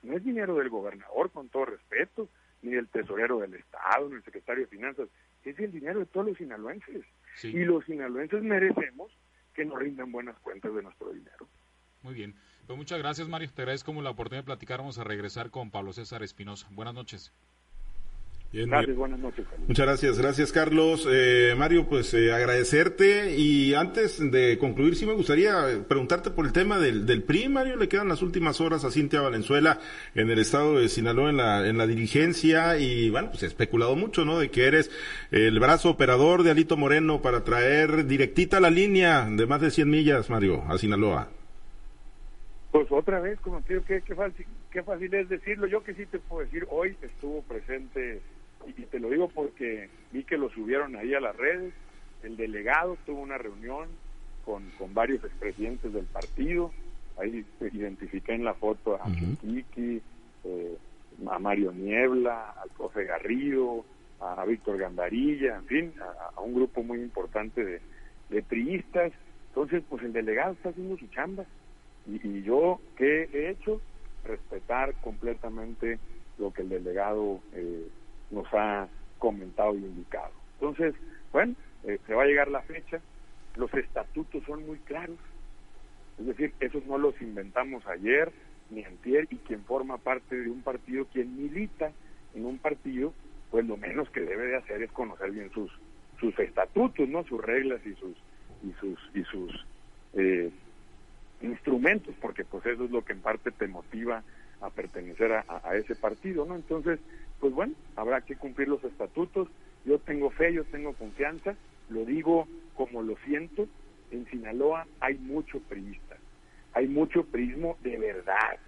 No 0.03 0.15
es 0.15 0.23
dinero 0.23 0.57
del 0.57 0.69
gobernador, 0.69 1.31
con 1.31 1.49
todo 1.49 1.65
respeto, 1.65 2.29
ni 2.61 2.73
del 2.73 2.89
tesorero 2.89 3.39
del 3.39 3.55
Estado, 3.55 4.09
ni 4.09 4.17
del 4.17 4.25
secretario 4.25 4.65
de 4.65 4.69
Finanzas, 4.71 5.09
es 5.43 5.59
el 5.59 5.73
dinero 5.73 6.01
de 6.01 6.07
todos 6.07 6.27
los 6.27 6.37
sinaloenses. 6.37 7.03
Y 7.43 7.65
los 7.65 7.85
sinaloenses 7.85 8.43
merecemos 8.43 9.13
que 9.55 9.65
nos 9.65 9.79
rindan 9.79 10.13
buenas 10.13 10.39
cuentas 10.41 10.75
de 10.75 10.83
nuestro 10.83 11.13
dinero. 11.13 11.49
Muy 12.03 12.15
bien. 12.15 12.35
Pues 12.67 12.77
muchas 12.77 12.99
gracias, 12.99 13.29
Mario. 13.29 13.49
Te 13.53 13.63
agradezco 13.63 13.93
la 14.03 14.11
oportunidad 14.11 14.43
de 14.43 14.47
platicar. 14.47 14.79
Vamos 14.79 14.99
a 14.99 15.05
regresar 15.05 15.51
con 15.51 15.71
Pablo 15.71 15.93
César 15.93 16.23
Espinosa. 16.23 16.69
Buenas 16.71 16.95
noches. 16.95 17.33
Gracias, 18.53 18.97
buenas 18.97 19.19
noches. 19.19 19.47
Muchas 19.67 19.87
gracias, 19.87 20.19
gracias 20.19 20.53
Carlos. 20.53 21.07
Eh, 21.11 21.55
Mario, 21.57 21.87
pues 21.89 22.13
eh, 22.15 22.33
agradecerte 22.33 23.37
y 23.37 23.75
antes 23.75 24.19
de 24.31 24.59
concluir, 24.59 24.97
sí 24.97 25.07
me 25.07 25.13
gustaría 25.13 25.85
preguntarte 25.89 26.31
por 26.31 26.47
el 26.47 26.53
tema 26.53 26.79
del, 26.79 27.07
del 27.07 27.23
PRI, 27.23 27.49
Mario, 27.49 27.77
le 27.77 27.89
quedan 27.89 28.09
las 28.09 28.23
últimas 28.23 28.61
horas 28.61 28.85
a 28.85 28.91
Cintia 28.91 29.21
Valenzuela 29.21 29.81
en 30.15 30.31
el 30.31 30.39
estado 30.39 30.79
de 30.79 30.89
Sinaloa 30.89 31.31
en 31.31 31.37
la, 31.37 31.67
en 31.69 31.79
la 31.79 31.87
dirigencia 31.87 32.79
y 32.79 33.11
bueno, 33.11 33.31
pues 33.31 33.43
he 33.43 33.47
especulado 33.47 33.97
mucho, 33.97 34.25
¿no? 34.25 34.39
De 34.39 34.51
que 34.51 34.67
eres 34.67 34.91
el 35.31 35.59
brazo 35.61 35.91
operador 35.91 36.43
de 36.43 36.51
Alito 36.51 36.77
Moreno 36.77 37.23
para 37.23 37.45
traer 37.45 38.07
directita 38.07 38.61
la 38.61 38.71
línea 38.71 39.27
de 39.29 39.47
más 39.47 39.61
de 39.61 39.71
100 39.71 39.91
millas, 39.91 40.31
Mario, 40.31 40.65
a 40.69 40.79
Sinaloa. 40.79 41.29
Pues 42.77 42.93
otra 42.93 43.21
vez, 43.21 43.41
como 43.41 43.63
te 43.63 43.73
digo, 43.73 43.87
qué, 43.87 44.15
fácil, 44.15 44.47
qué 44.71 44.83
fácil 44.83 45.15
es 45.15 45.31
decirlo. 45.31 45.67
Yo 45.67 45.83
que 45.83 45.95
sí 45.95 46.05
te 46.05 46.19
puedo 46.19 46.45
decir, 46.45 46.67
hoy 46.69 46.95
estuvo 47.01 47.41
presente, 47.41 48.21
y, 48.67 48.73
te 48.73 48.99
lo 48.99 49.11
digo 49.11 49.29
porque 49.29 49.89
vi 50.13 50.25
que 50.25 50.37
lo 50.37 50.51
subieron 50.51 50.97
ahí 50.97 51.15
a 51.15 51.21
las 51.21 51.37
redes, 51.37 51.73
el 52.23 52.37
delegado 52.37 52.97
tuvo 53.07 53.21
una 53.21 53.39
reunión 53.39 53.89
con, 54.45 54.71
con 54.79 54.95
varios 54.95 55.23
expresidentes 55.25 55.93
del 55.93 56.07
partido, 56.07 56.73
ahí 57.19 57.45
identifiqué 57.73 58.35
en 58.35 58.45
la 58.45 58.55
foto 58.55 58.97
a 58.97 59.05
Kiki, 59.41 60.01
eh, 60.45 60.77
a 61.29 61.39
Mario 61.39 61.73
Niebla, 61.73 62.55
al 62.63 62.71
profe 62.71 63.05
Garrido, 63.05 63.85
a 64.21 64.45
Víctor 64.45 64.79
Gandarilla, 64.79 65.57
en 65.57 65.67
fin, 65.67 65.95
a, 66.35 66.41
un 66.41 66.55
grupo 66.55 66.83
muy 66.83 67.01
importante 67.01 67.65
de, 67.65 67.81
de 68.31 68.43
priistas. 68.43 69.13
Entonces, 69.49 69.83
pues 69.89 70.03
el 70.03 70.13
delegado 70.13 70.53
está 70.53 70.71
haciendo 70.71 70.97
su 70.97 71.07
chamba 71.09 71.45
y, 72.07 72.43
yo, 72.43 72.81
¿qué 72.97 73.29
he 73.33 73.51
hecho? 73.51 73.81
Respetar 74.25 74.95
completamente 75.01 75.99
lo 76.39 76.53
que 76.53 76.63
el 76.63 76.69
delegado 76.69 77.41
eh, 77.53 77.89
nos 78.31 78.47
ha 78.53 78.89
comentado 79.19 79.75
y 79.75 79.79
indicado. 79.79 80.33
Entonces, 80.61 80.95
bueno, 81.33 81.55
eh, 81.85 81.99
se 82.07 82.15
va 82.15 82.25
a 82.25 82.27
llegar 82.27 82.49
la 82.49 82.63
fecha, 82.63 83.01
los 83.57 83.73
estatutos 83.75 84.43
son 84.45 84.67
muy 84.67 84.79
claros, 84.79 85.19
es 86.19 86.27
decir, 86.27 86.53
esos 86.61 86.85
no 86.87 86.99
los 86.99 87.21
inventamos 87.21 87.87
ayer 87.87 88.33
ni 88.71 88.85
antier 88.85 89.27
y 89.31 89.37
quien 89.37 89.65
forma 89.65 89.99
parte 89.99 90.37
de 90.37 90.51
un 90.51 90.63
partido, 90.63 91.07
quien 91.07 91.37
milita 91.37 91.93
en 92.35 92.45
un 92.45 92.59
partido, 92.59 93.13
pues 93.51 93.67
lo 93.67 93.77
menos 93.77 94.11
que 94.11 94.21
debe 94.21 94.47
de 94.47 94.57
hacer 94.57 94.83
es 94.83 94.91
conocer 94.93 95.31
bien 95.31 95.51
sus 95.53 95.71
sus 96.19 96.39
estatutos, 96.39 97.09
no 97.09 97.25
sus 97.25 97.43
reglas 97.43 97.81
y 97.85 97.95
sus 97.95 98.17
y 98.63 98.73
sus 98.81 98.99
y 99.15 99.23
sus 99.25 99.67
eh, 100.15 100.51
instrumentos, 101.43 102.15
porque 102.21 102.45
pues 102.45 102.65
eso 102.67 102.85
es 102.85 102.91
lo 102.91 103.05
que 103.05 103.13
en 103.13 103.21
parte 103.21 103.51
te 103.51 103.69
motiva 103.69 104.23
a 104.61 104.71
pertenecer 104.71 105.33
a, 105.33 105.77
ese 105.77 105.95
partido, 105.95 106.47
¿no? 106.47 106.57
Entonces, 106.57 106.99
pues 107.41 107.53
bueno, 107.53 107.75
habrá 107.97 108.21
que 108.21 108.37
cumplir 108.37 108.69
los 108.69 108.83
estatutos. 108.85 109.49
Yo 109.85 109.99
tengo 109.99 110.31
fe, 110.31 110.53
yo 110.53 110.65
tengo 110.65 110.95
confianza, 110.95 111.55
lo 111.89 112.05
digo 112.05 112.49
como 112.75 113.03
lo 113.03 113.17
siento. 113.25 113.69
En 114.11 114.27
Sinaloa 114.27 114.87
hay 115.01 115.19
mucho 115.19 115.61
priista, 115.61 116.17
hay 116.73 116.89
mucho 116.89 117.25
prismo 117.25 117.77
de 117.83 117.99
verdad. 117.99 118.59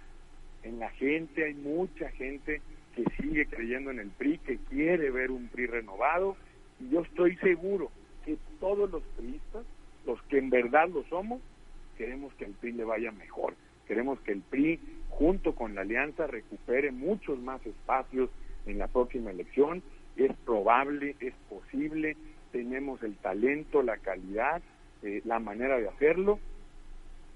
En 0.63 0.79
la 0.79 0.89
gente 0.91 1.45
hay 1.45 1.53
mucha 1.53 2.09
gente 2.11 2.61
que 2.95 3.03
sigue 3.21 3.45
creyendo 3.45 3.91
en 3.91 3.99
el 3.99 4.09
PRI, 4.09 4.39
que 4.39 4.57
quiere 4.69 5.09
ver 5.11 5.31
un 5.31 5.47
PRI 5.47 5.67
renovado, 5.67 6.35
y 6.79 6.89
yo 6.89 7.01
estoy 7.01 7.37
seguro 7.37 7.91
que 8.25 8.37
todos 8.59 8.89
los 8.91 9.03
priistas, 9.17 9.65
los 10.05 10.21
que 10.23 10.37
en 10.37 10.49
verdad 10.49 10.89
lo 10.89 11.03
somos, 11.05 11.41
queremos 11.97 12.33
que 12.33 12.45
el 12.45 12.51
PRI 12.51 12.73
le 12.73 12.83
vaya 12.83 13.11
mejor. 13.11 13.55
Queremos 13.87 14.19
que 14.21 14.33
el 14.33 14.41
PRI, 14.41 14.79
junto 15.09 15.55
con 15.55 15.75
la 15.75 15.81
alianza, 15.81 16.27
recupere 16.27 16.91
muchos 16.91 17.39
más 17.39 17.65
espacios 17.65 18.29
en 18.69 18.79
la 18.79 18.87
próxima 18.87 19.31
elección. 19.31 19.81
Es 20.15 20.31
probable, 20.45 21.15
es 21.19 21.33
posible, 21.49 22.17
tenemos 22.51 23.01
el 23.03 23.15
talento, 23.17 23.81
la 23.81 23.97
calidad, 23.97 24.61
eh, 25.03 25.21
la 25.25 25.39
manera 25.39 25.77
de 25.77 25.87
hacerlo. 25.87 26.39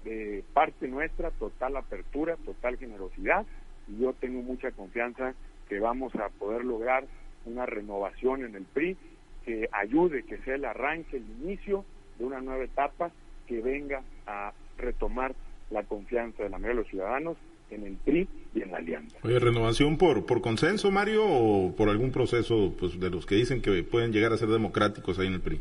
De 0.04 0.44
parte 0.52 0.86
nuestra, 0.86 1.30
total 1.30 1.76
apertura, 1.76 2.36
total 2.44 2.76
generosidad. 2.76 3.46
Y 3.88 4.00
yo 4.00 4.12
tengo 4.12 4.42
mucha 4.42 4.70
confianza 4.72 5.34
que 5.68 5.80
vamos 5.80 6.14
a 6.16 6.28
poder 6.28 6.64
lograr 6.64 7.06
una 7.46 7.64
renovación 7.66 8.44
en 8.44 8.54
el 8.54 8.64
PRI 8.64 8.96
que 9.44 9.68
ayude, 9.72 10.24
que 10.24 10.38
sea 10.38 10.54
el 10.54 10.64
arranque, 10.64 11.16
el 11.16 11.26
inicio 11.42 11.84
de 12.18 12.24
una 12.24 12.40
nueva 12.40 12.64
etapa 12.64 13.10
que 13.46 13.60
venga 13.60 14.02
a 14.26 14.52
retomar 14.78 15.34
la 15.70 15.82
confianza 15.84 16.42
de 16.42 16.50
la 16.50 16.58
mayoría 16.58 16.76
de 16.76 16.82
los 16.82 16.90
ciudadanos 16.90 17.36
en 17.74 17.86
el 17.86 17.96
PRI 17.96 18.28
y 18.54 18.62
en 18.62 18.70
la 18.70 18.78
alianza. 18.78 19.16
Oye, 19.22 19.38
¿renovación 19.38 19.98
por, 19.98 20.26
por 20.26 20.40
consenso, 20.40 20.90
Mario, 20.90 21.24
o 21.26 21.74
por 21.76 21.88
algún 21.88 22.12
proceso 22.12 22.74
pues, 22.78 22.98
de 22.98 23.10
los 23.10 23.26
que 23.26 23.34
dicen 23.34 23.60
que 23.60 23.82
pueden 23.82 24.12
llegar 24.12 24.32
a 24.32 24.36
ser 24.36 24.48
democráticos 24.48 25.18
ahí 25.18 25.26
en 25.26 25.34
el 25.34 25.40
PRI? 25.40 25.60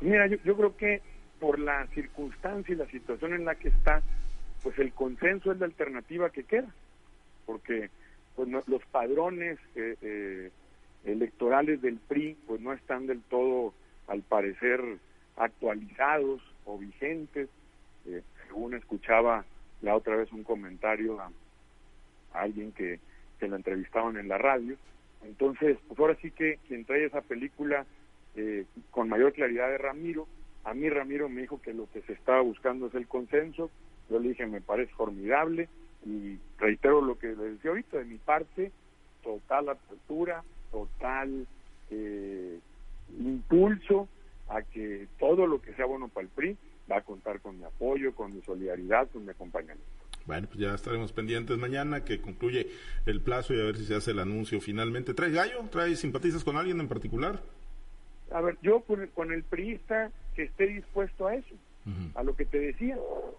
Mira, 0.00 0.26
yo, 0.26 0.36
yo 0.44 0.56
creo 0.56 0.76
que 0.76 1.00
por 1.38 1.58
la 1.58 1.86
circunstancia 1.88 2.72
y 2.72 2.78
la 2.78 2.86
situación 2.86 3.34
en 3.34 3.44
la 3.44 3.56
que 3.56 3.68
está, 3.68 4.02
pues 4.62 4.78
el 4.78 4.92
consenso 4.92 5.52
es 5.52 5.58
la 5.58 5.66
alternativa 5.66 6.30
que 6.30 6.44
queda, 6.44 6.72
porque 7.46 7.90
pues 8.36 8.48
los 8.48 8.84
padrones 8.90 9.58
eh, 9.74 9.96
eh, 10.00 10.50
electorales 11.04 11.82
del 11.82 11.96
PRI 11.96 12.36
pues 12.46 12.60
no 12.60 12.72
están 12.72 13.06
del 13.06 13.22
todo, 13.22 13.74
al 14.08 14.22
parecer, 14.22 14.80
actualizados 15.36 16.40
o 16.64 16.78
vigentes. 16.78 17.48
Eh, 18.06 18.22
según 18.46 18.74
escuchaba 18.74 19.44
la 19.82 19.96
otra 19.96 20.16
vez 20.16 20.32
un 20.32 20.44
comentario 20.44 21.20
a, 21.20 21.30
alguien 22.32 22.72
que, 22.72 22.98
que 23.38 23.48
la 23.48 23.56
entrevistaban 23.56 24.16
en 24.16 24.28
la 24.28 24.38
radio. 24.38 24.76
Entonces, 25.22 25.76
pues 25.86 26.00
ahora 26.00 26.16
sí 26.22 26.30
que 26.30 26.58
quien 26.66 26.84
trae 26.84 27.04
esa 27.04 27.20
película 27.20 27.84
eh, 28.34 28.64
con 28.90 29.08
mayor 29.08 29.32
claridad 29.32 29.68
de 29.68 29.78
Ramiro, 29.78 30.26
a 30.64 30.74
mí 30.74 30.88
Ramiro 30.88 31.28
me 31.28 31.42
dijo 31.42 31.60
que 31.60 31.74
lo 31.74 31.90
que 31.90 32.00
se 32.02 32.14
estaba 32.14 32.40
buscando 32.40 32.86
es 32.86 32.94
el 32.94 33.06
consenso, 33.06 33.70
yo 34.08 34.18
le 34.18 34.30
dije 34.30 34.46
me 34.46 34.60
parece 34.60 34.92
formidable 34.94 35.68
y 36.06 36.38
reitero 36.58 37.00
lo 37.00 37.18
que 37.18 37.28
le 37.28 37.52
decía 37.52 37.70
ahorita, 37.70 37.98
de 37.98 38.04
mi 38.04 38.18
parte, 38.18 38.72
total 39.22 39.68
apertura, 39.68 40.42
total 40.70 41.46
eh, 41.90 42.58
impulso 43.18 44.08
a 44.48 44.62
que 44.62 45.06
todo 45.18 45.46
lo 45.46 45.60
que 45.60 45.74
sea 45.74 45.86
bueno 45.86 46.08
para 46.08 46.24
el 46.24 46.32
PRI 46.32 46.56
va 46.92 46.98
a 46.98 47.02
contar 47.02 47.40
con 47.40 47.58
mi 47.58 47.64
apoyo, 47.64 48.14
con 48.14 48.34
mi 48.34 48.42
solidaridad, 48.42 49.08
con 49.10 49.24
mi 49.24 49.30
acompañamiento. 49.30 49.84
Bueno, 50.26 50.46
pues 50.46 50.60
ya 50.60 50.74
estaremos 50.74 51.12
pendientes 51.12 51.58
mañana 51.58 52.04
que 52.04 52.20
concluye 52.20 52.68
el 53.06 53.20
plazo 53.20 53.54
y 53.54 53.60
a 53.60 53.64
ver 53.64 53.76
si 53.76 53.86
se 53.86 53.96
hace 53.96 54.12
el 54.12 54.20
anuncio 54.20 54.60
finalmente. 54.60 55.14
¿Trae 55.14 55.32
gallo? 55.32 55.64
¿Trae 55.70 55.96
simpatizas 55.96 56.44
con 56.44 56.56
alguien 56.56 56.78
en 56.80 56.88
particular? 56.88 57.40
A 58.30 58.40
ver, 58.40 58.56
yo 58.62 58.80
con, 58.80 59.32
el 59.32 59.42
priista 59.42 60.10
que 60.36 60.44
esté 60.44 60.66
dispuesto 60.66 61.26
a 61.26 61.34
eso, 61.34 61.54
a 62.14 62.22
lo 62.22 62.36
que 62.36 62.44
te 62.44 62.58
decía, 62.58 62.96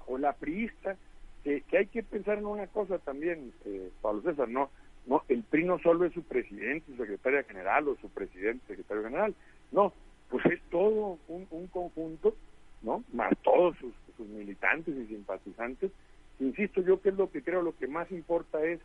o 0.08 0.18
la 0.18 0.34
priista, 0.34 0.98
que, 1.44 1.64
hay 1.78 1.88
que 1.88 2.04
pensar 2.04 2.38
en 2.38 2.46
una 2.46 2.68
cosa 2.68 2.98
también, 3.00 3.54
eh, 3.66 3.90
Pablo 4.02 4.22
César, 4.22 4.50
no, 4.50 4.70
no, 5.06 5.24
el 5.28 5.44
PRI 5.44 5.66
no 5.66 5.80
solo 5.80 6.06
es 6.06 6.14
su 6.14 6.24
presidente, 6.24 6.92
su 6.92 6.98
secretaria 6.98 7.44
general 7.44 7.88
o 7.88 7.98
su 7.98 8.10
presidente, 8.10 8.66
secretario 8.68 9.04
general, 9.04 9.36
no, 9.72 9.94
pues 10.30 10.46
es 10.46 10.62
todo 10.72 11.18
un, 11.28 11.68
conjunto, 11.68 12.36
¿no? 12.84 13.04
Más 13.14 13.34
todos 13.42 13.76
sus, 13.78 13.94
militantes 14.20 14.96
y 14.96 15.08
simpatizantes. 15.08 15.92
Insisto 16.40 16.82
yo 16.82 17.02
que 17.02 17.10
es 17.10 17.16
lo 17.16 17.30
que 17.30 17.42
creo, 17.42 17.62
lo 17.62 17.76
que 17.76 17.88
más 17.88 18.10
importa 18.12 18.64
es 18.64 18.80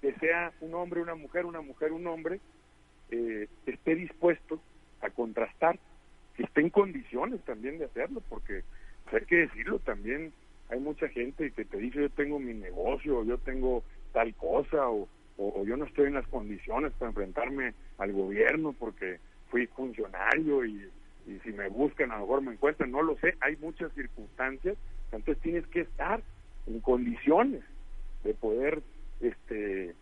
que 0.00 0.14
sea 0.14 0.52
un 0.60 0.74
hombre, 0.74 1.02
una 1.02 1.14
mujer, 1.14 1.44
una 1.44 1.60
mujer, 1.60 1.92
un 1.92 2.06
hombre, 2.06 2.40
eh, 3.10 3.48
esté 3.66 3.96
dispuesto 3.96 4.60
a 5.02 5.10
contrastar, 5.10 5.78
que 6.36 6.44
esté 6.44 6.60
en 6.60 6.70
condiciones 6.70 7.40
también 7.44 7.78
de 7.78 7.86
hacerlo, 7.86 8.22
porque 8.28 8.62
hay 9.12 9.24
que 9.26 9.36
decirlo 9.36 9.78
también, 9.80 10.32
hay 10.70 10.80
mucha 10.80 11.08
gente 11.08 11.50
que 11.50 11.64
te 11.64 11.76
dice 11.78 12.02
yo 12.02 12.10
tengo 12.10 12.38
mi 12.38 12.54
negocio, 12.54 13.24
yo 13.24 13.36
tengo 13.38 13.82
tal 14.12 14.34
cosa, 14.34 14.88
o, 14.88 15.08
o 15.36 15.64
yo 15.64 15.76
no 15.76 15.84
estoy 15.84 16.06
en 16.06 16.14
las 16.14 16.26
condiciones 16.28 16.92
para 16.92 17.10
enfrentarme 17.10 17.74
al 17.98 18.12
gobierno 18.12 18.74
porque 18.78 19.18
fui 19.50 19.66
funcionario 19.66 20.64
y, 20.64 20.88
si 21.40 21.52
me 21.52 21.68
buscan 21.68 22.10
a 22.10 22.16
lo 22.16 22.22
mejor 22.22 22.42
me 22.42 22.52
encuentran, 22.52 22.90
no 22.90 23.02
lo 23.02 23.16
sé, 23.18 23.34
hay 23.40 23.56
muchas 23.56 23.92
circunstancias, 23.92 24.76
entonces 25.12 25.42
tienes 25.42 25.66
que 25.66 25.80
estar 25.80 26.22
en 26.66 26.80
condiciones 26.80 27.62
de 28.24 28.34
poder 28.34 28.82
este 29.20 29.94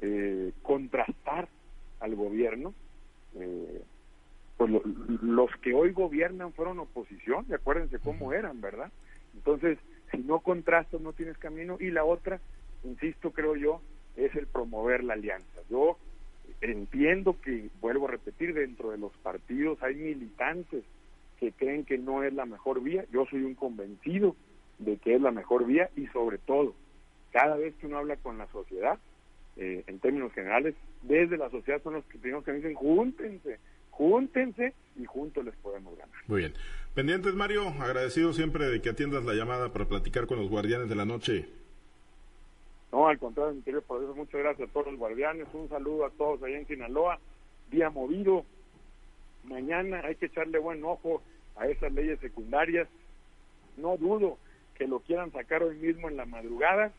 eh, 0.00 0.52
contrastar 0.62 1.48
al 2.00 2.14
gobierno 2.14 2.74
eh, 3.36 3.82
pues 4.56 4.70
los 5.22 5.50
que 5.62 5.74
hoy 5.74 5.92
gobiernan 5.92 6.52
fueron 6.52 6.78
oposición 6.78 7.46
y 7.48 7.54
acuérdense 7.54 7.98
cómo 7.98 8.32
eran 8.32 8.60
verdad 8.60 8.90
entonces 9.34 9.78
si 10.10 10.18
no 10.18 10.40
contrastas 10.40 11.00
no 11.00 11.12
tienes 11.12 11.38
camino 11.38 11.76
y 11.80 11.90
la 11.90 12.04
otra 12.04 12.40
insisto 12.84 13.30
creo 13.32 13.56
yo 13.56 13.80
es 14.16 14.34
el 14.34 14.46
promover 14.46 15.04
la 15.04 15.14
alianza. 15.14 15.60
Yo 15.68 15.96
entiendo 16.60 17.40
que, 17.40 17.68
vuelvo 17.80 18.08
a 18.08 18.12
repetir, 18.12 18.54
dentro 18.54 18.90
de 18.90 18.98
los 18.98 19.12
partidos 19.18 19.82
hay 19.82 19.94
militantes 19.94 20.84
que 21.38 21.52
creen 21.52 21.84
que 21.84 21.98
no 21.98 22.22
es 22.22 22.32
la 22.34 22.44
mejor 22.44 22.82
vía. 22.82 23.04
Yo 23.12 23.26
soy 23.30 23.42
un 23.42 23.54
convencido 23.54 24.36
de 24.78 24.96
que 24.98 25.14
es 25.14 25.20
la 25.20 25.30
mejor 25.30 25.66
vía 25.66 25.90
y 25.96 26.06
sobre 26.08 26.38
todo, 26.38 26.74
cada 27.32 27.56
vez 27.56 27.74
que 27.76 27.86
uno 27.86 27.98
habla 27.98 28.16
con 28.16 28.38
la 28.38 28.46
sociedad, 28.48 28.98
eh, 29.56 29.84
en 29.86 29.98
términos 29.98 30.32
generales, 30.32 30.74
desde 31.02 31.36
la 31.36 31.50
sociedad 31.50 31.82
son 31.82 31.94
los 31.94 32.04
que 32.06 32.18
primero 32.18 32.42
que 32.42 32.52
dicen, 32.52 32.74
júntense, 32.74 33.58
júntense 33.90 34.74
y 34.96 35.04
juntos 35.04 35.44
les 35.44 35.54
podemos 35.56 35.96
ganar. 35.96 36.14
Muy 36.26 36.40
bien. 36.40 36.54
Pendientes, 36.94 37.34
Mario, 37.34 37.68
agradecido 37.68 38.32
siempre 38.32 38.66
de 38.66 38.80
que 38.80 38.90
atiendas 38.90 39.24
la 39.24 39.34
llamada 39.34 39.72
para 39.72 39.86
platicar 39.86 40.26
con 40.26 40.38
los 40.38 40.48
guardianes 40.48 40.88
de 40.88 40.94
la 40.94 41.04
noche. 41.04 41.48
No, 42.92 43.08
al 43.08 43.18
contrario, 43.18 43.54
mi 43.54 43.62
querido 43.62 43.82
eso 43.82 44.14
muchas 44.14 44.40
gracias 44.40 44.68
a 44.68 44.72
todos 44.72 44.86
los 44.86 44.98
guardianes, 44.98 45.46
un 45.52 45.68
saludo 45.68 46.06
a 46.06 46.10
todos 46.10 46.42
allá 46.42 46.58
en 46.58 46.66
Sinaloa, 46.66 47.20
día 47.70 47.88
movido, 47.88 48.44
mañana 49.44 50.02
hay 50.04 50.16
que 50.16 50.26
echarle 50.26 50.58
buen 50.58 50.82
ojo 50.84 51.22
a 51.56 51.68
esas 51.68 51.92
leyes 51.92 52.18
secundarias, 52.20 52.88
no 53.76 53.96
dudo 53.96 54.38
que 54.80 54.88
lo 54.88 55.00
quieran 55.00 55.30
sacar 55.30 55.62
hoy 55.62 55.76
mismo 55.76 56.08
en 56.08 56.16
la 56.16 56.24
madrugada. 56.24 56.90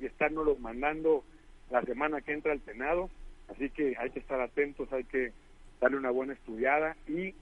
Y 0.00 0.08
los 0.30 0.58
mandando 0.58 1.22
la 1.70 1.82
semana 1.82 2.22
que 2.22 2.32
entra 2.32 2.52
al 2.52 2.64
Senado, 2.64 3.10
así 3.48 3.68
que 3.68 3.94
hay 3.98 4.10
que 4.10 4.20
estar 4.20 4.40
atentos, 4.40 4.90
hay 4.92 5.04
que 5.04 5.32
darle 5.80 5.98
una 5.98 6.10
buena 6.10 6.32
estudiada. 6.32 6.96
Y 7.06 7.34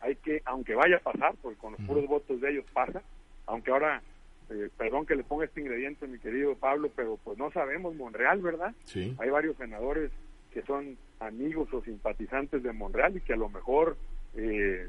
hay 0.00 0.16
que, 0.16 0.42
aunque 0.46 0.74
vaya 0.74 0.96
a 0.96 1.12
pasar, 1.12 1.36
porque 1.40 1.58
con 1.58 1.74
los 1.74 1.82
puros 1.82 2.06
votos 2.08 2.40
de 2.40 2.50
ellos 2.50 2.64
pasa, 2.72 3.02
aunque 3.46 3.70
ahora 3.70 4.02
eh, 4.50 4.70
perdón 4.76 5.06
que 5.06 5.16
le 5.16 5.24
ponga 5.24 5.44
este 5.44 5.60
ingrediente, 5.60 6.06
mi 6.06 6.18
querido 6.18 6.54
Pablo, 6.56 6.90
pero 6.94 7.18
pues 7.22 7.36
no 7.38 7.50
sabemos 7.50 7.94
Monreal, 7.94 8.40
¿verdad? 8.40 8.74
Sí. 8.84 9.14
Hay 9.18 9.30
varios 9.30 9.56
senadores 9.56 10.10
que 10.52 10.62
son 10.62 10.96
amigos 11.20 11.72
o 11.72 11.82
simpatizantes 11.82 12.62
de 12.62 12.72
Monreal 12.72 13.16
y 13.16 13.20
que 13.20 13.34
a 13.34 13.36
lo 13.36 13.48
mejor 13.48 13.96
eh, 14.36 14.88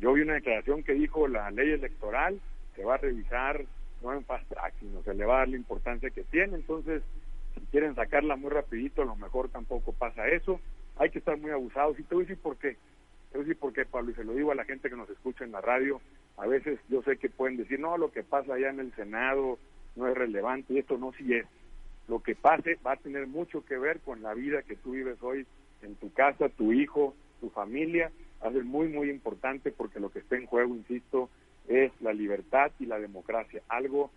yo 0.00 0.12
vi 0.12 0.22
una 0.22 0.34
declaración 0.34 0.82
que 0.82 0.92
dijo 0.94 1.26
la 1.28 1.50
ley 1.50 1.70
electoral 1.70 2.40
se 2.76 2.84
va 2.84 2.94
a 2.94 2.98
revisar 2.98 3.64
no 4.02 4.12
en 4.12 4.24
fast 4.24 4.48
track, 4.48 4.74
sino 4.78 5.02
se 5.02 5.14
le 5.14 5.24
va 5.24 5.36
a 5.36 5.38
dar 5.38 5.48
la 5.48 5.56
importancia 5.56 6.10
que 6.10 6.22
tiene. 6.24 6.54
Entonces, 6.54 7.02
si 7.54 7.60
quieren 7.72 7.94
sacarla 7.94 8.36
muy 8.36 8.50
rapidito, 8.50 9.02
a 9.02 9.06
lo 9.06 9.16
mejor 9.16 9.48
tampoco 9.48 9.92
pasa 9.92 10.28
eso. 10.28 10.60
Hay 10.96 11.10
que 11.10 11.18
estar 11.18 11.36
muy 11.36 11.50
abusados. 11.50 11.98
Y 11.98 12.04
te 12.04 12.14
voy 12.14 12.24
a 12.24 12.28
decir 12.28 12.40
por 12.40 12.56
qué. 12.56 12.76
Te 13.32 13.38
voy 13.38 13.40
a 13.40 13.48
decir 13.48 13.58
por 13.58 13.72
qué, 13.72 13.84
Pablo, 13.84 14.12
y 14.12 14.14
se 14.14 14.22
lo 14.22 14.34
digo 14.34 14.52
a 14.52 14.54
la 14.54 14.64
gente 14.64 14.88
que 14.88 14.96
nos 14.96 15.10
escucha 15.10 15.44
en 15.44 15.52
la 15.52 15.60
radio 15.60 16.00
a 16.38 16.46
veces 16.46 16.78
yo 16.88 17.02
sé 17.02 17.16
que 17.16 17.28
pueden 17.28 17.56
decir, 17.56 17.80
no, 17.80 17.98
lo 17.98 18.10
que 18.12 18.22
pasa 18.22 18.54
allá 18.54 18.70
en 18.70 18.80
el 18.80 18.94
Senado 18.94 19.58
no 19.96 20.06
es 20.06 20.16
relevante, 20.16 20.72
y 20.72 20.78
esto 20.78 20.96
no 20.96 21.12
sí 21.12 21.34
es. 21.34 21.46
Lo 22.06 22.22
que 22.22 22.34
pase 22.34 22.78
va 22.86 22.92
a 22.92 22.96
tener 22.96 23.26
mucho 23.26 23.64
que 23.64 23.76
ver 23.76 24.00
con 24.00 24.22
la 24.22 24.34
vida 24.34 24.62
que 24.62 24.76
tú 24.76 24.92
vives 24.92 25.22
hoy 25.22 25.46
en 25.82 25.96
tu 25.96 26.12
casa, 26.12 26.48
tu 26.48 26.72
hijo, 26.72 27.14
tu 27.40 27.50
familia, 27.50 28.10
va 28.42 28.48
a 28.48 28.52
ser 28.52 28.64
muy, 28.64 28.88
muy 28.88 29.10
importante 29.10 29.72
porque 29.72 30.00
lo 30.00 30.10
que 30.10 30.20
está 30.20 30.36
en 30.36 30.46
juego, 30.46 30.74
insisto, 30.74 31.28
es 31.66 31.92
la 32.00 32.12
libertad 32.12 32.70
y 32.78 32.86
la 32.86 32.98
democracia, 32.98 33.62
algo 33.68 34.10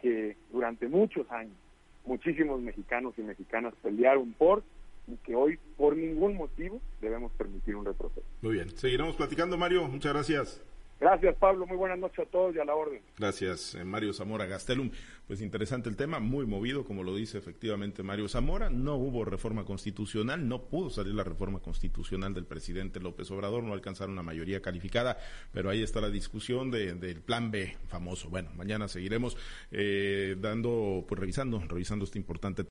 que 0.00 0.36
durante 0.52 0.88
muchos 0.88 1.30
años 1.30 1.56
muchísimos 2.04 2.60
mexicanos 2.60 3.14
y 3.18 3.22
mexicanas 3.22 3.74
pelearon 3.82 4.32
por 4.34 4.62
y 5.06 5.16
que 5.16 5.34
hoy 5.34 5.58
por 5.76 5.96
ningún 5.96 6.36
motivo 6.36 6.80
debemos 7.00 7.32
permitir 7.32 7.76
un 7.76 7.84
retroceso. 7.84 8.26
Muy 8.42 8.54
bien, 8.54 8.70
seguiremos 8.70 9.16
platicando 9.16 9.58
Mario, 9.58 9.86
muchas 9.88 10.12
gracias. 10.12 10.62
Gracias, 11.00 11.36
Pablo. 11.36 11.66
Muy 11.66 11.76
buenas 11.76 11.98
noches 11.98 12.20
a 12.20 12.30
todos 12.30 12.54
y 12.54 12.58
a 12.58 12.64
la 12.64 12.74
orden. 12.74 13.00
Gracias, 13.18 13.74
eh, 13.74 13.84
Mario 13.84 14.12
Zamora 14.12 14.46
Gastelum. 14.46 14.90
Pues 15.26 15.40
interesante 15.40 15.88
el 15.88 15.96
tema, 15.96 16.20
muy 16.20 16.44
movido, 16.44 16.84
como 16.84 17.02
lo 17.02 17.16
dice 17.16 17.38
efectivamente 17.38 18.02
Mario 18.02 18.28
Zamora. 18.28 18.68
No 18.68 18.96
hubo 18.96 19.24
reforma 19.24 19.64
constitucional, 19.64 20.46
no 20.46 20.64
pudo 20.64 20.90
salir 20.90 21.14
la 21.14 21.24
reforma 21.24 21.60
constitucional 21.60 22.34
del 22.34 22.44
presidente 22.44 23.00
López 23.00 23.30
Obrador, 23.30 23.64
no 23.64 23.72
alcanzaron 23.72 24.12
una 24.12 24.22
mayoría 24.22 24.60
calificada, 24.60 25.16
pero 25.50 25.70
ahí 25.70 25.82
está 25.82 26.02
la 26.02 26.10
discusión 26.10 26.70
de, 26.70 26.92
del 26.94 27.22
plan 27.22 27.50
B 27.50 27.74
famoso. 27.88 28.28
Bueno, 28.28 28.50
mañana 28.54 28.86
seguiremos 28.86 29.38
eh, 29.70 30.36
dando, 30.38 31.06
pues 31.08 31.18
revisando, 31.18 31.58
revisando 31.66 32.04
este 32.04 32.18
importante 32.18 32.62